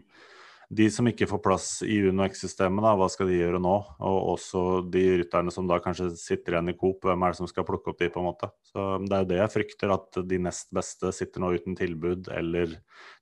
de 0.74 0.86
som 0.90 1.06
ikke 1.06 1.28
får 1.28 1.40
plass 1.44 1.68
i 1.86 1.98
Uno 2.08 2.24
X-systemet, 2.24 2.96
hva 2.98 3.06
skal 3.12 3.28
de 3.30 3.36
gjøre 3.36 3.60
nå? 3.62 3.74
Og 4.08 4.30
også 4.34 4.62
de 4.90 5.02
rytterne 5.20 5.52
som 5.54 5.68
da 5.68 5.78
kanskje 5.82 6.08
sitter 6.18 6.56
igjen 6.56 6.72
i 6.72 6.76
Coop, 6.78 7.04
hvem 7.04 7.24
er 7.24 7.34
det 7.34 7.38
som 7.38 7.50
skal 7.50 7.66
plukke 7.68 7.92
opp 7.92 8.00
de, 8.00 8.08
på 8.10 8.22
en 8.22 8.28
måte? 8.30 8.50
Så 8.72 8.86
Det 9.04 9.14
er 9.14 9.24
jo 9.24 9.30
det 9.30 9.40
jeg 9.40 9.54
frykter, 9.54 9.94
at 9.94 10.20
de 10.30 10.40
nest 10.48 10.72
beste 10.74 11.12
sitter 11.14 11.44
nå 11.44 11.52
uten 11.54 11.78
tilbud, 11.78 12.30
eller 12.32 12.78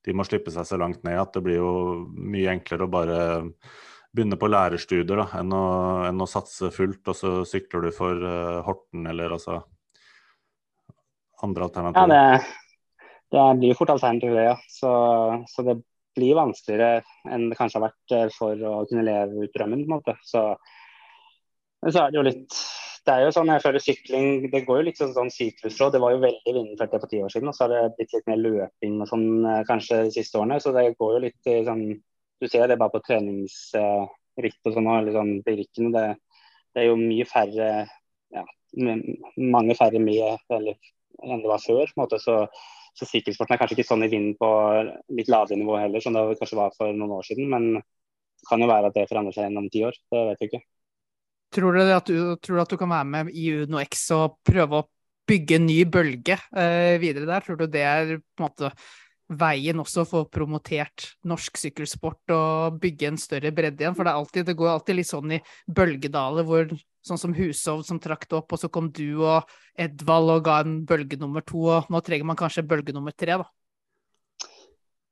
de 0.07 0.16
må 0.16 0.26
slippe 0.28 0.55
seg 0.55 0.68
så 0.68 0.78
langt 0.81 1.02
ned 1.07 1.18
at 1.20 1.35
det 1.35 1.44
blir 1.44 1.61
jo 1.61 1.72
mye 2.14 2.55
enklere 2.55 2.87
å 2.87 2.94
bare 2.94 3.18
begynne 4.12 4.38
på 4.40 4.51
lærerstudier 4.53 5.22
da, 5.22 5.29
enn 5.40 5.55
å, 5.57 5.66
enn 6.09 6.20
å, 6.20 6.29
satse 6.29 6.68
fullt, 6.75 7.07
og 7.09 7.16
så 7.16 7.31
sykler 7.48 7.87
du 7.87 7.94
for 7.96 8.18
uh, 8.20 8.61
Horten 8.66 9.07
eller 9.09 9.33
altså 9.38 9.62
andre 11.42 11.68
alternativer. 11.68 12.12
Ja, 12.12 12.37
det, 12.37 13.07
det 13.33 13.46
blir 13.62 13.79
fort 13.79 13.94
alternativer, 13.94 14.42
ja. 14.53 14.59
Så, 14.70 14.92
så, 15.48 15.64
det 15.66 15.79
blir 16.18 16.37
vanskeligere 16.38 17.01
enn 17.33 17.48
det 17.51 17.57
kanskje 17.59 17.81
har 17.81 17.88
vært 17.88 18.14
eh, 18.14 18.29
for 18.37 18.68
å 18.68 18.75
kunne 18.90 19.07
leve 19.07 19.46
ut 19.46 19.55
drømmen. 19.57 19.87
på 19.87 19.88
en 19.88 19.96
måte. 19.96 20.14
Så, 20.29 20.44
så 21.88 22.05
er 22.05 22.12
det 22.12 22.20
jo 22.20 22.29
litt 22.29 22.62
det 23.03 23.14
er 23.16 23.25
jo 23.25 23.33
sånn, 23.35 23.48
jeg 23.51 23.62
føler 23.64 23.83
sykling 23.83 24.27
det 24.53 24.61
går 24.62 24.77
jo 24.79 24.85
litt 24.87 25.01
sånn, 25.01 25.14
sånn 25.16 25.33
syklusråd. 25.35 25.96
Det 25.96 26.01
var 26.05 26.12
jo 26.14 26.20
veldig 26.22 26.53
vinnerfelt 26.55 26.92
for 26.94 27.11
ti 27.11 27.18
år 27.25 27.33
siden, 27.35 27.51
og 27.51 27.57
så 27.57 27.64
har 27.64 27.72
det 27.72 27.96
blitt 27.96 28.14
litt 28.14 28.29
mer 28.31 28.38
løping 28.38 29.01
og 29.03 29.09
sånn 29.11 29.27
eh, 29.42 29.62
kanskje 29.66 30.05
de 30.07 30.12
siste 30.14 30.38
årene. 30.38 30.61
Så 30.62 30.70
det 30.77 30.85
går 31.01 31.16
jo 31.16 31.22
litt 31.25 31.51
i 31.51 31.57
sånn 31.66 31.83
du 32.42 32.48
ser 32.50 32.66
det 32.66 32.78
bare 32.81 32.90
på 32.90 33.02
treningsritt 33.07 34.66
og 34.66 34.74
sånn, 34.74 34.90
eller 34.90 35.14
sånn. 35.14 35.33
Det, 35.46 35.55
det, 35.94 36.83
er 36.83 36.88
jo 36.88 36.98
mye 36.98 37.26
færre 37.28 37.68
ja, 38.35 38.44
mange 39.37 39.76
færre 39.78 40.00
med 40.02 40.42
eller, 40.50 40.78
enn 41.22 41.42
det 41.44 41.50
var 41.50 41.62
før. 41.62 41.85
på 41.87 41.96
en 41.96 42.02
måte, 42.02 42.18
så, 42.22 42.40
så 42.98 43.09
sykkelsporten 43.09 43.55
er 43.55 43.62
kanskje 43.62 43.78
ikke 43.78 43.88
sånn 43.88 44.07
i 44.07 44.11
vinden 44.12 44.37
på 44.40 44.50
litt 45.14 45.31
lavere 45.33 45.61
nivå 45.61 45.78
heller, 45.78 46.02
som 46.02 46.16
det 46.16 46.24
kanskje 46.40 46.59
var 46.59 46.74
for 46.76 46.94
noen 46.96 47.18
år 47.18 47.28
siden. 47.28 47.50
Men 47.52 47.68
det 47.78 48.48
kan 48.48 48.64
jo 48.64 48.70
være 48.70 48.90
at 48.90 48.98
det 48.98 49.09
forandrer 49.11 49.37
seg 49.37 49.46
gjennom 49.46 49.68
ti 49.72 49.85
år. 49.87 49.98
Det 50.11 50.24
vet 50.31 50.42
jeg 50.42 50.52
ikke. 50.52 50.64
Tror 51.52 51.76
du, 51.76 51.83
at 51.85 52.09
du, 52.09 52.18
tror 52.40 52.57
du 52.57 52.64
at 52.64 52.72
du 52.72 52.78
kan 52.81 52.90
være 52.90 53.11
med 53.12 53.31
i 53.37 53.50
Uno 53.61 53.81
X 53.83 54.07
og 54.16 54.38
prøve 54.48 54.81
å 54.81 54.88
bygge 55.28 55.59
en 55.59 55.66
ny 55.68 55.83
bølge 55.85 56.38
eh, 56.59 56.96
videre 57.00 57.28
der? 57.28 57.44
Tror 57.44 57.61
du 57.61 57.66
det 57.70 57.85
er 57.85 58.16
på 58.16 58.42
en 58.42 58.46
måte 58.48 58.72
veien 59.28 59.80
også 59.80 60.02
å 60.02 60.08
få 60.08 60.22
promotert 60.32 61.12
norsk 61.28 61.56
sykkelsport 61.61 62.32
og 62.35 62.78
bygge 62.82 63.08
en 63.12 63.20
større 63.20 63.52
bredde 63.54 63.85
igjen. 63.85 63.96
For 63.96 64.04
det, 64.04 64.12
alltid, 64.12 64.46
det 64.48 64.56
går 64.58 64.72
alltid 64.74 64.98
litt 64.98 65.08
sånn 65.08 65.37
i 65.38 65.40
bølgedaler 65.66 66.46
hvor 66.48 66.72
sånn 67.02 67.20
som 67.20 67.35
Hushovd 67.35 67.87
som 67.88 68.00
trakk 68.02 68.28
det 68.28 68.38
opp, 68.38 68.52
og 68.52 68.61
så 68.61 68.70
kom 68.70 68.90
du 68.94 69.24
og 69.24 69.48
Edvald 69.80 70.30
og 70.37 70.44
ga 70.46 70.61
en 70.62 70.82
bølge 70.87 71.18
nummer 71.18 71.42
to, 71.46 71.64
og 71.78 71.90
nå 71.90 72.00
trenger 72.04 72.28
man 72.28 72.38
kanskje 72.38 72.66
bølge 72.68 72.94
nummer 72.94 73.14
tre, 73.16 73.40
da. 73.40 73.48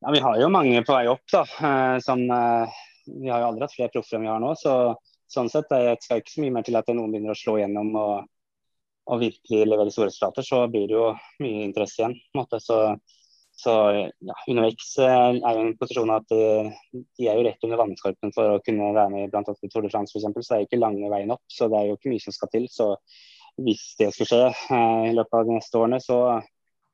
Ja, 0.00 0.12
Vi 0.14 0.20
har 0.24 0.38
jo 0.40 0.48
mange 0.48 0.84
på 0.86 0.94
vei 0.94 1.06
opp, 1.10 1.24
da. 1.32 1.42
eh, 1.42 1.98
Som, 2.00 2.22
eh, 2.30 2.80
vi 3.06 3.28
har 3.28 3.40
jo 3.40 3.48
aldri 3.50 3.66
hatt 3.66 3.74
flere 3.74 3.92
proffer 3.92 4.16
enn 4.16 4.28
vi 4.28 4.32
har 4.32 4.40
nå. 4.40 4.54
så 4.56 4.94
sånn 5.30 5.50
sett 5.50 5.68
det 5.70 5.98
skal 6.02 6.20
ikke 6.20 6.32
så 6.34 6.42
mye 6.42 6.54
mer 6.56 6.66
til 6.66 6.76
at 6.78 6.88
noen 6.90 7.12
begynner 7.12 7.34
å 7.34 7.38
slå 7.38 7.58
gjennom 7.60 7.94
og, 7.96 8.24
og 9.06 9.20
virkelig 9.20 9.66
levere 9.68 9.92
store 9.94 10.10
resultater. 10.10 10.46
Så 10.46 10.64
blir 10.72 10.88
det 10.90 10.96
jo 10.96 11.06
mye 11.42 11.64
interesse 11.68 12.00
igjen. 12.02 12.16
på 12.18 12.38
en 12.38 12.42
måte, 12.42 12.58
så 12.62 12.78
så 13.60 13.72
ja, 13.92 14.36
UnoX 14.48 14.94
eh, 15.04 15.32
er 15.36 15.56
jo 15.56 15.64
en 15.66 15.74
posisjon 15.80 16.12
at 16.14 16.24
de, 16.32 16.70
de, 16.94 17.26
er 17.26 17.36
jo 17.36 17.44
rett 17.44 17.66
under 17.66 17.80
vannskorpen 17.82 18.32
for 18.36 18.54
å 18.54 18.62
kunne 18.64 18.92
være 18.96 19.12
med 19.12 19.36
annet 19.36 19.66
i 19.66 19.68
Tour 19.72 19.84
de 19.84 19.90
France 19.92 20.14
f.eks. 20.14 20.24
Så 20.32 20.54
det 20.54 20.56
er 20.56 20.64
ikke 20.64 20.80
lange 20.80 21.10
veien 21.12 21.34
opp. 21.34 21.44
Så 21.52 21.68
det 21.68 21.80
er 21.80 21.90
jo 21.90 21.98
ikke 21.98 22.14
mye 22.14 22.24
som 22.24 22.36
skal 22.36 22.52
til. 22.54 22.68
Så 22.72 22.94
hvis 23.60 23.82
det 24.00 24.10
skulle 24.14 24.30
skje 24.30 24.46
eh, 24.48 25.10
i 25.10 25.16
løpet 25.16 25.36
av 25.36 25.48
de 25.48 25.58
neste 25.58 25.80
årene, 25.80 26.00
så, 26.00 26.20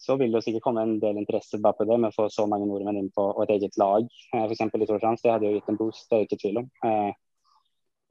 så 0.03 0.17
vil 0.19 0.33
det 0.33 0.41
jo 0.41 0.47
sikkert 0.49 0.67
komme 0.67 0.87
en 0.87 0.97
del 1.03 1.21
interesse 1.21 1.61
bak 1.63 1.79
på 1.79 1.87
det 1.89 2.01
med 2.03 2.11
å 2.11 2.17
få 2.17 2.29
så 2.33 2.49
mange 2.51 2.69
nordmenn 2.69 2.99
inn 3.03 3.13
på 3.15 3.29
og 3.29 3.45
et 3.45 3.55
eget 3.59 3.79
lag 3.81 4.03
eh, 4.07 4.43
f.eks. 4.49 4.67
i 4.67 4.71
Tour 4.73 4.97
de 4.97 5.03
France. 5.05 5.23
Det 5.23 5.35
hadde 5.35 5.51
jo 5.51 5.61
gitt 5.61 5.71
en 5.73 5.81
boost, 5.81 6.09
det 6.11 6.19
er 6.19 6.25
jo 6.25 6.31
ikke 6.31 6.43
tvil 6.43 6.63
om. 6.65 6.71
Eh, 6.89 7.13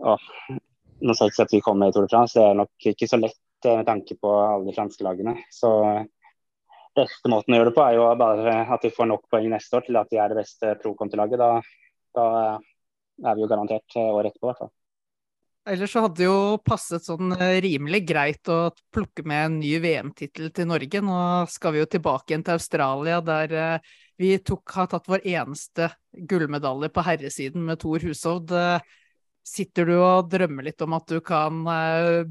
og 0.05 0.29
nå 1.05 1.15
skal 1.15 1.27
jeg 1.27 1.33
ikke 1.33 1.41
si 1.41 1.47
at 1.47 1.57
vi 1.57 1.65
kommer 1.65 1.91
i 1.91 1.95
Tour 1.95 2.07
de 2.07 2.13
France, 2.15 2.39
det 2.39 2.47
er 2.47 2.59
nok 2.61 2.89
ikke 2.93 3.09
så 3.11 3.19
lett 3.19 3.67
eh, 3.67 3.79
med 3.81 3.89
tanke 3.89 4.17
på 4.21 4.35
alle 4.39 4.69
de 4.69 4.77
franske 4.77 5.07
lagene. 5.07 5.35
Så 5.51 5.71
beste 6.95 7.31
måten 7.31 7.53
å 7.53 7.60
gjøre 7.60 7.71
det 7.71 7.75
på 7.75 7.84
er 7.84 7.97
jo 7.97 8.08
bare 8.19 8.55
at 8.75 8.86
vi 8.86 8.93
får 8.93 9.12
nok 9.12 9.27
poeng 9.31 9.51
neste 9.51 9.77
år 9.77 9.86
til 9.88 9.99
at 9.99 10.10
vi 10.12 10.21
er 10.21 10.31
det 10.31 10.39
beste 10.39 10.73
pro-kontilaget. 10.81 11.41
Da, 11.41 11.51
da, 12.15 12.25
er 13.25 13.38
vi 13.38 13.45
jo 13.45 13.51
garantert 13.51 13.97
året 13.99 14.31
etterpå, 14.31 14.47
i 14.47 14.51
hvert 14.51 14.63
fall. 14.65 14.73
Ellers 15.65 15.95
så 15.95 16.03
hadde 16.03 16.19
det 16.19 16.27
jo 16.27 16.58
passet 16.62 17.08
sånn 17.08 17.31
eh, 17.39 17.58
rimelig 17.63 18.03
greit 18.05 18.51
å 18.53 18.69
plukke 18.93 19.23
med 19.25 19.45
en 19.47 19.55
ny 19.63 19.71
VM-tittel 19.81 20.51
til 20.53 20.67
Norge. 20.69 21.01
Nå 21.01 21.21
skal 21.49 21.73
vi 21.73 21.81
jo 21.81 21.88
tilbake 21.89 22.31
igjen 22.31 22.45
til 22.45 22.60
Australia, 22.60 23.17
der 23.25 23.55
eh, 23.58 23.95
vi 24.21 24.36
tok, 24.45 24.69
har 24.77 24.91
tatt 24.91 25.10
vår 25.10 25.25
eneste 25.25 25.89
gullmedalje 26.13 26.91
på 26.93 27.05
herresiden 27.08 27.65
med 27.65 27.81
Thor 27.81 28.05
Hushovd. 28.05 28.53
Eh, 28.53 29.01
sitter 29.45 29.89
du 29.89 29.95
og 29.95 30.29
drømmer 30.29 30.69
litt 30.69 30.81
om 30.86 30.93
at 30.97 31.10
du 31.10 31.19
kan 31.21 31.60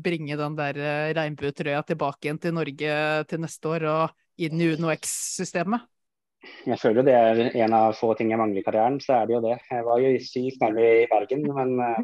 bringe 0.02 0.34
den 0.34 0.56
der 0.58 0.78
regnbuetrøya 1.14 1.84
tilbake 1.86 2.26
igjen 2.26 2.40
til 2.42 2.56
Norge 2.56 2.96
til 3.30 3.42
neste 3.44 3.70
år? 3.70 3.86
og 3.86 4.23
i 4.36 4.50
UnoX-systemet? 4.50 5.86
Jeg 6.64 6.80
føler 6.80 7.06
det 7.06 7.14
er 7.16 7.40
en 7.64 7.76
av 7.76 7.96
få 7.96 8.12
ting 8.18 8.32
jeg 8.32 8.40
mangler 8.40 8.60
i 8.60 8.66
karrieren, 8.66 8.98
så 9.02 9.18
er 9.18 9.28
det 9.28 9.36
jo 9.36 9.42
det. 9.44 9.56
Jeg 9.70 9.84
var 9.86 10.00
jo 10.02 10.12
sykt 10.24 10.62
nærme 10.62 10.86
i 11.02 11.08
Bergen, 11.10 11.44
men 11.56 11.74
eh, 11.84 12.00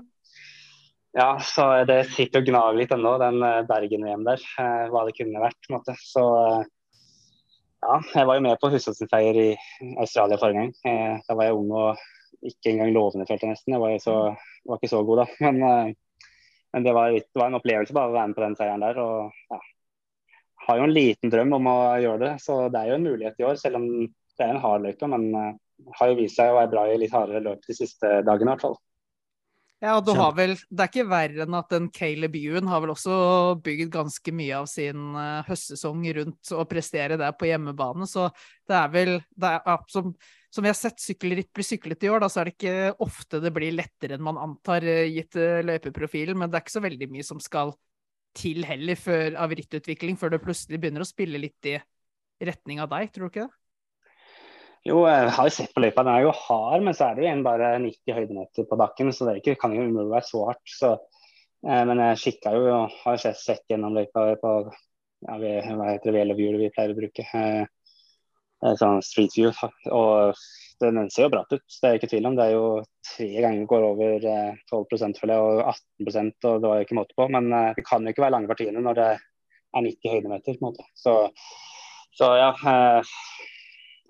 ja, 1.16 1.31
så 1.45 1.66
det 1.88 2.03
sitter 2.14 2.43
og 2.43 2.51
gnager 2.51 2.79
litt 2.79 2.95
ennå, 2.95 3.16
den 3.23 3.40
eh, 3.47 3.62
Bergen-VM 3.69 4.27
der. 4.29 4.45
Eh, 4.62 4.85
hva 4.93 5.07
det 5.09 5.16
kunne 5.19 5.43
vært, 5.43 5.59
på 5.64 5.73
en 5.73 5.79
måte. 5.79 5.97
Så 6.01 6.25
ja, 7.81 7.97
jeg 8.14 8.29
var 8.29 8.38
jo 8.38 8.47
med 8.47 8.61
på 8.61 8.71
Hushovdsfeier 8.73 9.40
i 9.40 9.49
Australia 10.03 10.40
forrige 10.40 10.66
gang. 10.69 11.21
Da 11.25 11.37
var 11.37 11.49
jeg 11.49 11.57
ung 11.57 11.73
og 11.73 12.07
ikke 12.45 12.73
engang 12.75 12.93
lovende, 12.93 13.27
følte 13.29 13.49
jeg 13.49 13.57
nesten. 13.57 13.77
Jeg 13.77 13.83
var, 13.83 13.97
så, 14.05 14.16
var 14.69 14.81
ikke 14.81 14.93
så 14.93 15.03
god 15.09 15.25
da. 15.25 15.29
Men, 15.49 15.97
men 16.77 16.85
det, 16.87 16.93
var, 16.95 17.16
det, 17.16 17.35
var, 17.35 17.49
en 17.49 17.57
opplevelse 17.59 17.97
bare 17.97 18.12
å 18.12 18.14
være 18.14 18.31
med 18.31 18.37
på 18.37 18.45
den 18.45 18.59
seieren 18.61 18.85
der. 18.85 19.01
og 19.01 19.33
ja, 19.51 19.61
har 20.66 20.81
jo 20.81 20.87
en 20.87 20.94
liten 20.94 21.33
drøm 21.33 21.57
om 21.57 21.68
å 21.70 21.79
gjøre 22.03 22.23
det, 22.25 22.35
så 22.44 22.62
det 22.73 22.83
er 22.83 22.92
jo 22.92 22.99
en 22.99 23.09
mulighet 23.09 23.40
i 23.40 23.49
år. 23.49 23.59
Selv 23.61 23.81
om 23.81 23.88
det 24.05 24.44
er 24.44 24.55
en 24.55 24.62
hard 24.62 24.85
løype, 24.85 25.09
men 25.11 25.27
uh, 25.35 25.51
har 25.99 26.12
jo 26.12 26.20
vist 26.20 26.38
seg 26.38 26.53
å 26.53 26.61
være 26.61 26.73
bra 26.75 26.87
i 26.88 27.01
litt 27.01 27.14
hardere 27.14 27.42
løp 27.44 27.66
de 27.66 27.77
siste 27.77 28.20
dagene 28.27 28.51
i 28.51 28.55
hvert 28.55 28.66
fall. 28.68 28.79
Ja, 29.81 29.94
og 29.96 30.05
du 30.05 30.11
har 30.12 30.35
vel, 30.37 30.59
Det 30.68 30.83
er 30.85 30.90
ikke 30.90 31.09
verre 31.09 31.44
enn 31.46 31.55
at 31.57 31.70
den 31.73 31.87
Caleb 31.96 32.35
Ewan 32.37 32.68
har 32.68 32.83
vel 32.85 32.92
også 32.92 33.14
bygd 33.64 33.88
ganske 33.94 34.35
mye 34.37 34.59
av 34.59 34.68
sin 34.68 35.14
uh, 35.16 35.40
høstsesong 35.46 36.03
rundt 36.18 36.53
å 36.53 36.66
prestere 36.68 37.16
der 37.20 37.33
på 37.33 37.49
hjemmebane. 37.49 38.09
Så 38.09 38.27
det 38.68 38.77
er 38.77 38.92
vel 38.92 39.14
det 39.33 39.55
er, 39.57 39.87
som, 39.88 40.12
som, 40.53 40.66
vi 40.66 40.68
har 40.68 40.77
sett 40.77 41.01
sykkelritt 41.01 41.49
bli 41.57 41.64
syklet 41.64 42.05
i 42.05 42.12
år, 42.12 42.20
da, 42.20 42.29
så 42.29 42.42
er 42.42 42.51
det 42.51 42.59
ikke 42.59 43.07
ofte 43.09 43.40
det 43.40 43.55
blir 43.57 43.73
lettere 43.73 44.18
enn 44.18 44.27
man 44.29 44.42
antar, 44.44 44.85
uh, 44.85 45.07
gitt 45.09 45.40
løypeprofilen. 45.40 46.37
Men 46.37 46.53
det 46.53 46.61
er 46.61 46.66
ikke 46.66 46.77
så 46.77 46.85
veldig 46.85 47.09
mye 47.16 47.31
som 47.33 47.40
skal 47.40 47.73
til 48.37 48.64
heller 48.66 48.99
før, 48.99 49.35
av 49.40 49.55
rittutvikling, 49.57 50.19
før 50.21 50.35
det 50.35 50.43
plutselig 50.45 50.81
begynner 50.81 51.05
å 51.05 51.09
spille 51.09 51.40
litt 51.40 51.71
i 51.71 51.79
retning 52.47 52.81
av 52.83 52.90
deg, 52.93 53.11
tror 53.12 53.27
du 53.27 53.33
ikke 53.33 53.47
det? 53.47 53.57
Jo, 54.88 55.03
jeg 55.05 55.33
har 55.37 55.49
jo 55.49 55.53
sett 55.53 55.75
på 55.75 55.83
løypa. 55.85 56.05
Den 56.07 56.14
er 56.14 56.23
jo 56.25 56.37
hard, 56.47 56.85
men 56.87 56.95
så 56.97 57.11
er 57.11 57.16
det 57.16 57.21
jo 57.21 57.27
igjen 57.27 57.43
bare 57.45 57.75
90 57.83 58.16
høydemeter 58.16 58.69
på 58.69 58.79
bakken. 58.81 59.11
Så 59.12 59.27
det 59.29 59.40
ikke, 59.43 59.59
kan 59.61 59.75
jo 59.77 59.85
umulig 59.85 60.09
være 60.09 60.29
så 60.29 60.47
hardt. 60.49 60.73
Så, 60.73 60.95
eh, 61.66 61.83
men 61.90 62.01
jeg 62.01 62.23
kikka 62.23 62.55
jo 62.57 62.62
og 62.79 62.95
har 63.03 63.21
sett, 63.21 63.37
sett 63.43 63.66
gjennom 63.69 63.99
løypa 63.99 64.25
på 64.40 64.55
ja, 65.27 65.37
vi, 65.43 65.53
hva 65.66 65.90
heter 65.90 66.16
det, 66.16 66.25
vi 66.38 66.71
pleier 66.73 66.95
å 66.95 66.97
bruke. 66.97 67.27
Eh, 67.43 67.66
eh 68.64 68.79
sånn 68.81 69.05
Street 69.05 69.37
View. 69.37 69.53
Og 69.93 70.40
den 70.81 71.11
ser 71.12 71.27
jo 71.27 71.33
bra 71.35 71.43
ut, 71.45 71.77
det 71.83 71.88
er 71.88 71.99
ikke 71.99 72.11
tvil 72.11 72.29
om. 72.31 72.37
Det 72.38 72.47
er 72.47 72.55
jo 72.57 72.69
tre 73.07 73.29
ganger 73.45 73.69
går 73.69 73.87
over 73.90 74.27
12 74.71 74.95
eh, 74.97 75.19
føler 75.21 75.35
jeg, 75.35 75.43
og 75.43 75.75
18% 76.07 76.49
og 76.51 76.62
det 76.62 76.71
var 76.71 76.81
jo 76.81 76.87
ikke 76.87 76.99
måte 76.99 77.16
på. 77.19 77.27
Men 77.37 77.53
eh, 77.53 77.73
det 77.77 77.85
kan 77.87 78.05
jo 78.05 78.14
ikke 78.14 78.25
være 78.25 78.37
lange 78.37 78.51
partiene 78.51 78.83
når 78.85 78.99
det 78.99 79.09
er 79.11 79.85
90 79.87 80.14
høydemeter. 80.14 80.57
på 80.57 80.59
en 80.59 80.69
måte. 80.71 80.87
Så, 80.97 81.14
så 82.16 82.33
ja, 82.40 82.51
eh, 82.73 83.16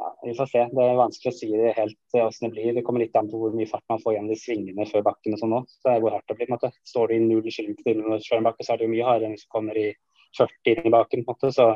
ja, 0.00 0.12
Vi 0.24 0.34
får 0.38 0.52
se. 0.52 0.66
Det 0.76 0.84
er 0.84 1.00
vanskelig 1.00 1.32
å 1.32 1.38
si 1.38 1.50
det 1.52 1.74
helt 1.76 2.20
åssen 2.22 2.48
det 2.48 2.52
blir. 2.54 2.74
Det 2.76 2.84
kommer 2.86 3.04
litt 3.04 3.16
an 3.18 3.30
på 3.30 3.40
hvor 3.40 3.56
mye 3.56 3.70
fart 3.70 3.84
man 3.92 4.02
får 4.04 4.16
gjennom 4.16 4.32
de 4.32 4.38
svingene 4.40 4.86
før 4.90 5.04
bakken 5.10 5.36
og 5.36 5.42
sånn 5.42 5.56
òg. 5.58 5.72
Så 5.74 5.88
det 5.88 5.96
er 5.96 6.04
hvor 6.04 6.16
hardt 6.16 6.30
det 6.30 6.38
blir. 6.38 6.48
på 6.48 6.54
en 6.54 6.58
måte. 6.58 6.72
Står 6.88 7.10
du 7.10 7.16
i 7.16 7.24
null 7.24 7.50
km 7.50 7.74
før 7.84 8.38
en 8.38 8.48
bakke, 8.48 8.64
så 8.64 8.74
er 8.74 8.80
det 8.80 8.88
jo 8.88 8.94
mye 8.94 9.08
hardere 9.08 9.30
enn 9.30 9.36
hvis 9.36 9.48
du 9.48 9.52
kommer 9.58 9.80
i 9.80 9.90
40 10.38 10.76
inn 10.76 10.86
i 10.86 10.94
bakken. 10.94 11.26
på 11.26 11.34
en 11.34 11.34
måte. 11.34 11.52
Så 11.56 11.72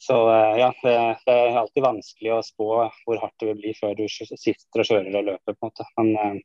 så 0.00 0.16
eh, 0.32 0.58
ja, 0.62 0.70
det, 0.82 0.92
det, 1.26 1.32
er 1.34 1.58
alltid 1.60 1.84
vanskelig 1.84 2.32
å 2.32 2.44
spå 2.44 2.68
hvor 3.04 3.18
hardt 3.20 3.36
det 3.42 3.50
vil 3.50 3.58
bli 3.60 3.74
før 3.76 3.98
du 3.98 4.06
sitter 4.08 4.80
og 4.80 4.88
kjører 4.88 5.18
og 5.20 5.26
løper. 5.26 5.52
på 5.52 5.58
en 5.58 5.68
måte. 5.68 5.86
Men 6.00 6.08
eh, 6.22 6.38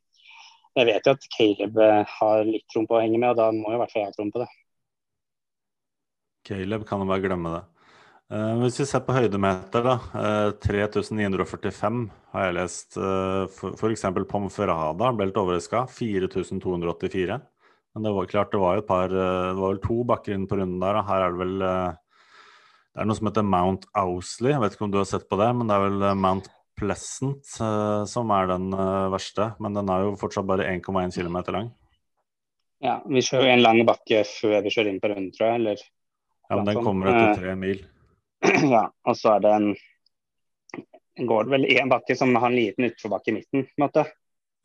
jeg 0.76 0.88
vet 0.90 1.08
jo 1.08 1.14
at 1.16 1.24
Caleb 1.32 1.80
eh, 1.80 2.18
har 2.18 2.44
litt 2.44 2.66
trom 2.72 2.84
på 2.88 2.98
å 2.98 3.00
henge 3.00 3.22
med, 3.22 3.32
og 3.32 3.40
da 3.40 3.48
må 3.56 3.72
jo 3.72 3.78
i 3.78 3.80
hvert 3.80 3.94
fall 3.94 4.04
jeg 4.04 4.12
ha 4.12 4.16
trom 4.18 4.34
på 4.34 4.44
det. 4.44 4.50
Caleb 6.50 6.84
kan 6.86 7.00
jo 7.00 7.08
bare 7.08 7.24
glemme 7.24 7.56
det. 7.56 7.64
Hvis 8.26 8.80
vi 8.80 8.84
ser 8.90 9.04
på 9.06 9.14
høydemeter, 9.14 9.84
da. 9.86 9.92
Uh, 10.10 10.48
3945 10.58 12.00
har 12.32 12.48
jeg 12.48 12.54
lest. 12.56 12.96
Uh, 12.98 13.46
F.eks. 13.78 14.02
Pomferrada 14.26 15.12
ble 15.14 15.28
litt 15.28 15.38
overraska. 15.38 15.84
4284. 15.94 17.36
Men 17.94 18.06
det 18.06 18.12
var 18.16 18.30
klart 18.30 18.50
det 18.50 18.60
var 18.60 18.74
jo 18.74 18.82
et 18.82 18.88
par 18.88 19.14
Det 19.14 19.54
var 19.60 19.76
vel 19.76 19.78
to 19.84 20.00
bakker 20.10 20.34
inn 20.34 20.48
på 20.50 20.58
runden 20.58 20.82
der. 20.82 20.98
Og 20.98 21.06
her 21.06 21.22
er 21.22 21.36
det 21.36 21.44
vel 21.44 21.64
det 22.96 23.02
er 23.02 23.08
noe 23.10 23.16
som 23.18 23.28
heter 23.28 23.44
Mount 23.44 23.82
Owsley, 24.00 24.54
jeg 24.54 24.60
vet 24.62 24.74
ikke 24.74 24.86
om 24.86 24.92
du 24.94 24.96
har 24.96 25.08
sett 25.08 25.26
på 25.28 25.36
det, 25.36 25.50
men 25.52 25.68
det 25.68 25.74
er 25.76 25.82
vel 25.82 26.04
eh, 26.08 26.14
Mount 26.16 26.46
Pleasant 26.76 27.50
uh, 27.60 28.04
som 28.08 28.30
er 28.32 28.48
den 28.48 28.70
uh, 28.72 29.08
verste. 29.12 29.50
Men 29.64 29.76
den 29.76 29.90
er 29.92 30.02
jo 30.04 30.14
fortsatt 30.20 30.48
bare 30.48 30.64
1,1 30.68 31.12
km 31.12 31.36
lang. 31.52 31.68
Ja, 32.84 32.98
vi 33.04 33.20
kjører 33.24 33.52
en 33.52 33.64
lang 33.64 33.82
bakke 33.88 34.22
før 34.28 34.64
vi 34.64 34.72
kjører 34.72 34.90
inn 34.92 35.00
på 35.00 35.10
runden, 35.12 35.28
tror 35.36 35.46
jeg. 35.48 35.60
Eller, 35.60 35.84
ja, 36.48 36.56
men 36.56 36.68
den 36.68 36.80
kommer 36.84 37.12
etter 37.12 37.42
tre 37.42 37.54
mil. 37.60 37.84
Ja, 38.76 38.82
og 39.08 39.16
så 39.16 39.36
er 39.36 39.44
det 39.44 39.52
en 39.56 39.70
går 41.28 41.44
det 41.44 41.54
vel 41.54 41.68
én 41.72 41.88
bakke 41.92 42.16
som 42.16 42.32
har 42.36 42.48
en 42.48 42.56
liten 42.56 42.88
utforbakke 42.88 43.32
i 43.32 43.36
midten. 43.38 43.64
på 43.68 43.76
en 43.76 43.84
måte. 43.86 44.04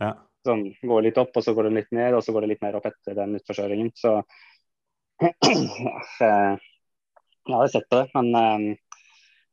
Ja. 0.04 0.16
Sånn, 0.48 0.66
går 0.88 1.08
litt 1.08 1.20
opp, 1.20 1.36
og 1.36 1.44
så 1.44 1.54
går 1.56 1.68
det 1.68 1.76
litt 1.82 1.92
ned, 1.96 2.16
og 2.16 2.24
så 2.24 2.36
går 2.36 2.48
det 2.48 2.56
litt 2.56 2.64
mer 2.64 2.80
opp 2.80 2.88
etter 2.88 3.16
den 3.20 3.36
utforkjøringen. 3.40 3.92
Så 3.96 4.18
ja, 6.24 6.36
jeg 7.48 7.58
har 7.58 7.72
sett 7.74 7.90
på 7.90 8.02
det, 8.02 8.08
men 8.18 8.32
um, 8.36 8.66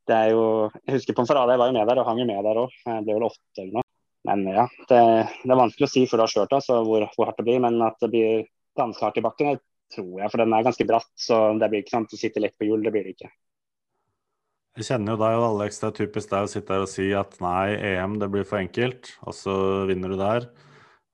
det 0.09 0.17
er 0.17 0.33
jo 0.33 0.45
Jeg 0.87 0.99
husker 0.99 1.17
på 1.17 1.25
en 1.25 1.29
Farade, 1.29 1.55
jeg 1.55 1.63
var 1.63 1.71
jo 1.71 1.77
med 1.77 1.89
der 1.89 2.01
og 2.01 2.09
hang 2.09 2.21
jo 2.23 2.29
med 2.29 2.45
der 2.47 2.61
òg. 2.65 2.77
Det 2.85 3.01
ble 3.07 3.17
vel 3.17 3.29
åtte 3.29 3.63
eller 3.65 3.79
noe. 3.79 3.87
Men 4.29 4.45
ja, 4.51 4.67
det, 4.89 5.01
det, 5.45 5.51
er 5.51 5.61
vanskelig 5.61 5.89
å 5.89 5.91
si 5.93 6.05
før 6.09 6.21
du 6.21 6.25
har 6.27 6.33
kjørt 6.33 6.55
altså, 6.59 6.79
hvor, 6.85 7.05
hvor, 7.15 7.29
hardt 7.31 7.41
det 7.41 7.47
blir. 7.49 7.61
Men 7.65 7.81
at 7.85 7.99
det 8.03 8.11
blir 8.13 8.47
ganske 8.79 9.05
hardt 9.05 9.21
i 9.21 9.25
bakken, 9.25 9.57
det 9.57 9.95
tror 9.95 10.15
jeg. 10.21 10.31
For 10.33 10.43
den 10.43 10.55
er 10.57 10.67
ganske 10.67 10.89
bratt, 10.89 11.13
så 11.17 11.43
det 11.61 11.69
blir 11.73 11.85
ikke 11.85 11.97
sant. 11.97 12.13
du 12.13 12.21
sitter 12.21 12.45
lett 12.45 12.57
på 12.59 12.69
hjul. 12.69 12.83
Det 12.85 12.93
blir 12.95 13.09
det 13.09 13.17
ikke. 13.17 13.31
Jeg 14.79 14.87
kjenner 14.93 15.17
jo 15.17 15.21
deg 15.25 15.41
og 15.41 15.45
Alex, 15.49 15.81
det 15.81 15.89
er 15.89 15.97
typisk 15.97 16.31
deg 16.31 16.47
å 16.47 16.51
sitte 16.51 16.75
her 16.77 16.85
og 16.85 16.91
si 16.93 17.09
at 17.17 17.33
nei, 17.43 17.73
EM 17.97 18.15
det 18.21 18.29
blir 18.31 18.45
for 18.47 18.61
enkelt, 18.61 19.11
og 19.27 19.35
så 19.35 19.55
vinner 19.89 20.13
du 20.13 20.21
der. 20.21 20.47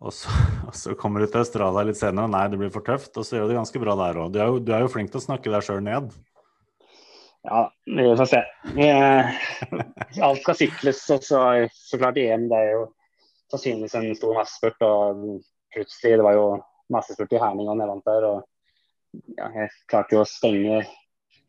Og 0.05 0.13
så, 0.13 0.29
og 0.69 0.75
så 0.77 0.97
kommer 1.01 1.23
du 1.23 1.31
til 1.31 1.41
Australia 1.41 1.87
litt 1.89 2.01
senere, 2.01 2.29
og 2.29 2.35
nei, 2.35 2.45
det 2.53 2.61
blir 2.61 2.73
for 2.75 2.85
tøft. 2.85 3.15
Og 3.17 3.27
så 3.27 3.39
gjør 3.39 3.49
du 3.49 3.55
det 3.55 3.61
ganske 3.63 3.83
bra 3.83 3.97
der 4.03 4.21
òg. 4.21 4.35
Du, 4.35 4.41
du, 4.61 4.75
er 4.75 4.85
jo 4.85 4.93
flink 4.93 5.13
til 5.13 5.23
å 5.23 5.27
snakke 5.29 5.53
deg 5.53 5.65
sjøl 5.65 5.81
ned. 5.87 6.13
Ja, 7.45 7.73
vi 7.87 8.17
får 8.17 8.27
se. 8.27 8.43
Alt 10.23 10.41
skal 10.43 10.57
sykles, 10.57 11.01
og 11.13 11.25
så, 11.25 11.41
så 11.77 11.99
klart 12.01 12.17
EM 12.17 12.47
det 12.49 12.57
er 12.57 12.71
jo 12.73 12.85
sannsynligvis 13.53 13.97
en 13.99 14.15
stor 14.17 14.39
massespurt. 14.39 14.85
Og 14.87 15.43
plutselig, 15.75 16.17
det 16.17 16.25
var 16.25 16.39
jo 16.39 16.47
massespurt 16.95 17.35
i 17.37 17.41
Herning 17.43 17.69
og 17.69 17.77
nedvant 17.81 18.09
der. 18.09 18.29
og 18.31 19.27
ja, 19.37 19.51
Jeg 19.59 19.75
klarte 19.93 20.17
jo 20.17 20.23
å 20.23 20.29
stenge, 20.29 20.81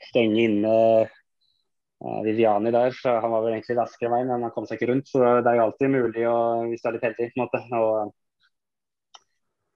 stenge 0.10 0.43
inne 0.43 0.76
eh, 1.06 2.20
Viviani 2.28 2.76
der. 2.76 2.91
Så 3.00 3.16
han 3.16 3.32
var 3.32 3.48
vel 3.48 3.56
egentlig 3.56 3.80
raskere 3.80 4.12
enn 4.12 4.18
meg, 4.18 4.28
men 4.34 4.48
han 4.50 4.56
kom 4.58 4.68
seg 4.68 4.82
ikke 4.82 4.91
rundt. 4.91 5.08
Så 5.14 5.24
det 5.24 5.48
er 5.48 5.62
jo 5.62 5.68
alltid 5.70 5.96
mulig 5.96 6.28
å, 6.28 6.38
hvis 6.68 6.84
du 6.84 6.91
er 6.91 6.98
litt 6.98 7.08
heldig. 7.08 7.32
på 7.32 7.39
en 7.39 7.46
måte. 7.46 7.64
Og, 7.80 8.16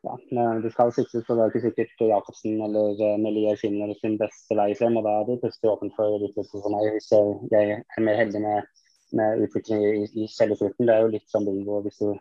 ja, 0.02 0.18
men 0.32 0.62
det 0.64 0.72
skal 0.72 0.93
siktes, 0.95 1.26
så 1.28 1.36
det 1.36 1.43
er 1.43 1.52
ikke 1.52 1.66
sikkert 1.66 2.04
Jacobsen 2.08 2.62
eller 2.64 3.02
eh, 3.04 3.18
Melier 3.20 3.58
finner 3.60 3.91
sin 4.00 4.16
beste 4.20 4.56
vei 4.56 4.70
frem. 4.80 4.95
og 4.95 5.04
Da 5.04 5.16
er 5.20 5.26
det 5.28 5.41
plutselig 5.41 5.72
åpent 5.74 5.97
for 5.97 6.16
utvikling 6.16 6.64
for 6.64 6.72
meg 6.72 6.93
hvis 6.95 7.10
jeg, 7.12 7.34
jeg 7.52 7.74
er 7.82 8.06
mer 8.08 8.22
heldig 8.22 8.43
med, 8.45 8.86
med 9.20 9.43
utvikling 9.43 9.84
i, 9.84 10.06
i 10.24 10.30
selve 10.32 10.56
slutten. 10.60 10.88
Det 10.88 10.95
er 10.95 11.04
jo 11.04 11.12
litt 11.18 11.28
som 11.32 11.47
bingo 11.47 11.82
hvis, 11.84 12.00
du, 12.00 12.16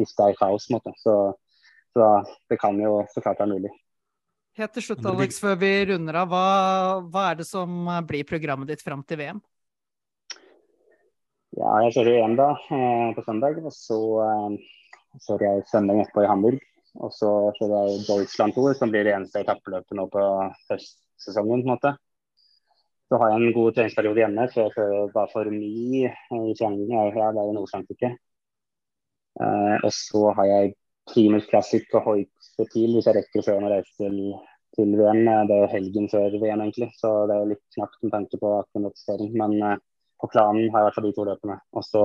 hvis 0.00 0.16
det 0.16 0.30
er 0.30 0.38
kaos. 0.40 0.70
måte. 0.72 0.94
Så, 1.02 1.18
så 1.92 2.08
det 2.48 2.60
kan 2.62 2.80
jo 2.80 3.02
så 3.12 3.20
klart 3.20 3.44
være 3.44 3.58
mulig. 3.58 3.74
Helt 4.58 4.72
til 4.74 4.88
slutt, 4.88 5.04
Alex, 5.06 5.36
før 5.38 5.60
vi 5.60 5.70
runder 5.92 6.16
av, 6.18 6.32
hva, 6.32 6.46
hva 7.12 7.28
er 7.30 7.38
det 7.38 7.46
som 7.46 7.92
blir 8.08 8.24
programmet 8.26 8.72
ditt 8.72 8.82
fram 8.82 9.04
til 9.06 9.20
VM? 9.20 9.44
Ja, 11.58 11.76
jeg 11.84 11.94
kjører 11.94 12.24
EM 12.24 12.34
da, 12.40 12.48
eh, 12.72 13.12
på 13.14 13.28
søndag. 13.28 13.60
Og 13.60 13.76
så 13.76 14.00
eh, 14.24 14.58
kjører 15.28 15.46
jeg 15.50 15.68
søndag 15.68 16.02
etterpå 16.06 16.24
i 16.24 16.32
Hamburg. 16.32 16.64
Og 16.96 17.12
så 17.14 17.30
er 17.50 17.72
det 17.72 18.06
Deutschland 18.08 18.54
Tour, 18.56 18.72
som 18.74 18.90
blir 18.90 19.04
det 19.06 19.14
eneste 19.14 19.42
etappeløpet 19.44 19.96
nå 19.98 20.06
på 20.12 20.22
høstsesongen. 20.70 21.62
på 21.62 21.68
en 21.68 21.74
måte. 21.74 21.94
Så 23.08 23.16
har 23.20 23.30
jeg 23.32 23.40
en 23.40 23.56
god 23.56 23.76
treningsperiode 23.76 24.20
hjemme 24.20 24.48
før 24.52 24.66
jeg 24.66 24.74
kjører 24.76 25.12
bare 25.14 25.32
for 25.32 25.50
mye 25.52 26.10
i 26.50 26.56
trening. 26.58 26.90
Ja, 26.92 27.30
det 27.32 27.40
er 27.40 27.46
jo 27.48 27.56
Nord-Frankrike. 27.56 28.10
Eh, 29.38 29.76
og 29.86 29.92
så 29.94 30.32
har 30.36 30.48
jeg 30.50 30.74
Primus 31.08 31.46
Classic 31.48 31.86
og 31.96 32.04
Hoik-Fetil 32.04 32.96
hvis 32.96 33.08
jeg 33.08 33.16
rekker 33.16 33.44
før 33.46 33.64
å 33.64 33.70
reise 33.72 33.94
til, 33.96 34.18
til 34.76 34.96
VM. 34.98 35.22
Eh, 35.24 35.44
Det 35.48 35.56
er 35.56 35.72
helgen 35.76 36.10
før 36.12 36.36
VM, 36.36 36.64
egentlig, 36.66 36.90
så 36.98 37.12
det 37.30 37.36
er 37.38 37.52
litt 37.54 37.64
knapt 37.76 38.02
med 38.02 38.12
tanke 38.16 38.40
på 38.42 38.52
akklimatisering. 38.58 39.32
Men 39.40 39.56
eh, 39.62 39.78
på 40.20 40.30
planen 40.34 40.68
har 40.74 40.82
jeg 40.82 40.84
i 40.84 40.88
hvert 40.88 40.98
fall 40.98 41.08
de 41.08 41.14
to 41.16 41.26
løpene. 41.30 41.58
Og 41.72 41.86
så 41.86 42.04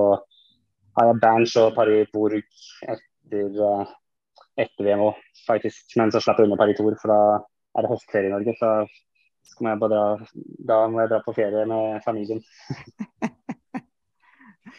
har 0.96 1.10
jeg 1.10 1.20
Berns 1.26 1.56
og 1.60 1.74
Paris-Bourg 1.76 2.40
etter, 2.40 3.60
eh, 3.68 3.94
etter 4.60 4.86
VM 4.86 5.02
òg, 5.08 5.18
faktisk. 5.46 5.96
Men 6.00 6.12
så 6.14 6.22
slapp 6.22 6.40
jeg 6.40 6.48
unna 6.48 6.58
Paris-Tour, 6.60 6.96
for 7.00 7.12
da 7.12 7.20
er 7.74 7.86
det 7.86 7.90
høstferie 7.92 8.30
i 8.30 8.34
Norge. 8.34 8.54
Så 8.60 8.70
skal 9.50 9.72
jeg 9.72 9.80
bare 9.82 9.92
dra, 9.94 10.28
da 10.70 10.78
må 10.88 11.02
jeg 11.02 11.10
dra 11.12 11.20
på 11.24 11.34
ferie 11.36 11.66
med 11.70 12.00
familien. 12.06 12.42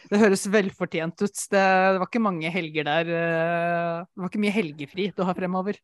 Det 0.06 0.20
høres 0.20 0.44
velfortjent 0.46 1.18
ut. 1.18 1.34
Det, 1.50 1.58
det 1.58 1.98
var 1.98 2.06
ikke 2.06 2.22
mange 2.22 2.50
helger 2.54 2.86
der. 2.86 3.08
eh, 3.10 4.04
Det 4.06 4.22
var 4.22 4.30
ikke 4.30 4.42
mye 4.44 4.54
helgefri 4.54 5.06
du 5.16 5.24
har 5.26 5.34
fremover. 5.34 5.80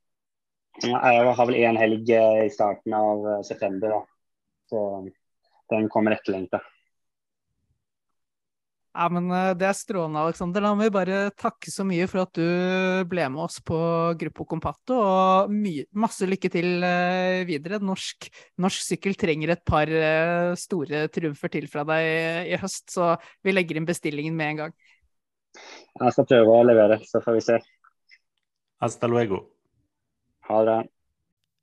Jeg 0.82 1.32
har 1.38 1.48
vel 1.48 1.58
én 1.58 1.78
helg 1.80 2.10
eh, 2.14 2.44
i 2.46 2.52
starten 2.54 2.94
av 2.96 3.26
eh, 3.32 3.40
september, 3.46 3.96
da. 3.96 4.02
Så 4.70 4.84
den 5.74 5.88
kommer 5.92 6.14
etterlengta. 6.14 6.62
Ja, 8.92 9.06
men 9.08 9.30
eh, 9.32 9.54
Det 9.56 9.64
er 9.68 9.76
strålende, 9.76 10.20
Aleksander. 10.20 10.64
Da 10.64 10.72
må 10.76 10.84
vi 10.84 10.92
bare 10.92 11.18
takke 11.40 11.72
så 11.72 11.84
mye 11.88 12.04
for 12.10 12.26
at 12.26 12.36
du 12.36 13.04
ble 13.08 13.24
med 13.32 13.40
oss 13.46 13.58
på 13.64 13.78
Gruppo 14.20 14.44
Compatto. 14.48 14.98
Og 15.00 15.52
mye, 15.52 15.86
masse 15.96 16.28
lykke 16.28 16.50
til 16.52 16.84
eh, 16.84 17.40
videre. 17.48 17.80
Norsk, 17.80 18.28
norsk 18.60 18.84
sykkel 18.84 19.16
trenger 19.20 19.54
et 19.54 19.64
par 19.68 19.88
eh, 19.88 20.52
store 20.60 21.06
triumfer 21.12 21.54
til 21.56 21.68
fra 21.72 21.86
deg 21.88 22.52
i 22.52 22.60
høst, 22.60 22.90
så 22.92 23.14
vi 23.44 23.56
legger 23.56 23.80
inn 23.80 23.88
bestillingen 23.88 24.36
med 24.36 24.52
en 24.52 24.64
gang. 24.64 24.76
Jeg 26.00 26.16
skal 26.16 26.28
prøve 26.28 26.56
å 26.58 26.64
levere, 26.64 27.00
så 27.08 27.20
får 27.24 27.38
vi 27.38 27.44
se. 27.48 27.60
Hasta 28.82 29.08
luego. 29.08 29.44
Ha 30.48 30.64
det. 30.68 30.80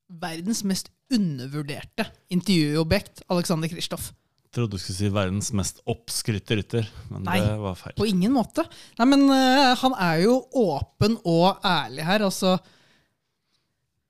Verdens 0.09 0.63
mest 0.65 0.89
undervurderte 1.13 2.07
intervjuobjekt, 2.33 3.21
Alexander 3.29 3.69
Kristoff. 3.69 4.13
Trodde 4.49 4.77
du 4.77 4.81
skulle 4.81 4.97
si 4.97 5.09
verdens 5.13 5.51
mest 5.53 5.83
oppskrytte 5.89 6.57
rytter, 6.57 6.87
men 7.11 7.27
Nei. 7.27 7.37
det 7.43 7.57
var 7.61 7.75
feil. 7.77 7.93
På 7.99 8.07
ingen 8.09 8.33
måte. 8.33 8.65
Nei, 8.97 9.05
men 9.11 9.27
uh, 9.29 9.75
han 9.77 9.93
er 10.01 10.23
jo 10.23 10.39
åpen 10.57 11.19
og 11.21 11.61
ærlig 11.65 12.07
her. 12.07 12.25
Altså 12.25 12.55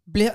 ble, 0.08 0.30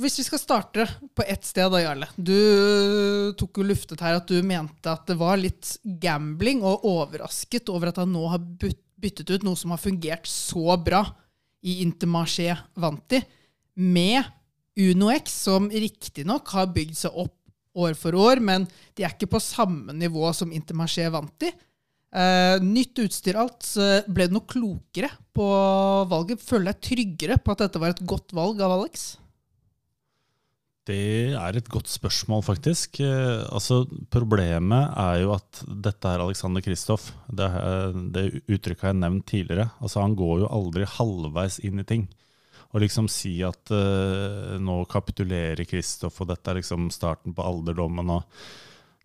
Hvis 0.00 0.16
vi 0.22 0.24
skal 0.24 0.40
starte 0.40 0.86
på 1.12 1.26
ett 1.28 1.44
sted, 1.44 1.68
da, 1.68 1.82
Jarle. 1.84 2.08
Du 2.16 3.36
tok 3.36 3.60
jo 3.60 3.68
luftet 3.68 4.00
her 4.00 4.16
at 4.22 4.32
du 4.32 4.40
mente 4.40 4.88
at 4.88 5.04
det 5.10 5.18
var 5.20 5.36
litt 5.36 5.74
gambling, 6.00 6.64
og 6.64 6.88
overrasket 6.88 7.68
over 7.72 7.92
at 7.92 8.00
han 8.00 8.12
nå 8.14 8.24
har 8.32 8.40
byttet 8.40 9.34
ut 9.34 9.44
noe 9.44 9.58
som 9.58 9.76
har 9.76 9.82
fungert 9.82 10.30
så 10.30 10.78
bra 10.80 11.04
i 11.60 11.82
Intermarché 11.84 12.56
Vanti, 12.80 13.20
med 13.76 14.24
Uno 14.80 15.12
X, 15.12 15.36
som 15.44 15.68
riktignok 15.68 16.48
har 16.56 16.72
bygd 16.72 16.96
seg 17.04 17.20
opp 17.20 17.36
år 17.74 17.94
for 17.96 18.16
år, 18.18 18.40
men 18.44 18.66
de 18.96 19.04
er 19.06 19.14
ikke 19.14 19.30
på 19.32 19.40
samme 19.40 19.94
nivå 19.96 20.28
som 20.36 20.52
Intermarché 20.52 21.06
vant 21.12 21.46
i. 21.48 21.52
Uh, 22.12 22.60
nytt 22.60 22.98
utstyr 23.00 23.38
alt. 23.40 23.64
Så 23.64 23.86
ble 24.12 24.26
du 24.28 24.34
noe 24.36 24.44
klokere 24.48 25.08
på 25.32 25.46
valget? 26.10 26.42
Føler 26.44 26.72
deg 26.74 26.82
tryggere 26.84 27.38
på 27.40 27.54
at 27.54 27.64
dette 27.64 27.80
var 27.80 27.94
et 27.94 28.02
godt 28.04 28.34
valg 28.36 28.60
av 28.60 28.74
Alex? 28.76 29.14
Det 30.82 31.30
er 31.38 31.56
et 31.56 31.68
godt 31.70 31.86
spørsmål, 31.88 32.42
faktisk. 32.42 32.98
Uh, 33.00 33.46
altså, 33.54 33.84
problemet 34.12 34.90
er 34.98 35.20
jo 35.22 35.32
at 35.36 35.62
dette 35.86 36.10
er 36.10 36.24
Alexander 36.24 36.64
Kristoff. 36.64 37.12
Det, 37.30 37.46
er- 37.46 37.94
det 38.12 38.24
uttrykket 38.50 38.88
har 38.88 38.92
jeg 38.92 39.00
nevnt 39.04 39.28
tidligere. 39.30 39.68
Altså, 39.80 40.02
han 40.02 40.16
går 40.18 40.42
jo 40.42 40.50
aldri 40.52 40.88
halvveis 40.98 41.60
inn 41.62 41.80
i 41.80 41.86
ting. 41.86 42.08
Å 42.72 42.80
liksom 42.80 43.08
si 43.12 43.34
at 43.44 43.68
uh, 43.68 44.56
nå 44.56 44.82
kapitulerer 44.88 45.66
Kristoff, 45.68 46.22
og 46.22 46.30
dette 46.30 46.48
er 46.48 46.62
liksom 46.62 46.88
starten 46.94 47.34
på 47.36 47.44
alderdommen 47.44 48.14
og 48.16 48.44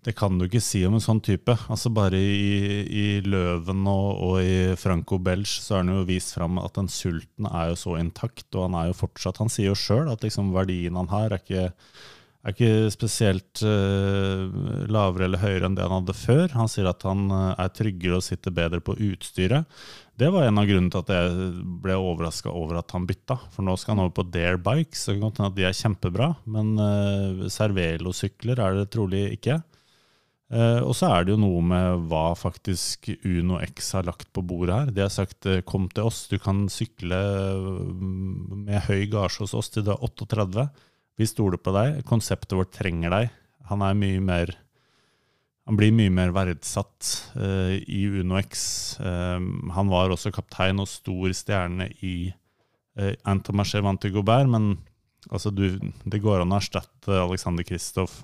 Det 0.07 0.13
kan 0.15 0.38
du 0.39 0.45
ikke 0.45 0.61
si 0.63 0.86
om 0.88 0.93
en 0.95 1.03
sånn 1.03 1.20
type. 1.20 1.51
Altså 1.68 1.89
Bare 1.91 2.15
i, 2.15 2.78
i 2.88 3.07
Løven 3.26 3.82
og, 3.91 4.22
og 4.24 4.36
i 4.39 4.76
Franco 4.80 5.18
Belge 5.20 5.57
så 5.59 5.76
har 5.76 5.82
han 5.84 5.97
jo 5.97 6.05
vist 6.07 6.38
fram 6.38 6.61
at 6.61 6.78
den 6.78 6.88
sulten 6.88 7.49
er 7.49 7.74
jo 7.74 7.80
så 7.82 7.97
intakt, 7.99 8.47
og 8.53 8.70
han 8.70 8.78
er 8.80 8.91
jo 8.93 9.01
fortsatt 9.01 9.41
Han 9.41 9.51
sier 9.51 9.74
jo 9.74 9.76
sjøl 9.76 10.07
at 10.13 10.24
liksom 10.24 10.53
verdien 10.55 10.95
han 10.95 11.11
har, 11.11 11.34
er 11.36 11.43
ikke, 11.43 11.65
er 12.39 12.55
ikke 12.55 12.93
spesielt 12.93 13.65
uh, 13.68 14.47
lavere 14.88 15.28
eller 15.28 15.43
høyere 15.43 15.68
enn 15.68 15.76
det 15.76 15.84
han 15.89 15.97
hadde 15.97 16.15
før. 16.15 16.55
Han 16.55 16.72
sier 16.72 16.88
at 16.88 17.03
han 17.03 17.28
uh, 17.34 17.51
er 17.57 17.76
tryggere 17.76 18.22
og 18.22 18.28
sitter 18.30 18.55
bedre 18.63 18.80
på 18.80 18.95
utstyret. 19.09 19.68
Det 20.18 20.32
var 20.34 20.47
en 20.47 20.57
av 20.57 20.65
grunnene 20.65 20.89
til 20.89 21.03
at 21.03 21.11
jeg 21.13 21.49
ble 21.84 21.95
overraska 22.01 22.49
over 22.49 22.80
at 22.80 22.93
han 22.95 23.05
bytta. 23.05 23.36
For 23.53 23.65
nå 23.65 23.76
skal 23.78 23.93
han 23.93 24.07
over 24.07 24.15
på 24.18 24.26
Dare 24.34 24.57
Bikes, 24.57 25.03
det 25.05 25.13
kan 25.13 25.28
godt 25.28 25.41
hende 25.41 25.51
at 25.51 25.57
de 25.59 25.65
er 25.68 25.78
kjempebra. 25.78 26.30
Men 26.49 26.72
uh, 26.82 27.43
Cervelo-sykler 27.53 28.61
er 28.63 28.80
det 28.80 28.88
trolig 28.95 29.28
ikke. 29.36 29.59
Uh, 30.47 30.82
og 30.88 30.95
så 30.97 31.11
er 31.11 31.28
det 31.28 31.36
jo 31.36 31.41
noe 31.43 31.61
med 31.70 32.07
hva 32.09 32.32
faktisk 32.39 33.11
Uno 33.28 33.59
X 33.61 33.91
har 33.99 34.07
lagt 34.09 34.32
på 34.34 34.41
bordet 34.41 34.80
her. 34.80 34.91
De 34.95 35.03
har 35.05 35.13
sagt 35.13 35.45
eh, 35.45 35.61
kom 35.68 35.86
til 35.91 36.09
oss, 36.09 36.24
du 36.32 36.39
kan 36.41 36.65
sykle 36.72 37.20
mm, 37.61 38.61
med 38.63 38.88
høy 38.88 39.05
gasje 39.11 39.43
hos 39.43 39.53
oss 39.59 39.70
til 39.70 39.86
du 39.86 39.93
er 39.93 40.01
38. 40.01 40.65
Vi 41.22 41.30
stoler 41.30 41.61
på 41.61 41.76
deg. 41.78 42.01
Konseptet 42.09 42.57
vårt 42.57 42.74
trenger 42.74 43.13
deg. 43.13 43.36
Han 43.70 43.86
er 43.86 43.99
mye 43.99 44.24
mer 44.24 44.55
han 45.68 45.76
blir 45.76 45.91
mye 45.91 46.11
mer 46.13 46.32
verdsatt 46.36 47.09
uh, 47.36 47.76
i 47.76 48.05
Uno 48.07 48.38
X. 48.39 48.61
Eh, 49.03 49.47
han 49.76 49.89
var 49.91 50.13
også 50.13 50.32
kaptein 50.32 50.80
og 50.80 50.88
stor 50.88 51.34
stjerne 51.36 51.89
i 52.07 52.30
uh, 52.32 53.11
Antomarché 53.28 53.82
Vanti 53.84 54.13
Gobert, 54.15 54.47
men 54.47 54.78
altså, 55.28 55.51
du, 55.51 55.76
det 56.07 56.24
går 56.24 56.45
an 56.45 56.55
å 56.55 56.61
erstatte 56.61 57.20
Alexander 57.20 57.68
Kristoff 57.68 58.22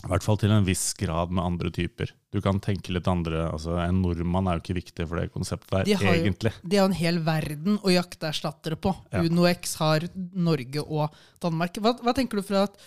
i 0.00 0.08
hvert 0.08 0.24
fall 0.24 0.38
til 0.40 0.52
en 0.54 0.64
viss 0.64 0.92
grad 0.96 1.32
med 1.34 1.44
andre 1.44 1.70
typer. 1.74 2.12
Du 2.32 2.38
kan 2.40 2.60
tenke 2.62 2.92
litt 2.94 3.08
andre 3.10 3.42
altså 3.50 3.74
En 3.82 3.98
nordmann 4.00 4.46
er 4.48 4.56
jo 4.56 4.62
ikke 4.62 4.76
viktig 4.78 5.06
for 5.10 5.20
det 5.20 5.32
konseptet 5.34 5.74
der, 5.74 5.88
De 5.88 5.96
har 5.98 6.14
egentlig. 6.14 6.52
De 6.62 6.78
har 6.78 6.88
en 6.88 6.96
hel 6.96 7.18
verden 7.26 7.76
å 7.82 7.92
jakte 7.92 8.30
erstattere 8.30 8.78
på. 8.80 8.94
Ja. 9.12 9.24
Uno 9.26 9.44
X 9.50 9.74
har 9.82 10.06
Norge 10.14 10.86
og 10.86 11.18
Danmark. 11.42 11.82
Hva, 11.82 11.98
hva 12.00 12.14
tenker 12.16 12.40
du 12.40 12.46
fra 12.46 12.64
et 12.68 12.80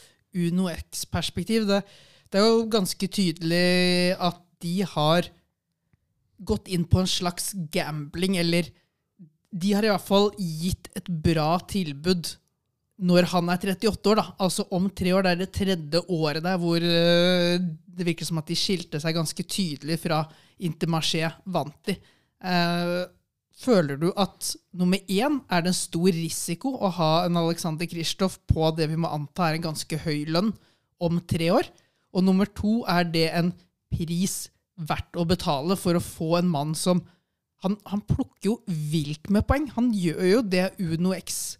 Uno 0.47 0.71
X-perspektiv? 0.71 1.67
Det, 1.69 1.83
det 2.33 2.41
er 2.41 2.49
jo 2.49 2.69
ganske 2.73 3.09
tydelig 3.13 4.17
at 4.17 4.39
de 4.63 4.77
har 4.89 5.27
gått 6.43 6.71
inn 6.73 6.87
på 6.89 7.03
en 7.03 7.09
slags 7.09 7.51
gambling, 7.73 8.39
eller 8.41 8.71
de 9.53 9.73
har 9.75 9.85
i 9.85 9.91
hvert 9.91 10.07
fall 10.07 10.31
gitt 10.39 10.89
et 10.97 11.11
bra 11.23 11.59
tilbud 11.69 12.33
når 13.03 13.27
han 13.33 13.49
er 13.51 13.59
38 13.73 14.09
år, 14.09 14.19
da. 14.19 14.25
Altså 14.41 14.65
om 14.73 14.87
tre 14.89 15.13
år. 15.13 15.25
Det 15.25 15.31
er 15.31 15.41
det 15.41 15.51
tredje 15.53 16.01
året 16.13 16.45
der 16.45 16.59
hvor 16.61 16.81
øh, 16.81 17.57
det 17.93 18.07
virker 18.07 18.27
som 18.27 18.39
at 18.41 18.49
de 18.49 18.57
skilte 18.57 19.01
seg 19.01 19.17
ganske 19.17 19.45
tydelig 19.45 19.99
fra 20.01 20.23
Intermarché 20.63 21.27
vant 21.45 21.89
de. 21.89 21.97
føler 23.63 23.97
du 23.97 24.09
at 24.19 24.49
nummer 24.75 24.99
én 25.07 25.39
er 25.49 25.61
det 25.63 25.71
en 25.71 25.77
stor 25.77 26.11
risiko 26.11 26.73
å 26.75 26.89
ha 26.97 27.11
en 27.25 27.37
Alexander 27.39 27.87
Kristoff 27.87 28.39
på 28.47 28.71
det 28.77 28.89
vi 28.91 28.97
må 28.99 29.07
anta 29.07 29.47
er 29.47 29.57
en 29.57 29.69
ganske 29.69 29.99
høy 30.05 30.25
lønn 30.27 30.51
om 30.99 31.21
tre 31.27 31.49
år? 31.51 31.69
Og 32.13 32.25
nummer 32.25 32.49
to, 32.49 32.83
er 32.89 33.07
det 33.09 33.27
en 33.33 33.51
pris 33.93 34.47
verdt 34.77 35.17
å 35.19 35.25
betale 35.29 35.77
for 35.77 35.97
å 35.97 36.03
få 36.03 36.37
en 36.39 36.53
mann 36.53 36.77
som 36.77 37.03
Han, 37.63 37.77
han 37.87 38.01
plukker 38.03 38.49
jo 38.49 38.53
vilt 38.67 39.29
med 39.31 39.45
poeng. 39.47 39.69
Han 39.77 39.93
gjør 39.95 40.25
jo 40.27 40.39
det 40.43 40.65
Uno 40.83 41.13
X 41.15 41.55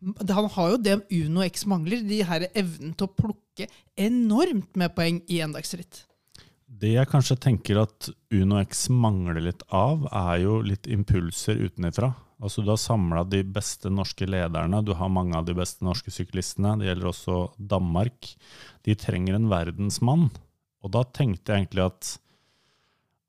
han 0.00 0.50
har 0.54 0.70
jo 0.70 0.78
det 0.78 0.96
Uno 1.10 1.42
X 1.42 1.66
mangler, 1.66 2.02
de 2.06 2.20
her 2.22 2.46
evnen 2.54 2.94
til 2.94 3.08
å 3.08 3.14
plukke 3.18 3.66
enormt 3.98 4.76
med 4.78 4.94
poeng 4.94 5.20
i 5.26 5.40
endagsritt. 5.42 6.04
Det 6.68 6.92
jeg 6.92 7.08
kanskje 7.08 7.38
tenker 7.40 7.80
at 7.80 8.10
Uno 8.34 8.58
X 8.60 8.88
mangler 8.92 9.40
litt 9.40 9.64
av, 9.74 10.04
er 10.12 10.42
jo 10.44 10.58
litt 10.62 10.86
impulser 10.90 11.58
utenifra. 11.64 12.12
Altså 12.38 12.62
Du 12.62 12.70
har 12.70 12.78
samla 12.78 13.24
de 13.26 13.40
beste 13.42 13.90
norske 13.90 14.28
lederne, 14.28 14.84
du 14.84 14.92
har 14.94 15.10
mange 15.10 15.34
av 15.34 15.48
de 15.48 15.56
beste 15.58 15.82
norske 15.86 16.12
syklistene. 16.14 16.76
Det 16.78 16.86
gjelder 16.90 17.10
også 17.10 17.38
Danmark. 17.58 18.30
De 18.86 18.94
trenger 18.94 19.38
en 19.38 19.48
verdensmann. 19.50 20.28
Og 20.84 20.92
da 20.94 21.02
tenkte 21.02 21.50
jeg 21.50 21.64
egentlig 21.64 21.88
at 21.88 22.12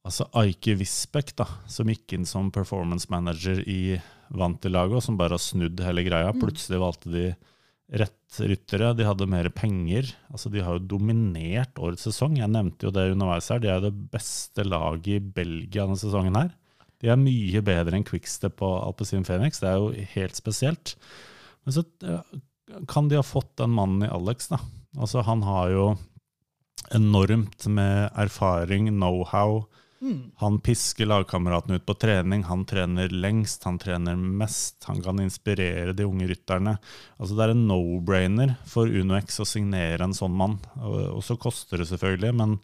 altså 0.06 0.28
Aike 0.38 0.76
Wisbeck, 0.78 1.34
da, 1.40 1.48
som 1.72 1.90
gikk 1.90 2.14
inn 2.16 2.28
som 2.30 2.52
performance 2.54 3.10
manager 3.10 3.64
i 3.66 3.98
Vantilago, 4.30 5.02
som 5.02 5.18
bare 5.18 5.40
har 5.40 5.44
snudd 5.44 5.82
hele 5.82 6.06
greia. 6.06 6.36
Plutselig 6.38 6.84
valgte 6.84 7.14
de 7.14 7.26
rett 7.90 8.40
ryttere, 8.46 8.92
de 8.94 9.06
hadde 9.08 9.28
mer 9.30 9.50
penger. 9.54 10.12
Altså 10.30 10.52
De 10.54 10.62
har 10.62 10.78
jo 10.78 10.98
dominert 10.98 11.80
årets 11.82 12.06
sesong. 12.06 12.38
Jeg 12.38 12.52
nevnte 12.54 12.88
jo 12.88 12.94
det 12.94 13.10
underveis 13.14 13.50
her. 13.50 13.62
De 13.64 13.72
er 13.74 13.82
det 13.84 13.94
beste 14.14 14.66
laget 14.68 15.16
i 15.16 15.20
Belgia 15.20 15.88
denne 15.88 16.00
sesongen 16.00 16.38
her. 16.38 16.52
De 17.00 17.10
er 17.10 17.20
mye 17.20 17.64
bedre 17.64 17.96
enn 17.96 18.06
Quickstep 18.06 18.62
og 18.66 18.76
Alpezin 18.84 19.26
Phoenix. 19.26 19.62
Det 19.64 19.72
er 19.72 19.80
jo 19.80 20.06
helt 20.14 20.38
spesielt. 20.38 20.96
Men 21.64 21.78
så 21.78 21.86
kan 22.92 23.10
de 23.10 23.18
ha 23.18 23.26
fått 23.26 23.56
den 23.62 23.74
mannen 23.74 24.06
i 24.06 24.12
Alex, 24.12 24.52
da. 24.52 24.60
Altså 25.00 25.24
Han 25.26 25.42
har 25.48 25.74
jo 25.74 25.86
enormt 26.96 27.68
med 27.68 28.10
erfaring, 28.18 28.90
know-how. 28.94 29.64
Han 30.40 30.60
pisker 30.64 31.10
lagkameratene 31.10 31.76
ut 31.80 31.86
på 31.86 31.96
trening, 32.00 32.46
han 32.48 32.64
trener 32.68 33.12
lengst, 33.12 33.66
han 33.68 33.80
trener 33.82 34.16
mest. 34.16 34.78
Han 34.88 35.02
kan 35.04 35.20
inspirere 35.20 35.94
de 35.94 36.08
unge 36.08 36.30
rytterne. 36.30 36.78
Altså 37.18 37.36
Det 37.36 37.46
er 37.46 37.54
en 37.56 37.68
no-brainer 37.68 38.56
for 38.70 38.88
UnoX 38.88 39.42
å 39.44 39.48
signere 39.48 40.08
en 40.08 40.16
sånn 40.16 40.36
mann. 40.40 40.60
Og 40.80 41.20
så 41.28 41.36
koster 41.40 41.84
det 41.84 41.90
selvfølgelig, 41.92 42.36
men 42.40 42.60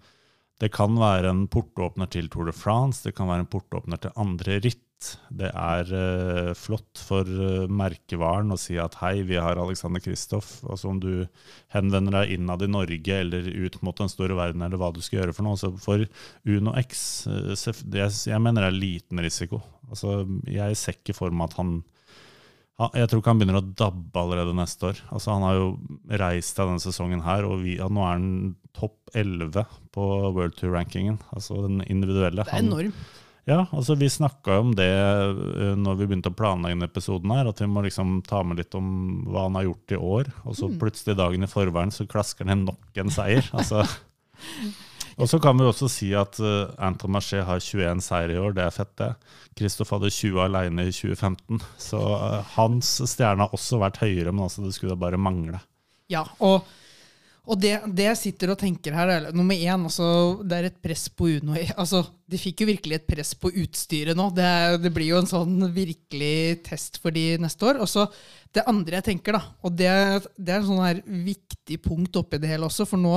det 0.63 0.71
kan 0.71 0.95
være 0.95 1.33
en 1.33 1.45
portåpner 1.51 2.07
til 2.11 2.29
Tour 2.31 2.47
de 2.47 2.55
France, 2.55 3.03
det 3.03 3.17
kan 3.17 3.27
være 3.27 3.43
en 3.43 3.51
portåpner 3.51 3.99
til 3.99 4.15
andre 4.15 4.61
ritt. 4.63 4.84
Det 5.29 5.49
er 5.51 5.89
uh, 5.91 6.51
flott 6.57 7.01
for 7.03 7.27
uh, 7.27 7.65
merkevaren 7.69 8.53
å 8.53 8.57
si 8.59 8.77
at 8.81 8.97
hei, 9.01 9.19
vi 9.27 9.37
har 9.41 9.59
Alexander 9.61 10.01
Kristoff. 10.03 10.57
Altså 10.65 10.89
om 10.91 11.01
du 11.03 11.27
henvender 11.75 12.21
deg 12.21 12.35
innad 12.37 12.63
i 12.65 12.71
Norge 12.71 13.19
eller 13.25 13.49
ut 13.49 13.79
mot 13.85 13.97
den 13.99 14.11
store 14.11 14.37
verden, 14.37 14.63
eller 14.65 14.81
hva 14.81 14.91
du 14.95 15.01
skal 15.05 15.21
gjøre 15.21 15.35
for 15.35 15.47
noe. 15.47 15.59
Så 15.59 15.73
for 15.81 16.05
Uno 16.47 16.75
X, 16.85 17.01
uh, 17.29 17.51
det, 17.83 18.07
jeg 18.31 18.41
mener 18.41 18.65
det 18.65 18.71
er 18.71 18.79
liten 18.79 19.25
risiko. 19.25 19.61
Altså, 19.89 20.23
jeg 20.49 20.79
ser 20.79 20.97
ikke 20.97 21.17
for 21.17 21.35
meg 21.35 21.51
at 21.51 21.59
han 21.61 21.75
jeg 22.75 23.07
tror 23.07 23.21
ikke 23.21 23.31
han 23.31 23.39
begynner 23.39 23.61
å 23.61 23.67
dabbe 23.79 24.19
allerede 24.19 24.55
neste 24.57 24.89
år. 24.89 24.97
Altså, 25.15 25.31
han 25.31 25.45
har 25.47 25.55
jo 25.55 25.67
reist 26.19 26.57
av 26.59 26.67
denne 26.67 26.83
sesongen 26.83 27.21
her, 27.23 27.45
og 27.47 27.61
vi, 27.63 27.77
ja, 27.79 27.87
nå 27.87 28.01
er 28.03 28.17
han 28.17 28.55
topp 28.75 29.13
11 29.15 29.63
på 29.95 30.07
World 30.35 30.57
Tour-rankingen. 30.59 31.21
Altså 31.31 31.61
den 31.63 31.79
individuelle. 31.87 32.43
Det 32.43 32.51
er 32.51 32.65
enormt. 32.65 33.14
Ja, 33.45 33.59
altså 33.69 33.95
Vi 33.99 34.09
snakka 34.09 34.59
om 34.63 34.71
det 34.77 34.89
eh, 34.89 35.75
når 35.77 35.99
vi 35.99 36.07
begynte 36.09 36.31
å 36.33 36.37
planlegge 36.37 36.73
denne 36.73 36.89
episoden, 36.89 37.33
her, 37.35 37.51
at 37.51 37.61
vi 37.61 37.69
må 37.69 37.83
liksom 37.85 38.17
ta 38.25 38.41
med 38.45 38.61
litt 38.61 38.73
om 38.77 38.87
hva 39.29 39.45
han 39.45 39.59
har 39.59 39.67
gjort 39.67 39.93
i 39.93 40.01
år. 40.01 40.31
Og 40.49 40.57
så 40.57 40.71
plutselig 40.81 41.17
dagen 41.19 41.45
i 41.45 41.51
forveien 41.51 41.93
så 41.93 42.07
klasker 42.09 42.49
han 42.49 42.65
nok 42.69 43.01
en 43.03 43.13
seier. 43.13 43.47
altså... 43.57 43.85
Og 45.15 45.29
så 45.31 45.37
kan 45.39 45.55
vi 45.55 45.63
også 45.63 45.87
si 45.87 46.09
at 46.17 46.35
uh, 46.43 46.73
Anton 46.83 47.13
Marché 47.15 47.39
har 47.47 47.61
21 47.63 48.01
seire 48.03 48.35
i 48.35 48.39
år, 48.39 48.55
det 48.57 48.65
er 48.65 48.73
fett, 48.75 48.91
det. 48.99 49.13
Kristoff 49.55 49.93
hadde 49.95 50.11
20 50.11 50.41
alene 50.43 50.89
i 50.89 50.91
2015, 50.91 51.61
så 51.79 52.01
uh, 52.19 52.41
hans 52.57 52.89
stjerne 53.07 53.45
har 53.45 53.55
også 53.55 53.79
vært 53.79 54.01
høyere, 54.03 54.33
men 54.33 54.43
altså, 54.49 54.65
det 54.65 54.73
skulle 54.75 54.91
da 54.91 54.99
bare 55.05 55.21
mangle. 55.21 55.61
Ja, 56.11 56.25
og, 56.43 56.67
og 57.45 57.59
det, 57.61 57.73
det 57.93 58.07
jeg 58.07 58.17
sitter 58.17 58.51
og 58.51 58.57
tenker 58.57 58.95
her, 58.97 59.11
er 59.11 59.25
nummer 59.35 59.53
én, 59.53 59.83
altså, 59.85 60.07
det 60.41 60.57
er 60.57 60.67
et 60.71 60.79
press 60.81 61.05
på 61.13 61.29
Uno. 61.37 61.53
Altså, 61.81 62.01
de 62.25 62.39
fikk 62.41 62.63
jo 62.63 62.69
virkelig 62.71 62.97
et 62.97 63.07
press 63.07 63.35
på 63.37 63.51
utstyret 63.61 64.17
nå. 64.17 64.31
Det, 64.33 64.49
det 64.81 64.91
blir 64.93 65.11
jo 65.11 65.19
en 65.21 65.29
sånn 65.29 65.67
virkelig 65.75 66.63
test 66.65 66.97
for 67.03 67.13
de 67.13 67.35
neste 67.41 67.67
år. 67.69 67.81
Og 67.85 67.91
så 67.91 68.07
det 68.55 68.65
andre 68.71 68.97
jeg 68.97 69.09
tenker, 69.11 69.37
da, 69.37 69.43
og 69.61 69.75
det, 69.77 69.91
det 70.37 70.55
er 70.55 70.61
en 70.61 70.69
sånn 70.71 70.85
her 70.85 71.03
viktig 71.05 71.77
punkt 71.85 72.17
oppi 72.17 72.39
det 72.41 72.49
hele 72.49 72.69
også, 72.69 72.87
for 72.89 73.01
nå, 73.01 73.13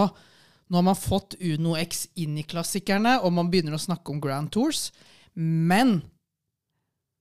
nå 0.68 0.80
har 0.80 0.86
man 0.90 0.98
fått 0.98 1.38
Uno 1.40 1.76
X 1.80 2.08
inn 2.20 2.36
i 2.40 2.46
klassikerne, 2.48 3.20
og 3.24 3.32
man 3.36 3.48
begynner 3.48 3.78
å 3.78 3.80
snakke 3.80 4.12
om 4.12 4.20
Grand 4.20 4.52
Tours. 4.52 4.90
Men 5.38 6.00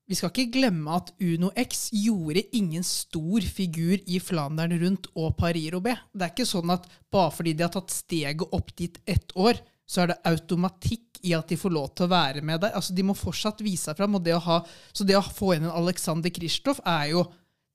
vi 0.08 0.16
skal 0.16 0.32
ikke 0.32 0.54
glemme 0.56 0.94
at 0.96 1.10
Uno 1.20 1.50
X 1.60 1.90
gjorde 1.92 2.46
ingen 2.56 2.86
stor 2.88 3.44
figur 3.44 4.00
i 4.08 4.22
Flandern 4.24 4.76
rundt 4.80 5.10
og 5.20 5.34
Paris-Robé. 5.40 5.98
Det 6.16 6.24
er 6.24 6.32
ikke 6.32 6.48
sånn 6.48 6.72
at 6.72 6.88
bare 7.12 7.34
fordi 7.36 7.54
de 7.58 7.66
har 7.66 7.74
tatt 7.74 7.92
steget 7.92 8.56
opp 8.56 8.72
dit 8.80 8.96
ett 9.04 9.36
år, 9.36 9.60
så 9.88 10.04
er 10.04 10.14
det 10.14 10.22
automatikk 10.32 11.20
i 11.28 11.34
at 11.36 11.52
de 11.52 11.58
får 11.60 11.74
lov 11.76 11.90
til 11.96 12.08
å 12.08 12.14
være 12.14 12.44
med 12.46 12.64
der. 12.64 12.76
Altså, 12.78 12.96
De 12.96 13.04
må 13.04 13.16
fortsatt 13.18 13.64
vise 13.66 13.90
seg 13.90 14.00
fram. 14.00 14.16
Og 14.16 14.24
det 14.24 14.36
ha, 14.48 14.62
så 14.96 15.08
det 15.08 15.18
å 15.20 15.24
få 15.24 15.56
inn 15.56 15.68
en 15.68 15.76
Alexander 15.76 16.32
Kristoff 16.34 16.82
er 16.86 17.14
jo 17.16 17.28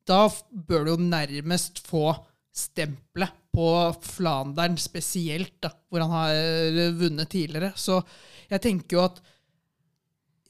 Da 0.08 0.26
bør 0.50 0.84
du 0.84 0.90
jo 0.90 0.98
nærmest 0.98 1.78
få 1.86 2.08
stempelet 2.52 3.36
på 3.54 3.66
Flandern 4.02 4.74
spesielt, 4.80 5.60
da, 5.62 5.70
hvor 5.88 6.02
han 6.02 6.10
har 6.10 6.32
eh, 6.34 6.88
vunnet 6.96 7.30
tidligere. 7.30 7.70
Så 7.76 8.00
jeg 8.50 8.64
tenker 8.64 8.96
jo 8.96 9.04
at 9.04 9.20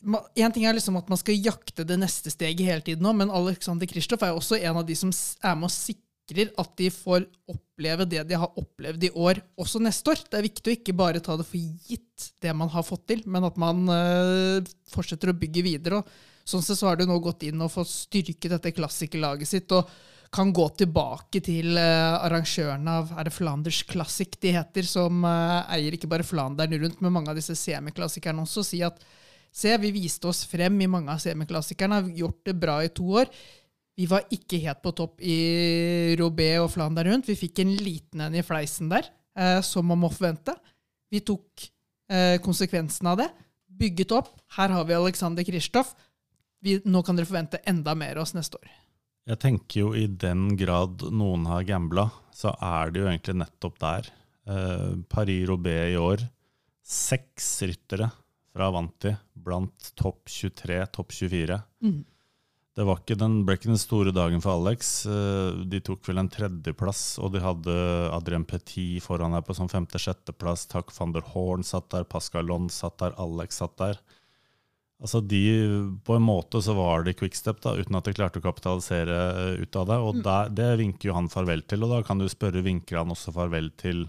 en 0.02 0.54
ting 0.54 0.64
er 0.66 0.76
liksom 0.76 0.96
at 0.98 1.10
man 1.10 1.20
skal 1.20 1.38
jakte 1.38 1.86
det 1.86 1.98
neste 2.00 2.32
steget 2.32 2.66
hele 2.66 2.84
tiden, 2.84 3.04
nå, 3.04 3.12
men 3.16 3.32
Alexander 3.32 3.88
Kristoff 3.90 4.24
er 4.24 4.32
jo 4.32 4.40
også 4.40 4.58
en 4.58 4.80
av 4.80 4.86
de 4.88 4.96
som 4.98 5.12
er 5.12 5.58
med 5.58 5.68
og 5.68 5.74
sikrer 5.74 6.50
at 6.58 6.74
de 6.78 6.88
får 6.94 7.26
oppleve 7.50 8.06
det 8.08 8.22
de 8.30 8.38
har 8.38 8.58
opplevd 8.58 9.08
i 9.08 9.12
år, 9.18 9.42
også 9.60 9.82
neste 9.82 10.14
år. 10.14 10.22
Det 10.30 10.38
er 10.38 10.46
viktig 10.46 10.70
å 10.70 10.76
ikke 10.76 10.96
bare 10.96 11.22
ta 11.24 11.36
det 11.38 11.46
for 11.48 11.58
gitt, 11.58 12.28
det 12.42 12.54
man 12.56 12.70
har 12.72 12.86
fått 12.86 13.08
til, 13.10 13.24
men 13.26 13.46
at 13.46 13.58
man 13.60 13.82
øh, 13.90 14.70
fortsetter 14.92 15.32
å 15.32 15.38
bygge 15.38 15.66
videre. 15.66 16.00
og 16.00 16.30
Sånn 16.48 16.64
sett 16.64 16.80
så 16.80 16.88
har 16.90 16.98
du 16.98 17.04
nå 17.06 17.18
gått 17.22 17.44
inn 17.46 17.60
og 17.62 17.70
fått 17.74 17.90
styrket 17.90 18.56
dette 18.56 18.74
klassikerlaget 18.74 19.50
sitt, 19.50 19.74
og 19.76 19.90
kan 20.32 20.48
gå 20.54 20.64
tilbake 20.80 21.42
til 21.44 21.76
eh, 21.76 22.14
arrangørene 22.24 22.92
av 23.02 23.10
er 23.20 23.28
det 23.28 23.34
Flanders 23.36 23.82
Classic 23.84 24.32
de 24.40 24.54
heter, 24.56 24.86
som 24.88 25.26
eh, 25.28 25.74
eier 25.76 25.98
ikke 25.98 26.08
bare 26.08 26.24
Flandern 26.24 26.72
rundt, 26.80 27.02
men 27.04 27.12
mange 27.12 27.34
av 27.34 27.36
disse 27.36 27.56
semiklassikerne 27.58 28.46
også, 28.46 28.64
og 28.64 28.68
si 28.70 28.80
at 28.86 29.04
Se, 29.52 29.74
vi 29.76 29.90
viste 29.92 30.30
oss 30.30 30.46
frem 30.48 30.78
i 30.80 30.88
mange 30.88 31.12
av 31.12 31.20
semiklassikerne, 31.20 32.00
har 32.00 32.22
gjort 32.22 32.40
det 32.48 32.54
bra 32.56 32.78
i 32.80 32.92
to 32.96 33.04
år. 33.20 33.28
Vi 34.00 34.06
var 34.08 34.24
ikke 34.32 34.62
helt 34.62 34.80
på 34.80 34.94
topp 34.96 35.20
i 35.20 36.16
Robé 36.16 36.54
og 36.62 36.70
Flandern 36.72 37.10
rundt. 37.10 37.28
Vi 37.28 37.36
fikk 37.36 37.60
en 37.60 37.74
liten 37.76 38.24
en 38.24 38.38
i 38.38 38.44
fleisen 38.44 38.88
der, 38.88 39.10
eh, 39.36 39.60
som 39.60 39.84
man 39.86 40.00
må 40.00 40.08
forvente. 40.12 40.54
Vi 41.12 41.20
tok 41.20 41.66
eh, 42.08 42.38
konsekvensen 42.40 43.10
av 43.12 43.20
det, 43.20 43.28
bygget 43.68 44.14
opp. 44.16 44.32
Her 44.56 44.72
har 44.72 44.88
vi 44.88 44.96
Alexander 44.96 45.44
Kristoff. 45.44 45.92
Nå 46.64 47.02
kan 47.04 47.18
dere 47.18 47.28
forvente 47.28 47.60
enda 47.68 47.92
mer 47.98 48.16
av 48.16 48.24
oss 48.24 48.32
neste 48.38 48.56
år. 48.56 48.72
Jeg 49.28 49.38
tenker 49.42 49.80
jo 49.82 49.92
i 49.94 50.06
den 50.08 50.56
grad 50.56 51.04
noen 51.12 51.44
har 51.50 51.68
gambla, 51.68 52.08
så 52.34 52.56
er 52.56 52.90
det 52.90 53.04
jo 53.04 53.10
egentlig 53.10 53.36
nettopp 53.44 53.78
der. 53.84 54.08
Eh, 54.48 54.90
Paris 55.12 55.44
Robé 55.52 55.76
i 55.92 56.00
år. 56.00 56.24
Seks 56.82 57.52
ryttere 57.68 58.08
fra 58.52 58.68
Avanti 58.70 59.14
blant 59.34 59.92
topp 59.98 60.28
23, 60.28 60.80
topp 60.92 61.12
24. 61.16 61.60
Det 62.72 62.84
var 62.88 63.02
ikke 63.02 63.18
den, 63.20 63.34
ble 63.44 63.58
ikke 63.58 63.68
den 63.68 63.80
store 63.80 64.12
dagen 64.16 64.40
for 64.40 64.54
Alex. 64.56 65.04
Eh, 65.04 65.58
De 65.68 65.80
tok 65.84 66.06
vel 66.08 66.22
en 66.22 66.30
tredjeplass, 66.32 67.18
og 67.20 67.34
de 67.34 67.42
hadde 67.44 67.74
Adrien 68.16 68.46
Petit 68.48 69.02
foran 69.04 69.34
her 69.36 69.44
på 69.44 69.52
sånn 69.56 69.68
femte-sjetteplass. 69.72 70.66
Takk 70.72 70.92
van 70.96 71.12
der 71.12 71.26
Horn 71.34 71.64
satt 71.68 71.90
der, 71.92 72.04
Pascal 72.08 72.48
Lond 72.48 72.72
satt 72.72 72.96
der, 73.02 73.12
Alex 73.20 73.60
satt 73.60 73.76
der. 73.80 74.00
Altså 75.02 75.20
de, 75.20 75.42
På 76.06 76.14
en 76.16 76.22
måte 76.24 76.60
så 76.62 76.76
var 76.78 77.02
de 77.04 77.12
quickstep, 77.18 77.60
da, 77.64 77.74
uten 77.76 77.96
at 77.98 78.06
de 78.08 78.14
klarte 78.16 78.38
å 78.40 78.44
kapitalisere 78.44 79.20
eh, 79.34 79.62
ut 79.66 79.76
av 79.76 79.88
det. 79.90 79.98
og 80.08 80.22
der, 80.24 80.48
Det 80.62 80.70
vinker 80.80 81.10
jo 81.10 81.16
han 81.18 81.28
farvel 81.32 81.64
til, 81.68 81.84
og 81.84 81.92
da 81.96 82.00
kan 82.06 82.22
du 82.22 82.28
spørre 82.30 82.62
vinker 82.64 83.00
han 83.02 83.12
også 83.12 83.34
farvel 83.36 83.68
til 83.80 84.04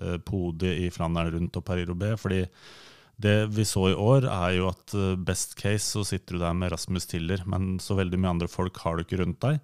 eh, 0.00 0.18
podiet 0.18 0.86
i 0.86 0.90
Flandern 0.90 1.30
rundt 1.36 1.60
og 1.60 1.66
Paris-Roubais? 1.68 2.18
fordi 2.18 2.42
det 3.18 3.48
vi 3.50 3.66
så 3.66 3.88
i 3.90 3.96
år, 3.98 4.28
er 4.30 4.54
jo 4.60 4.68
at 4.70 4.94
eh, 4.94 5.16
best 5.18 5.56
case 5.58 5.90
så 5.90 6.04
sitter 6.06 6.36
du 6.36 6.44
der 6.44 6.54
med 6.54 6.70
Rasmus 6.74 7.08
Tiller, 7.10 7.42
men 7.50 7.76
så 7.82 7.98
veldig 7.98 8.20
mye 8.20 8.34
andre 8.36 8.50
folk 8.50 8.78
har 8.84 8.96
du 8.96 9.06
ikke 9.06 9.18
rundt 9.24 9.40
deg. 9.42 9.58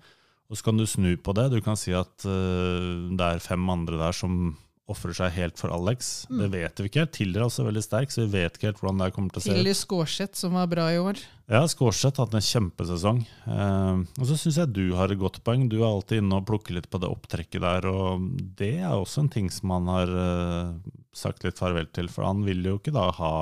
Og 0.51 0.59
så 0.59 0.67
kan 0.67 0.79
du 0.79 0.85
snu 0.87 1.15
på 1.17 1.33
det. 1.39 1.49
Du 1.55 1.61
kan 1.65 1.79
si 1.79 1.95
at 1.97 2.27
uh, 2.29 3.09
det 3.17 3.25
er 3.25 3.43
fem 3.43 3.63
andre 3.73 3.97
der 3.97 4.15
som 4.15 4.53
ofrer 4.91 5.17
seg 5.17 5.31
helt 5.39 5.57
for 5.57 5.73
Alex. 5.73 6.27
Det 6.29 6.51
vet 6.53 6.83
vi 6.83 6.91
ikke. 6.91 7.07
Tiller 7.15 7.41
er 7.41 7.47
også 7.47 7.65
veldig 7.65 7.83
sterk, 7.83 8.13
så 8.13 8.27
vi 8.27 8.35
vet 8.35 8.59
ikke 8.59 8.69
helt 8.69 8.83
hvordan 8.83 9.01
det 9.01 9.09
kommer 9.17 9.33
til 9.33 9.41
å 9.41 9.45
se 9.45 9.49
ut. 9.49 9.57
Tiller 9.57 9.79
Skårseth, 9.79 10.37
som 10.37 10.59
var 10.59 10.69
bra 10.69 10.91
i 10.93 10.99
år. 11.01 11.23
Ja, 11.49 11.63
Skårseth 11.71 12.21
har 12.21 12.29
hatt 12.29 12.37
en 12.37 12.45
kjempesesong. 12.45 13.23
Uh, 13.49 14.05
og 14.21 14.29
så 14.29 14.37
syns 14.41 14.61
jeg 14.61 14.75
du 14.77 14.85
har 14.99 15.15
et 15.15 15.21
godt 15.21 15.41
poeng. 15.47 15.65
Du 15.73 15.79
er 15.81 15.89
alltid 15.89 16.21
inne 16.21 16.43
og 16.43 16.47
plukker 16.51 16.77
litt 16.77 16.91
på 16.93 17.01
det 17.01 17.09
opptrekket 17.09 17.65
der, 17.65 17.89
og 17.89 18.29
det 18.61 18.75
er 18.83 18.93
også 18.93 19.25
en 19.25 19.33
ting 19.33 19.49
som 19.55 19.73
man 19.73 19.89
har 19.89 20.13
eh, 20.13 20.95
sagt 21.17 21.45
litt 21.47 21.61
farvel 21.61 21.87
til, 21.95 22.11
for 22.13 22.27
han 22.27 22.43
vil 22.47 22.65
jo 22.67 22.79
ikke 22.81 22.95
da 22.95 23.11
ha 23.19 23.35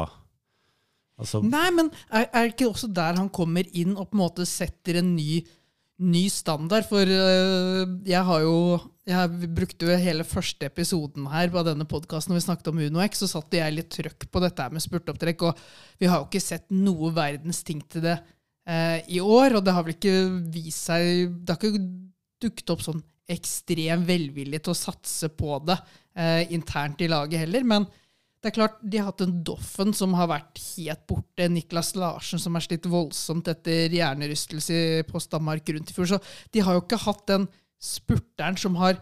Altså, 1.21 1.43
Nei, 1.45 1.69
men 1.75 1.91
er, 2.09 2.25
det 2.33 2.55
ikke 2.55 2.71
også 2.71 2.89
der 2.91 3.19
han 3.21 3.29
kommer 3.33 3.67
inn 3.79 3.93
og 3.95 4.09
på 4.09 4.17
en 4.17 4.23
måte 4.25 4.47
setter 4.49 4.99
en 4.99 5.13
ny, 5.15 5.43
ny 6.03 6.23
standard. 6.33 6.87
For 6.89 7.07
uh, 7.07 7.85
jeg 8.09 8.25
har 8.29 8.47
jo 8.47 8.57
Jeg 9.07 9.53
brukte 9.55 9.87
jo 9.87 9.99
hele 9.99 10.27
første 10.27 10.67
episoden 10.67 11.27
her 11.31 11.51
på 11.51 11.63
denne 11.67 11.87
podkasten 11.91 12.33
når 12.33 12.41
vi 12.41 12.45
snakket 12.47 12.69
om 12.71 12.83
UnoX, 12.87 13.23
så 13.23 13.29
satte 13.31 13.59
jeg 13.59 13.75
litt 13.75 13.91
trøkk 13.91 14.29
på 14.31 14.43
dette 14.45 14.69
med 14.71 14.85
spurtopptrekk. 14.85 15.47
Og 15.51 15.63
vi 15.99 16.11
har 16.11 16.23
jo 16.23 16.29
ikke 16.31 16.43
sett 16.43 16.69
noe 16.71 17.11
verdens 17.15 17.65
ting 17.67 17.83
til 17.91 18.07
det 18.07 18.17
eh, 18.67 19.03
i 19.11 19.19
år. 19.19 19.59
Og 19.59 19.67
det 19.67 19.75
har 19.75 19.87
vel 19.87 19.97
ikke 19.97 20.17
vist 20.55 20.87
seg 20.87 21.35
Det 21.43 21.55
har 21.55 21.59
ikke 21.59 21.89
dukket 22.47 22.75
opp 22.75 22.87
sånn 22.87 23.03
ekstrem 23.31 24.07
velvilje 24.07 24.63
til 24.63 24.73
å 24.75 24.79
satse 24.79 25.29
på 25.35 25.59
det 25.67 25.77
eh, 26.17 26.53
internt 26.55 27.03
i 27.05 27.11
laget 27.11 27.45
heller. 27.45 27.67
Men 27.67 27.87
det 28.43 28.51
er 28.51 28.57
klart, 28.57 28.81
de 28.83 28.99
har 28.99 29.13
hatt 29.13 29.23
en 29.23 29.37
Doffen 29.47 29.93
som 29.95 30.17
har 30.19 30.31
vært 30.31 30.59
helt 30.75 31.05
borte. 31.07 31.47
Niklas 31.47 31.93
Larsen 31.95 32.43
som 32.43 32.59
er 32.59 32.65
slitt 32.65 32.89
voldsomt 32.91 33.47
etter 33.53 33.93
hjernerystelse 33.95 35.05
på 35.07 35.23
Stammark 35.23 35.69
rundt 35.71 35.93
i 35.93 35.97
fjor. 35.97 36.11
Så 36.11 36.19
de 36.55 36.65
har 36.67 36.75
jo 36.75 36.83
ikke 36.83 37.03
hatt 37.05 37.27
den 37.31 37.47
spurteren 37.83 38.59
som 38.59 38.79
har 38.81 38.99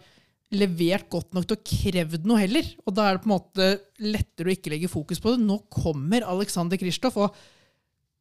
levert 0.50 1.06
godt 1.12 1.32
nok 1.32 1.46
til 1.46 1.56
å 1.56 1.64
krevd 1.72 2.26
noe 2.28 2.42
heller. 2.42 2.68
Og 2.84 2.94
da 2.96 3.06
er 3.06 3.16
det 3.16 3.24
på 3.24 3.30
en 3.30 3.36
måte 3.36 3.70
lettere 4.02 4.50
å 4.50 4.54
ikke 4.56 4.74
legge 4.74 4.92
fokus 4.92 5.22
på 5.22 5.32
det. 5.32 5.44
Nå 5.46 5.62
kommer 5.72 6.26
Alexander 6.28 6.80
Kristoff, 6.80 7.16
og 7.16 7.36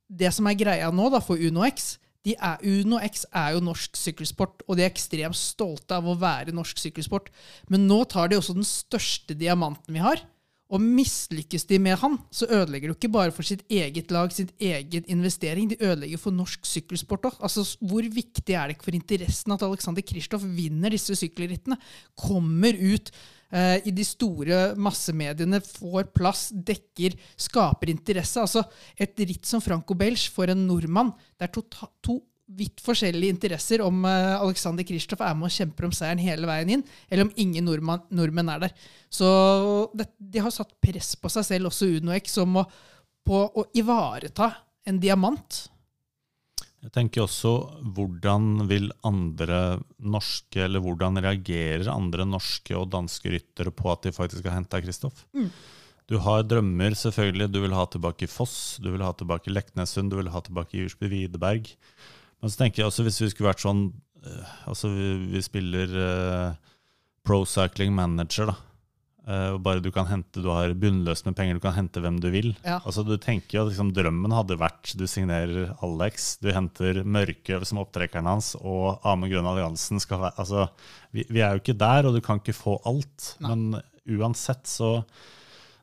det 0.10 0.32
som 0.34 0.48
er 0.50 0.58
greia 0.58 0.90
nå 0.94 1.10
da 1.14 1.22
for 1.22 1.42
UnoX 1.42 1.98
de 2.28 2.36
er, 2.36 2.59
X 3.07 3.24
er 3.32 3.53
jo 3.55 3.61
norsk 3.63 3.95
sykkelsport, 3.95 4.65
og 4.67 4.76
de 4.76 4.84
er 4.84 4.91
ekstremt 4.91 5.38
stolte 5.39 5.95
av 5.95 6.07
å 6.07 6.17
være 6.20 6.55
norsk 6.55 6.82
sykkelsport. 6.82 7.30
Men 7.72 7.88
nå 7.88 8.03
tar 8.11 8.30
de 8.30 8.39
også 8.39 8.57
den 8.57 8.67
største 8.67 9.38
diamanten 9.39 9.95
vi 9.95 10.03
har, 10.03 10.26
og 10.70 10.84
mislykkes 10.86 11.63
de 11.65 11.80
med 11.82 11.97
han, 11.97 12.20
så 12.30 12.45
ødelegger 12.45 12.91
du 12.91 12.93
ikke 12.93 13.09
bare 13.09 13.34
for 13.34 13.47
sitt 13.47 13.63
eget 13.74 14.11
lag, 14.13 14.30
sitt 14.34 14.51
eget 14.61 15.07
investering, 15.09 15.72
de 15.72 15.80
ødelegger 15.82 16.22
for 16.22 16.36
norsk 16.36 16.67
sykkelsport 16.70 17.26
òg. 17.32 17.39
Altså, 17.41 17.63
hvor 17.82 18.05
viktig 18.05 18.53
er 18.53 18.70
det 18.70 18.78
ikke 18.78 18.91
for 18.91 18.99
interessen 18.99 19.55
at 19.55 19.65
Alexander 19.65 20.05
Kristoff 20.05 20.45
vinner 20.45 20.93
disse 20.93 21.17
sykkelrittene? 21.17 21.80
Kommer 22.13 22.78
ut 22.78 23.09
i 23.50 23.91
de 23.95 24.04
store 24.06 24.58
massemediene, 24.78 25.58
får 25.66 26.12
plass, 26.14 26.50
dekker, 26.54 27.16
skaper 27.34 27.89
interesse. 27.89 28.43
Altså, 28.43 28.62
et 28.93 29.18
ritt 29.26 29.50
som 29.50 29.64
Franco 29.64 29.97
Belge 29.97 30.30
for 30.30 30.52
en 30.54 30.68
nordmann, 30.68 31.10
det 31.34 31.47
er 31.47 31.56
to, 31.56 31.64
to 32.06 32.20
vidt 32.58 32.82
forskjellige 32.82 33.36
interesser 33.36 33.84
om 33.86 34.04
uh, 34.06 34.39
Alexander 34.41 34.86
Kristoff 34.88 35.22
er 35.22 35.36
med 35.38 35.50
og 35.50 35.54
kjemper 35.54 35.88
om 35.88 35.93
seieren 35.95 36.22
hele 36.24 36.50
veien 36.50 36.76
inn, 36.78 36.86
eller 37.10 37.28
om 37.28 37.34
ingen 37.41 37.68
nordmann, 37.68 38.06
nordmenn 38.16 38.50
er 38.56 38.64
der. 38.66 38.88
Så 39.14 39.28
det, 39.97 40.10
de 40.18 40.41
har 40.43 40.54
satt 40.54 40.74
press 40.82 41.14
på 41.20 41.32
seg 41.34 41.45
selv, 41.45 41.70
også 41.70 41.91
UnoX, 42.00 42.39
om 42.41 42.62
å, 42.64 42.66
på 43.28 43.43
å 43.54 43.68
ivareta 43.78 44.52
en 44.89 45.02
diamant. 45.02 45.62
Jeg 46.80 46.94
tenker 46.96 47.26
også 47.26 47.52
hvordan 47.96 48.64
vil 48.70 48.88
andre 49.04 49.80
norske, 50.00 50.62
eller 50.64 50.80
hvordan 50.84 51.20
reagerer 51.26 51.90
andre 51.92 52.24
norske 52.28 52.76
og 52.78 52.88
danske 52.94 53.34
ryttere 53.34 53.74
på 53.76 53.92
at 53.92 54.08
de 54.08 54.16
faktisk 54.16 54.48
har 54.48 54.56
henta 54.56 54.80
Kristoff? 54.84 55.26
Mm. 55.36 55.50
Du 56.10 56.18
har 56.24 56.46
drømmer, 56.48 56.96
selvfølgelig. 56.98 57.50
Du 57.54 57.60
vil 57.62 57.76
ha 57.76 57.84
tilbake 57.86 58.30
Foss, 58.32 58.80
du 58.82 58.90
vil 58.94 59.04
ha 59.06 59.12
tilbake 59.14 59.52
Leknessund, 59.52 60.10
du 60.10 60.18
vil 60.22 60.32
ha 60.34 60.42
tilbake 60.42 60.80
Jursby 60.80 61.12
Widerberg. 61.12 61.68
Men 62.40 62.50
så 62.50 62.64
tenker 62.64 62.82
jeg 62.82 62.90
også 62.90 63.06
hvis 63.06 63.20
vi 63.26 63.30
skulle 63.34 63.52
vært 63.52 63.66
sånn 63.66 63.84
uh, 64.24 64.56
Altså, 64.72 64.90
vi, 64.96 65.12
vi 65.36 65.44
spiller 65.44 65.94
uh, 66.00 66.56
Pro 67.28 67.44
Cycling 67.46 67.92
Manager, 67.94 68.54
da. 68.54 68.58
Uh, 69.30 69.60
bare 69.62 69.82
du 69.84 69.92
kan 69.94 70.08
hente, 70.10 70.42
du 70.42 70.48
har 70.50 70.72
bunnløst 70.74 71.28
med 71.28 71.36
penger, 71.38 71.60
du 71.60 71.62
kan 71.62 71.76
hente 71.76 72.02
hvem 72.02 72.16
du 72.18 72.32
vil. 72.34 72.48
Ja. 72.64 72.80
Altså 72.80 73.04
du 73.06 73.14
tenker 73.22 73.60
jo 73.60 73.66
at 73.68 73.74
liksom, 73.74 73.92
Drømmen 73.94 74.34
hadde 74.34 74.58
vært 74.58 74.96
du 74.98 75.04
signerer 75.10 75.76
Alex, 75.86 76.32
du 76.42 76.50
henter 76.56 77.04
Mørke 77.06 77.60
som 77.70 77.82
opptrekkeren 77.84 78.30
hans, 78.32 78.56
og 78.58 79.04
Amund 79.06 79.30
Grønn 79.30 79.50
Alliansen 79.52 80.02
skal 80.02 80.24
være 80.24 80.42
altså, 80.42 80.66
vi, 81.14 81.28
vi, 81.30 81.44
er 81.46 81.54
jo 81.54 81.62
ikke 81.62 81.78
der, 81.78 82.10
og 82.10 82.18
du 82.18 82.24
kan 82.26 82.42
ikke 82.42 82.58
få 82.58 82.80
alt. 82.90 83.36
Nei. 83.44 83.54
Men 83.54 84.18
uansett 84.18 84.66
så 84.66 84.96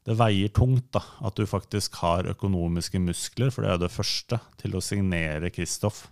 det 0.07 0.19
veier 0.19 0.51
tungt 0.55 0.91
da, 0.95 1.05
at 1.27 1.39
du 1.39 1.47
faktisk 1.51 1.97
har 2.03 2.27
økonomiske 2.31 2.99
muskler, 3.03 3.55
for 3.55 3.63
det 3.63 3.73
er 3.73 3.81
det 3.83 3.95
første, 3.95 4.39
til 4.59 4.75
å 4.75 4.83
signere 4.83 5.55
Kristoff 5.55 6.09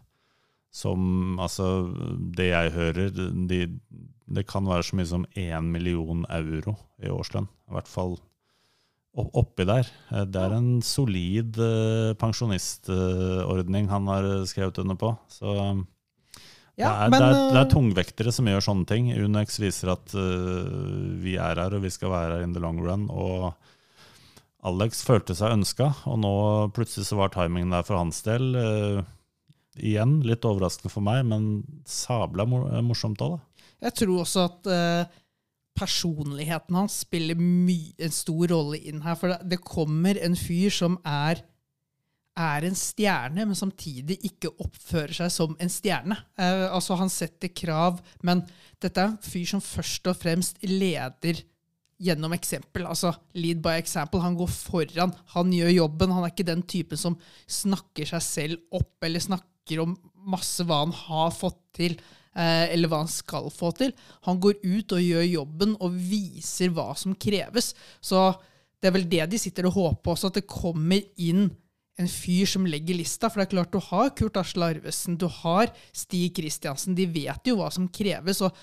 som 0.74 1.38
altså 1.38 1.86
Det 2.34 2.48
jeg 2.48 2.72
hører, 2.74 3.12
de, 3.14 3.60
det 4.24 4.46
kan 4.48 4.68
være 4.68 4.86
så 4.86 4.96
mye 4.96 5.08
som 5.08 5.26
én 5.36 5.72
million 5.72 6.24
euro 6.32 6.76
i 7.02 7.10
årslønn. 7.12 7.48
I 7.68 7.76
hvert 7.76 7.90
fall 7.90 8.16
oppi 9.14 9.66
der. 9.68 9.88
Det 10.26 10.40
er 10.40 10.54
en 10.56 10.70
solid 10.82 11.58
uh, 11.60 12.14
pensjonistordning 12.18 13.90
han 13.92 14.08
har 14.10 14.30
skrevet 14.50 14.80
under 14.82 14.98
på. 14.98 15.12
Så 15.30 15.52
ja, 16.74 16.88
det, 16.88 16.88
er, 16.88 17.10
men, 17.12 17.20
det, 17.20 17.28
er, 17.28 17.52
det, 17.52 17.60
er, 17.60 17.70
tungvektere 17.70 18.32
som 18.34 18.48
gjør 18.50 18.64
sånne 18.66 18.88
ting. 18.90 19.12
Unex 19.14 19.60
viser 19.62 19.92
at 19.94 20.16
uh, 20.18 20.66
vi 21.22 21.36
er 21.38 21.60
her, 21.62 21.76
og 21.76 21.84
vi 21.84 21.92
skal 21.94 22.10
være 22.10 22.40
her 22.40 22.48
in 22.48 22.56
the 22.56 22.62
long 22.64 22.80
run. 22.82 23.06
Og 23.12 23.52
Alex 24.66 25.04
følte 25.06 25.36
seg 25.38 25.54
ønska, 25.60 25.92
og 26.08 26.18
nå 26.24 26.36
plutselig 26.74 27.06
så 27.06 27.20
var 27.20 27.34
timingen 27.34 27.76
der 27.76 27.86
for 27.86 28.00
hans 28.00 28.24
del. 28.26 28.50
Uh, 28.56 29.04
Igjen 29.74 30.20
litt 30.22 30.44
overraskende 30.46 30.92
for 30.92 31.02
meg, 31.02 31.24
men 31.26 31.64
sabla 31.88 32.46
morsomt 32.46 33.22
òg, 33.24 33.34
da. 33.34 33.53
Jeg 33.84 33.96
tror 34.00 34.22
også 34.22 34.44
at 34.48 34.68
uh, 34.70 35.22
personligheten 35.76 36.76
hans 36.78 37.00
spiller 37.04 37.38
en 37.38 38.14
stor 38.14 38.54
rolle 38.54 38.80
inn 38.80 39.02
her. 39.04 39.18
For 39.18 39.34
det, 39.42 39.60
kommer 39.64 40.20
en 40.22 40.36
fyr 40.38 40.72
som 40.72 40.96
er, 41.04 41.42
er 42.38 42.66
en 42.66 42.78
stjerne, 42.78 43.46
men 43.46 43.58
samtidig 43.58 44.18
ikke 44.30 44.54
oppfører 44.62 45.14
seg 45.20 45.32
som 45.34 45.56
en 45.60 45.72
stjerne. 45.72 46.18
Uh, 46.40 46.70
altså 46.70 46.98
Han 47.00 47.12
setter 47.12 47.52
krav, 47.52 48.00
men 48.22 48.44
dette 48.82 49.00
er 49.00 49.12
en 49.12 49.20
fyr 49.24 49.50
som 49.54 49.64
først 49.64 50.08
og 50.10 50.16
fremst 50.22 50.62
leder 50.64 51.44
gjennom 52.04 52.34
eksempel. 52.34 52.86
Altså 52.88 53.12
lead 53.38 53.62
by 53.64 53.78
example. 53.78 54.22
Han 54.24 54.38
går 54.38 54.50
foran, 54.50 55.14
han 55.34 55.52
gjør 55.54 55.76
jobben. 55.76 56.14
Han 56.14 56.26
er 56.26 56.32
ikke 56.32 56.48
den 56.48 56.64
typen 56.66 57.00
som 57.00 57.18
snakker 57.46 58.08
seg 58.14 58.24
selv 58.24 58.80
opp 58.80 59.04
eller 59.04 59.22
snakker 59.22 59.84
om 59.84 59.94
masse 60.28 60.64
hva 60.66 60.82
han 60.84 60.94
har 61.04 61.32
fått 61.34 61.60
til, 61.76 61.96
eh, 62.34 62.70
eller 62.72 62.90
hva 62.90 63.02
han 63.04 63.10
skal 63.10 63.50
få 63.52 63.72
til. 63.78 63.94
Han 64.28 64.40
går 64.42 64.60
ut 64.62 64.96
og 64.96 65.04
gjør 65.04 65.26
jobben 65.28 65.76
og 65.80 65.98
viser 66.10 66.72
hva 66.74 66.92
som 66.98 67.16
kreves. 67.16 67.72
Så 68.00 68.32
det 68.80 68.90
er 68.90 68.96
vel 68.98 69.08
det 69.08 69.26
de 69.32 69.40
sitter 69.40 69.68
og 69.68 69.78
håper 69.78 70.14
også, 70.14 70.32
at 70.32 70.40
det 70.40 70.50
kommer 70.50 71.00
inn 71.16 71.48
en 72.00 72.10
fyr 72.10 72.48
som 72.50 72.66
legger 72.66 72.98
lista. 72.98 73.30
For 73.30 73.40
det 73.40 73.48
er 73.48 73.54
klart, 73.54 73.74
du 73.74 73.80
har 73.80 74.14
Kurt 74.18 74.38
Asle 74.40 74.72
Arvesen, 74.74 75.18
du 75.18 75.28
har 75.30 75.70
Stig 75.94 76.34
Kristiansen. 76.36 76.96
De 76.98 77.06
vet 77.06 77.48
jo 77.48 77.58
hva 77.60 77.70
som 77.74 77.86
kreves. 77.88 78.42
Og, 78.44 78.54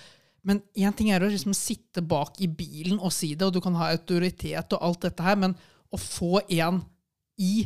men 0.48 0.62
én 0.76 0.96
ting 0.98 1.12
er 1.14 1.24
å 1.24 1.32
liksom 1.32 1.56
sitte 1.58 2.04
bak 2.04 2.42
i 2.44 2.50
bilen 2.52 3.00
og 3.00 3.14
si 3.16 3.34
det, 3.36 3.48
og 3.48 3.56
du 3.56 3.62
kan 3.64 3.78
ha 3.80 3.92
autoritet 3.96 4.76
og 4.76 4.84
alt 4.84 5.08
dette 5.08 5.26
her, 5.26 5.40
men 5.40 5.56
å 5.92 6.00
få 6.00 6.42
en 6.48 6.84
i 7.42 7.66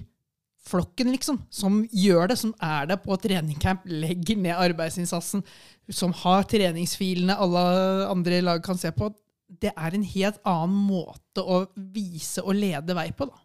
flokken, 0.65 1.11
liksom, 1.13 1.39
som 1.53 1.83
gjør 1.93 2.31
det, 2.31 2.39
som 2.41 2.53
er 2.63 2.89
der 2.89 2.99
på 3.01 3.17
treningcamp, 3.21 3.85
legger 3.85 4.39
ned 4.41 4.57
arbeidsinnsatsen, 4.57 5.45
som 5.93 6.15
har 6.23 6.47
treningsfilene 6.49 7.37
alle 7.37 7.63
andre 8.09 8.41
lag 8.43 8.63
kan 8.65 8.79
se 8.81 8.91
på, 8.95 9.11
det 9.61 9.71
er 9.77 9.93
en 9.93 10.05
helt 10.15 10.39
annen 10.47 10.85
måte 10.87 11.43
å 11.43 11.65
vise 11.75 12.41
og 12.41 12.57
lede 12.57 12.97
vei 12.97 13.11
på, 13.15 13.29
da. 13.29 13.41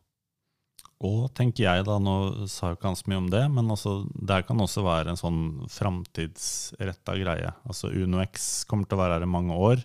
Og 1.01 1.31
tenker 1.33 1.65
jeg 1.65 1.85
da, 1.89 1.95
nå 1.97 2.47
sa 2.51 2.71
jeg 2.71 2.77
ikke 2.77 2.91
han 2.91 2.99
mye 3.09 3.21
om 3.23 3.29
det, 3.33 3.45
men 3.55 3.73
altså, 3.73 4.03
det 4.13 4.43
kan 4.49 4.61
også 4.61 4.83
være 4.85 5.13
en 5.15 5.21
sånn 5.21 5.41
framtidsretta 5.73 7.15
greie. 7.17 7.55
Altså 7.65 7.89
UnoX 7.89 8.67
kommer 8.69 8.89
til 8.89 8.99
å 8.99 9.01
være 9.01 9.17
her 9.17 9.25
i 9.25 9.31
mange 9.33 9.57
år. 9.57 9.81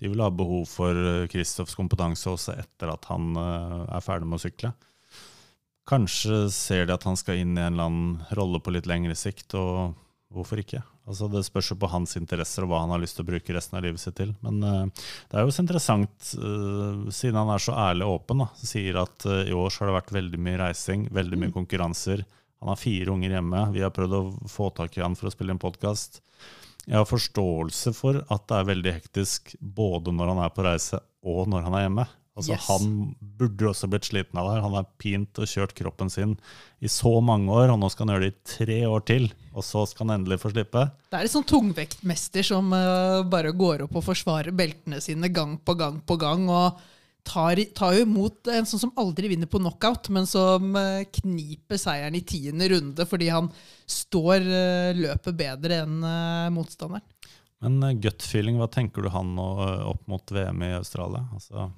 De 0.00 0.08
vil 0.08 0.22
ha 0.24 0.30
behov 0.32 0.64
for 0.70 1.26
Kristoffs 1.32 1.76
kompetanse 1.76 2.32
også 2.32 2.56
etter 2.56 2.88
at 2.92 3.04
han 3.10 3.36
uh, 3.36 3.84
er 3.84 4.04
ferdig 4.04 4.30
med 4.30 4.40
å 4.40 4.44
sykle. 4.46 4.72
Kanskje 5.86 6.46
ser 6.50 6.88
de 6.88 6.96
at 6.96 7.06
han 7.06 7.18
skal 7.18 7.38
inn 7.42 7.54
i 7.54 7.62
en 7.62 7.76
eller 7.76 7.86
annen 7.86 8.36
rolle 8.38 8.58
på 8.62 8.74
litt 8.74 8.88
lengre 8.90 9.14
sikt, 9.18 9.54
og 9.54 9.94
hvorfor 10.34 10.58
ikke? 10.58 10.82
Altså 11.06 11.28
Det 11.30 11.44
spørs 11.46 11.68
jo 11.70 11.76
på 11.78 11.90
hans 11.92 12.16
interesser 12.18 12.64
og 12.64 12.72
hva 12.72 12.80
han 12.82 12.90
har 12.90 12.98
lyst 12.98 13.14
til 13.18 13.22
å 13.22 13.28
bruke 13.28 13.54
resten 13.54 13.78
av 13.78 13.84
livet 13.86 14.02
sitt 14.02 14.16
til. 14.18 14.32
Men 14.42 14.58
uh, 14.66 15.04
det 15.30 15.38
er 15.38 15.46
jo 15.46 15.54
så 15.54 15.62
interessant, 15.62 16.32
uh, 16.34 17.06
siden 17.14 17.38
han 17.38 17.52
er 17.54 17.62
så 17.62 17.76
ærlig 17.78 18.08
og 18.08 18.16
åpen, 18.16 18.42
da, 18.42 18.48
sier 18.58 18.98
at 19.04 19.28
uh, 19.30 19.44
i 19.46 19.54
år 19.54 19.70
så 19.70 19.84
har 19.84 19.92
det 19.92 19.98
vært 20.00 20.16
veldig 20.18 20.42
mye 20.48 20.60
reising, 20.64 21.06
veldig 21.14 21.38
mye 21.38 21.52
mm. 21.52 21.56
konkurranser. 21.60 22.26
Han 22.58 22.72
har 22.72 22.82
fire 22.82 23.14
unger 23.14 23.36
hjemme. 23.36 23.62
Vi 23.76 23.86
har 23.86 23.94
prøvd 23.94 24.18
å 24.18 24.24
få 24.50 24.72
tak 24.74 24.98
i 24.98 25.04
han 25.04 25.14
for 25.14 25.30
å 25.30 25.34
spille 25.34 25.54
en 25.54 25.62
podkast. 25.62 26.18
Jeg 26.86 26.98
har 26.98 27.06
forståelse 27.06 27.92
for 27.94 28.18
at 28.22 28.46
det 28.50 28.58
er 28.58 28.70
veldig 28.72 28.98
hektisk 28.98 29.54
både 29.60 30.14
når 30.14 30.34
han 30.34 30.42
er 30.42 30.54
på 30.54 30.66
reise 30.66 31.00
og 31.26 31.46
når 31.50 31.66
han 31.66 31.78
er 31.78 31.86
hjemme. 31.86 32.06
Altså, 32.36 32.52
yes. 32.52 32.66
Han 32.68 33.14
burde 33.40 33.70
også 33.70 33.88
blitt 33.88 34.10
sliten 34.10 34.36
av 34.36 34.50
det. 34.50 34.58
Han 34.60 34.74
har 34.76 34.88
pint 35.00 35.38
og 35.40 35.48
kjørt 35.48 35.72
kroppen 35.78 36.10
sin 36.12 36.34
i 36.84 36.90
så 36.92 37.14
mange 37.24 37.48
år, 37.48 37.70
og 37.72 37.78
nå 37.80 37.88
skal 37.92 38.04
han 38.04 38.16
gjøre 38.16 38.26
det 38.26 38.34
i 38.34 38.50
tre 38.50 38.76
år 38.84 39.06
til. 39.08 39.30
Og 39.56 39.64
så 39.64 39.86
skal 39.88 40.04
han 40.04 40.18
endelig 40.18 40.42
få 40.42 40.52
slippe. 40.52 40.82
Det 41.08 41.16
er 41.16 41.24
en 41.24 41.32
sånn 41.32 41.46
tungvektmester 41.48 42.44
som 42.44 42.68
uh, 42.76 43.24
bare 43.24 43.54
går 43.56 43.86
opp 43.86 43.96
og 43.96 44.04
forsvarer 44.10 44.52
beltene 44.56 45.00
sine 45.00 45.32
gang 45.32 45.56
på 45.56 45.78
gang 45.80 46.02
på 46.04 46.18
gang. 46.20 46.44
og 46.52 46.76
tar, 47.26 47.62
tar 47.74 47.96
jo 47.96 48.04
imot 48.04 48.52
en 48.52 48.68
sånn 48.68 48.84
som 48.84 48.92
aldri 49.00 49.32
vinner 49.32 49.48
på 49.50 49.62
knockout, 49.62 50.12
men 50.14 50.28
som 50.30 50.76
eh, 50.78 51.08
kniper 51.18 51.80
seieren 51.80 52.14
i 52.14 52.22
tiende 52.22 52.68
runde 52.70 53.06
fordi 53.08 53.32
han 53.34 53.48
står 53.90 54.44
eh, 54.44 54.92
løpet 55.00 55.34
bedre 55.40 55.80
enn 55.82 55.96
motstanderen. 56.54 57.02
Men 57.64 57.98
gut 58.04 58.22
feeling, 58.22 58.60
hva 58.60 58.68
tenker 58.70 59.02
du 59.02 59.10
han 59.10 59.32
nå 59.34 59.48
opp 59.88 60.04
mot 60.06 60.30
VM 60.30 60.62
i 60.68 60.74
Australia? 60.76 61.24
Altså, 61.34 61.70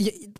Jeg, 0.00 0.30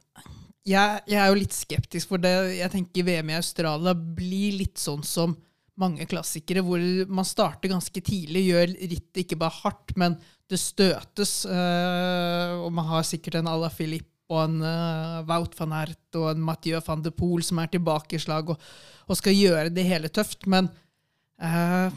jeg, 0.66 1.00
jeg 1.06 1.18
er 1.20 1.28
jo 1.30 1.38
litt 1.38 1.54
skeptisk, 1.54 2.10
for 2.10 2.22
det, 2.22 2.32
jeg 2.58 2.72
tenker 2.72 3.06
VM 3.06 3.34
i 3.34 3.36
Australia 3.38 3.94
blir 3.94 4.56
litt 4.62 4.80
sånn 4.80 5.04
som 5.06 5.36
mange 5.80 6.06
klassikere, 6.06 6.62
hvor 6.62 6.82
man 7.10 7.26
starter 7.26 7.72
ganske 7.72 8.02
tidlig, 8.04 8.46
gjør 8.48 8.74
rittet 8.78 9.24
ikke 9.24 9.38
bare 9.40 9.58
hardt, 9.62 9.94
men 9.98 10.16
det 10.50 10.60
støtes. 10.60 11.44
eh, 11.46 12.52
og 12.60 12.70
man 12.74 12.86
har 12.92 13.06
sikkert 13.06 13.40
en 13.40 13.50
Ala 13.50 13.70
Filip 13.72 14.10
og 14.32 14.40
en 14.40 14.60
uh, 14.64 15.20
Wout 15.28 15.52
van 15.58 15.74
Aert 15.80 16.16
og 16.16 16.30
en 16.30 16.44
Mathieu 16.44 16.80
van 16.86 17.02
de 17.04 17.12
Poel 17.12 17.42
som 17.44 17.60
er 17.60 17.68
tilbake 17.72 18.16
i 18.16 18.22
slag 18.22 18.54
og, 18.54 18.62
og 19.04 19.18
skal 19.20 19.36
gjøre 19.36 19.72
det 19.74 19.84
hele 19.84 20.08
tøft. 20.08 20.46
Men 20.50 20.70
uh, 21.42 21.92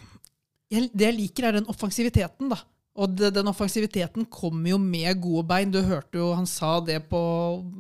det 0.68 1.08
jeg 1.08 1.16
liker, 1.16 1.48
er 1.48 1.60
den 1.60 1.70
offensiviteten, 1.72 2.52
da. 2.52 2.60
Og 2.98 3.14
det, 3.14 3.32
den 3.36 3.50
offensiviteten 3.52 4.26
kommer 4.34 4.74
jo 4.74 4.80
med 4.82 5.22
gode 5.22 5.46
bein. 5.50 5.74
Du 5.74 5.80
hørte 5.86 6.18
jo 6.18 6.32
han 6.34 6.50
sa 6.50 6.80
det 6.82 7.04
på, 7.12 7.20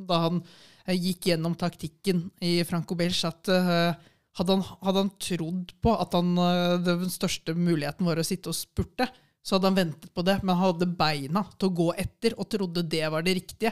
da 0.09 0.21
han 0.27 0.43
eh, 0.85 0.93
gikk 0.93 1.31
gjennom 1.31 1.57
taktikken 1.57 2.27
i 2.43 2.59
Franco 2.69 2.97
Belge, 2.99 3.31
at 3.31 3.49
eh, 3.53 3.97
hadde, 4.37 4.57
han, 4.57 4.65
hadde 4.85 5.03
han 5.05 5.13
trodd 5.21 5.73
på 5.81 5.95
at 5.97 6.13
han, 6.17 6.35
eh, 6.43 6.75
den 6.85 7.09
største 7.13 7.57
muligheten 7.57 8.05
var 8.05 8.21
å 8.21 8.27
sitte 8.27 8.53
og 8.53 8.59
spurte, 8.59 9.09
så 9.41 9.55
hadde 9.55 9.71
han 9.71 9.79
ventet 9.79 10.11
på 10.13 10.25
det, 10.27 10.37
men 10.43 10.53
han 10.53 10.73
hadde 10.73 10.89
beina 10.99 11.45
til 11.55 11.69
å 11.69 11.77
gå 11.81 11.91
etter 11.97 12.35
og 12.37 12.49
trodde 12.51 12.85
det 12.85 13.05
var 13.09 13.25
det 13.25 13.37
riktige. 13.39 13.71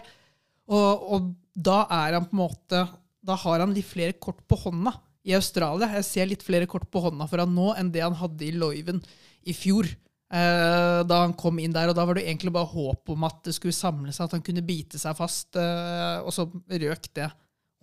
Og, 0.71 1.09
og 1.13 1.33
da 1.53 1.83
er 1.93 2.15
han 2.17 2.25
på 2.25 2.33
en 2.33 2.39
måte 2.39 2.79
Da 3.21 3.35
har 3.37 3.61
han 3.61 3.73
litt 3.75 3.85
flere 3.85 4.15
kort 4.17 4.39
på 4.49 4.57
hånda 4.63 4.95
i 5.25 5.33
Australia. 5.37 5.91
Jeg 5.97 6.07
ser 6.07 6.29
litt 6.29 6.45
flere 6.45 6.65
kort 6.69 6.87
på 6.93 7.03
hånda 7.03 7.27
for 7.29 7.41
han 7.41 7.53
nå 7.53 7.71
enn 7.77 7.91
det 7.93 8.03
han 8.03 8.17
hadde 8.17 8.45
i 8.45 8.53
Loiven 8.53 9.01
i 9.45 9.53
fjor. 9.57 9.89
Eh, 10.35 11.01
da 11.07 11.21
han 11.21 11.35
kom 11.37 11.59
inn 11.61 11.73
der, 11.75 11.89
og 11.89 11.95
da 11.95 12.03
var 12.07 12.17
det 12.17 12.25
egentlig 12.25 12.51
bare 12.55 12.67
håp 12.67 13.11
om 13.13 13.25
at 13.27 13.43
det 13.47 13.53
skulle 13.55 13.75
samle 13.75 14.11
seg, 14.11 14.25
at 14.25 14.35
han 14.35 14.43
kunne 14.43 14.65
bite 14.65 14.99
seg 14.99 15.15
fast, 15.15 15.55
eh, 15.59 16.17
og 16.19 16.33
så 16.35 16.47
røk 16.49 17.07
det 17.15 17.29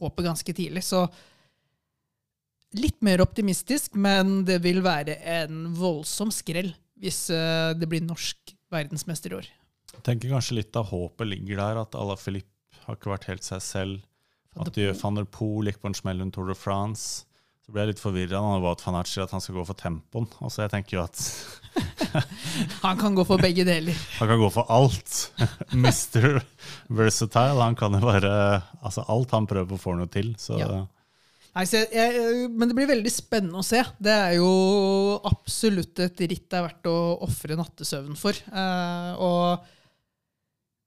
håpet 0.03 0.26
ganske 0.26 0.55
tidlig. 0.59 0.82
Så 0.84 1.07
litt 2.76 2.98
mer 3.05 3.22
optimistisk, 3.24 3.96
men 3.96 4.42
det 4.48 4.59
vil 4.64 4.82
være 4.84 5.16
en 5.38 5.70
voldsom 5.78 6.32
skrell 6.34 6.74
hvis 7.03 7.24
eh, 7.34 7.72
det 7.78 7.88
blir 7.88 8.05
norsk 8.05 8.55
verdensmester 8.72 9.32
i 9.32 9.40
år. 9.40 9.48
jeg 9.92 10.05
tenker 10.07 10.32
kanskje 10.32 10.61
litt 10.61 10.76
av 10.76 10.90
håpet 10.92 11.28
ligger 11.28 11.61
der, 11.62 11.82
at 11.86 11.96
Ala 11.98 12.18
Philippe 12.20 12.84
har 12.84 12.98
ikke 12.98 13.14
vært 13.14 13.28
helt 13.30 13.46
seg 13.46 13.64
selv. 13.64 14.09
At 14.61 14.76
van 15.00 15.16
der 15.16 15.24
Poel 15.24 15.70
gikk 15.70 15.80
på 15.80 15.88
en 15.88 15.96
smell 15.96 16.20
under 16.20 16.34
Tour 16.34 16.50
de 16.53 16.57
France. 16.59 17.24
Så 17.62 17.70
ble 17.70 17.84
jeg 17.84 17.92
litt 17.92 18.02
forvirra 18.02 18.40
når 18.42 18.62
Wout 18.64 18.80
van 18.82 18.96
Aert 18.98 19.12
at 19.22 19.34
han 19.36 19.42
skal 19.42 19.54
gå 19.60 19.64
for 19.68 19.78
tempoen. 19.78 20.26
Altså 20.42 20.64
jeg 20.64 20.72
tenker 20.72 20.96
jo 20.98 21.04
at 21.04 21.20
Han 22.82 22.98
kan 23.00 23.14
gå 23.16 23.24
for 23.24 23.40
begge 23.40 23.64
deler. 23.64 23.96
han 24.18 24.28
kan 24.28 24.40
gå 24.40 24.48
for 24.52 24.66
alt. 24.72 25.20
Mr. 25.84 26.42
Versatile. 26.92 27.62
Han 27.62 27.78
kan 27.78 27.94
jo 27.96 28.02
bare 28.04 28.32
Altså 28.82 29.04
alt 29.08 29.30
han 29.36 29.46
prøver 29.48 29.70
på, 29.70 29.78
får 29.84 30.00
noe 30.00 30.10
til. 30.12 30.34
Så 30.42 30.58
Ja. 30.60 30.82
Nei, 31.52 31.66
så 31.68 31.82
jeg, 31.84 32.12
jeg, 32.16 32.44
men 32.56 32.70
det 32.70 32.74
blir 32.78 32.88
veldig 32.88 33.10
spennende 33.12 33.60
å 33.60 33.66
se. 33.66 33.82
Det 34.00 34.12
er 34.12 34.38
jo 34.38 34.50
absolutt 35.28 36.00
et 36.00 36.22
ritt 36.24 36.46
det 36.48 36.56
er 36.56 36.64
verdt 36.64 36.88
å 36.88 36.94
ofre 37.26 37.58
nattesøvn 37.60 38.16
for. 38.16 38.38
Eh, 38.48 39.10
og 39.20 39.66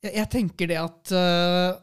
jeg, 0.01 0.15
jeg 0.17 0.31
tenker 0.33 0.71
det 0.71 0.79
at 0.81 1.13
eh, 1.13 1.77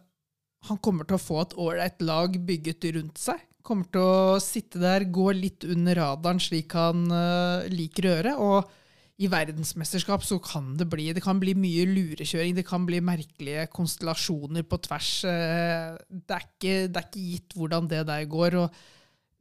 han 0.67 0.81
kommer 0.83 1.07
til 1.07 1.15
å 1.15 1.23
få 1.23 1.39
et 1.45 1.55
ålreit 1.63 2.03
lag 2.03 2.35
bygget 2.51 2.89
rundt 2.99 3.23
seg. 3.23 3.39
Kommer 3.63 3.87
til 3.95 4.03
å 4.03 4.39
sitte 4.43 4.81
der, 4.83 5.07
gå 5.07 5.29
litt 5.37 5.67
under 5.69 6.01
radaren 6.01 6.41
slik 6.43 6.75
han 6.75 7.05
uh, 7.13 7.67
liker 7.71 8.07
å 8.07 8.15
gjøre. 8.17 8.33
Og 8.43 9.23
i 9.23 9.29
verdensmesterskap 9.31 10.25
så 10.27 10.41
kan 10.43 10.73
det 10.81 10.89
bli 10.91 11.11
det 11.15 11.23
kan 11.23 11.39
bli 11.43 11.55
mye 11.55 11.85
lurekjøring. 11.91 12.57
Det 12.59 12.67
kan 12.67 12.87
bli 12.89 12.99
merkelige 13.05 13.69
konstellasjoner 13.75 14.67
på 14.67 14.81
tvers. 14.89 15.13
Uh, 15.29 16.01
Det 16.11 16.39
er 16.39 16.49
ikke, 16.49 16.75
det 16.89 16.99
er 16.99 17.07
ikke 17.07 17.29
gitt 17.29 17.57
hvordan 17.59 17.91
det 17.93 18.03
der 18.11 18.27
går. 18.31 18.59
og 18.65 18.83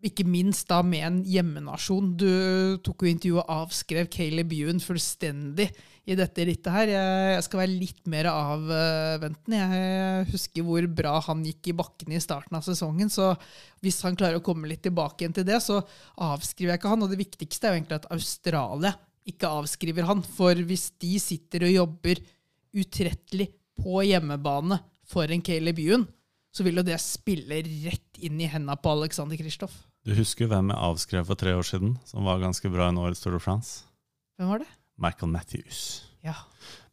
ikke 0.01 0.25
minst 0.25 0.69
da 0.69 0.81
med 0.81 1.05
en 1.05 1.17
hjemmenasjon. 1.29 2.13
Du 2.17 2.77
tok 2.85 3.03
jo 3.05 3.11
intervjuet 3.11 3.43
og 3.43 3.65
avskrev 3.67 4.09
Caleb 4.13 4.53
Ewan 4.57 4.81
fullstendig 4.81 5.69
i 6.09 6.15
dette 6.17 6.45
rittet 6.47 6.73
her. 6.73 6.89
Jeg, 6.89 7.25
jeg 7.35 7.45
skal 7.45 7.61
være 7.61 7.73
litt 7.77 8.09
mer 8.09 8.29
avventende. 8.31 9.59
Jeg 9.59 10.27
husker 10.31 10.65
hvor 10.65 10.87
bra 11.01 11.13
han 11.27 11.43
gikk 11.45 11.71
i 11.71 11.75
bakken 11.77 12.15
i 12.15 12.21
starten 12.23 12.57
av 12.57 12.65
sesongen. 12.65 13.11
Så 13.13 13.29
hvis 13.85 14.01
han 14.05 14.17
klarer 14.17 14.39
å 14.39 14.45
komme 14.45 14.69
litt 14.71 14.83
tilbake 14.87 15.23
igjen 15.23 15.37
til 15.37 15.47
det, 15.47 15.59
så 15.61 15.79
avskriver 16.25 16.73
jeg 16.73 16.81
ikke 16.81 16.93
han. 16.95 17.05
Og 17.05 17.13
det 17.13 17.21
viktigste 17.21 17.69
er 17.69 17.75
jo 17.75 17.81
egentlig 17.81 17.99
at 18.01 18.09
Australia 18.17 18.95
ikke 19.29 19.53
avskriver 19.61 20.09
han. 20.09 20.25
For 20.25 20.65
hvis 20.67 20.89
de 21.01 21.13
sitter 21.21 21.67
og 21.67 21.75
jobber 21.75 22.23
utrettelig 22.81 23.51
på 23.81 24.01
hjemmebane 24.07 24.81
for 25.11 25.29
en 25.29 25.45
Caleb 25.45 25.79
Ewan, 25.83 26.09
så 26.51 26.65
vil 26.65 26.81
jo 26.81 26.87
det 26.87 26.97
spille 27.03 27.61
rett 27.85 28.19
inn 28.25 28.41
i 28.41 28.49
henda 28.51 28.75
på 28.75 28.91
Alexander 28.97 29.39
Kristoff. 29.39 29.73
du 30.03 30.15
husker 30.17 30.49
hvem 30.49 30.73
jeg 30.73 30.83
avskrev 30.89 31.29
for 31.29 31.39
tre 31.39 31.53
år 31.55 31.67
siden, 31.67 31.95
som 32.09 32.25
var 32.27 32.41
ganske 32.41 32.73
bra 32.73 32.89
i 32.89 32.99
årets 32.99 33.21
Tour 33.23 33.37
de 33.37 33.43
France? 33.43 33.85
Hvem 34.35 34.49
var 34.49 34.63
det? 34.63 34.71
Michael 35.01 35.31
Matthews. 35.33 35.81
Ja. 36.25 36.35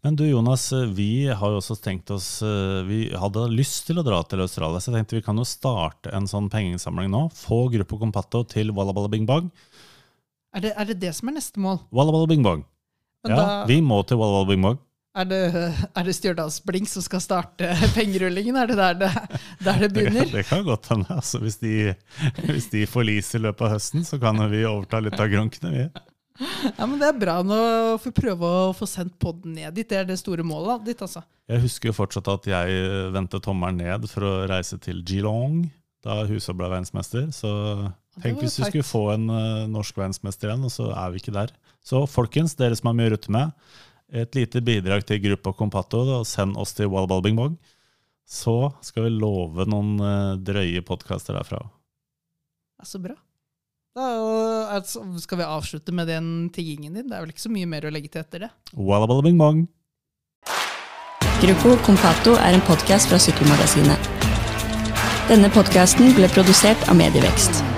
Men 0.01 0.15
du 0.17 0.23
Jonas, 0.29 0.69
vi 0.95 1.27
har 1.27 1.51
jo 1.53 1.59
også 1.59 1.75
tenkt 1.83 2.09
oss 2.15 2.39
eh, 2.47 2.79
Vi 2.87 2.99
hadde 3.19 3.43
lyst 3.51 3.83
til 3.89 3.99
å 3.99 4.05
dra 4.07 4.21
til 4.31 4.41
Australia, 4.45 4.79
så 4.81 4.93
jeg 4.93 5.01
tenkte 5.03 5.19
vi 5.19 5.25
kan 5.27 5.37
jo 5.37 5.45
starte 5.49 6.13
en 6.15 6.29
sånn 6.31 6.47
pengeinnsamling 6.53 7.11
nå. 7.13 7.25
Få 7.35 7.65
Gruppo 7.75 7.99
Compato 8.01 8.45
til 8.49 8.71
Walla 8.77 8.95
Walla 8.97 9.11
Bing 9.13 9.27
Bang. 9.29 9.51
Er 10.57 10.65
det, 10.65 10.73
er 10.81 10.89
det 10.89 11.01
det 11.03 11.11
som 11.19 11.29
er 11.29 11.37
neste 11.41 11.61
mål? 11.61 11.81
Walla 11.93 12.15
Walla 12.15 12.31
Bing 12.31 12.47
Bang. 12.47 12.63
Men 13.27 13.35
Ja, 13.35 13.41
da 13.43 13.65
vi 13.69 13.81
må 13.85 13.99
til 14.07 14.21
Walla 14.23 14.39
Walla 14.39 14.49
Bing 14.55 14.63
Bang. 14.65 14.79
er 15.19 15.25
det, 15.27 15.39
er 15.99 16.05
det 16.07 16.15
Stjørdalsblink 16.15 16.87
som 16.89 17.03
skal 17.03 17.21
starte 17.25 17.69
pengerullingen? 17.99 18.57
Er 18.63 18.71
det 18.71 18.77
der 18.79 18.95
det, 19.03 19.11
der 19.67 19.83
det 19.83 19.89
Det, 19.91 20.05
kan- 20.07 20.13
begynner? 20.15 20.31
det 20.39 20.45
kan 20.47 20.63
godt 20.65 20.87
hende. 20.95 21.11
Altså, 21.11 21.43
hvis, 21.43 21.59
de, 21.59 21.75
hvis 22.55 22.71
de 22.71 22.87
forliser 22.87 23.43
i 23.43 23.49
løpet 23.49 23.67
av 23.67 23.75
høsten, 23.75 24.07
så 24.07 24.21
kan 24.23 24.39
vi 24.53 24.63
overta 24.65 25.03
litt 25.03 25.19
av 25.21 25.29
grunkene, 25.35 25.75
Vi. 25.75 25.89
Ja, 26.39 26.87
men 26.87 26.99
Det 27.01 27.09
er 27.09 27.19
bra. 27.19 27.39
Nå 27.43 27.59
for 28.03 28.13
å 28.13 28.17
prøve 28.17 28.53
å 28.69 28.77
få 28.77 28.87
sendt 28.89 29.17
podden 29.21 29.57
ned 29.59 29.75
dit. 29.75 29.89
Det 29.89 29.99
er 29.99 30.07
det 30.09 30.19
store 30.21 30.45
målet 30.47 30.87
ditt, 30.87 31.03
altså. 31.03 31.25
Jeg 31.49 31.65
husker 31.65 31.91
jo 31.91 31.97
fortsatt 31.97 32.29
at 32.31 32.47
jeg 32.51 32.87
vendte 33.15 33.41
tommelen 33.43 33.81
ned 33.83 34.07
for 34.11 34.27
å 34.27 34.33
reise 34.51 34.79
til 34.83 35.03
Geelong 35.07 35.65
da 36.05 36.23
Husa 36.29 36.55
ble 36.57 36.69
verdensmester. 36.71 37.29
Så 37.35 37.51
tenk 38.23 38.43
hvis 38.43 38.59
vi 38.61 38.71
skulle 38.71 38.87
få 38.87 39.05
en 39.15 39.27
uh, 39.33 39.67
norsk 39.71 39.99
verdensmester 39.99 40.51
igjen, 40.51 40.67
og 40.67 40.75
så 40.75 40.91
er 40.95 41.13
vi 41.13 41.23
ikke 41.23 41.35
der. 41.35 41.53
Så 41.85 42.05
folkens, 42.11 42.57
dere 42.59 42.79
som 42.79 42.91
har 42.91 42.99
mye 42.99 43.11
å 43.11 43.15
rutte 43.17 43.35
med, 43.35 43.55
et 44.09 44.39
lite 44.39 44.63
bidrag 44.65 45.05
til 45.09 45.21
Gruppa 45.25 45.53
Compato. 45.57 46.05
da, 46.09 46.23
send 46.25 46.57
oss 46.57 46.73
til 46.77 46.89
Wallaball 46.89 47.57
Så 48.25 48.73
skal 48.81 49.09
vi 49.09 49.19
love 49.19 49.67
noen 49.69 49.99
uh, 50.01 50.37
drøye 50.37 50.85
podkaster 50.85 51.37
derfra. 51.37 51.61
Ja, 52.79 52.85
så 52.85 53.01
bra. 53.03 53.17
Da 53.99 54.09
altså, 54.77 55.03
skal 55.19 55.41
vi 55.41 55.47
avslutte 55.49 55.93
med 55.95 56.07
den 56.07 56.27
tiggingen 56.55 56.95
din. 56.95 57.09
Det 57.09 57.17
er 57.17 57.25
vel 57.25 57.33
ikke 57.33 57.47
så 57.49 57.51
mye 57.51 57.67
mer 57.67 57.89
å 57.89 57.91
legge 57.91 58.13
til 58.13 58.23
etter 58.23 58.45
det. 58.47 58.51
Gruppo 61.43 61.75
Compato 61.87 62.37
er 62.39 62.55
en 62.55 62.63
podkast 62.69 63.11
fra 63.11 63.19
Sykkelmagasinet. 63.23 64.13
Denne 65.29 65.51
podkasten 65.55 66.15
ble 66.15 66.31
produsert 66.31 66.87
av 66.89 66.99
Medievekst. 66.99 67.78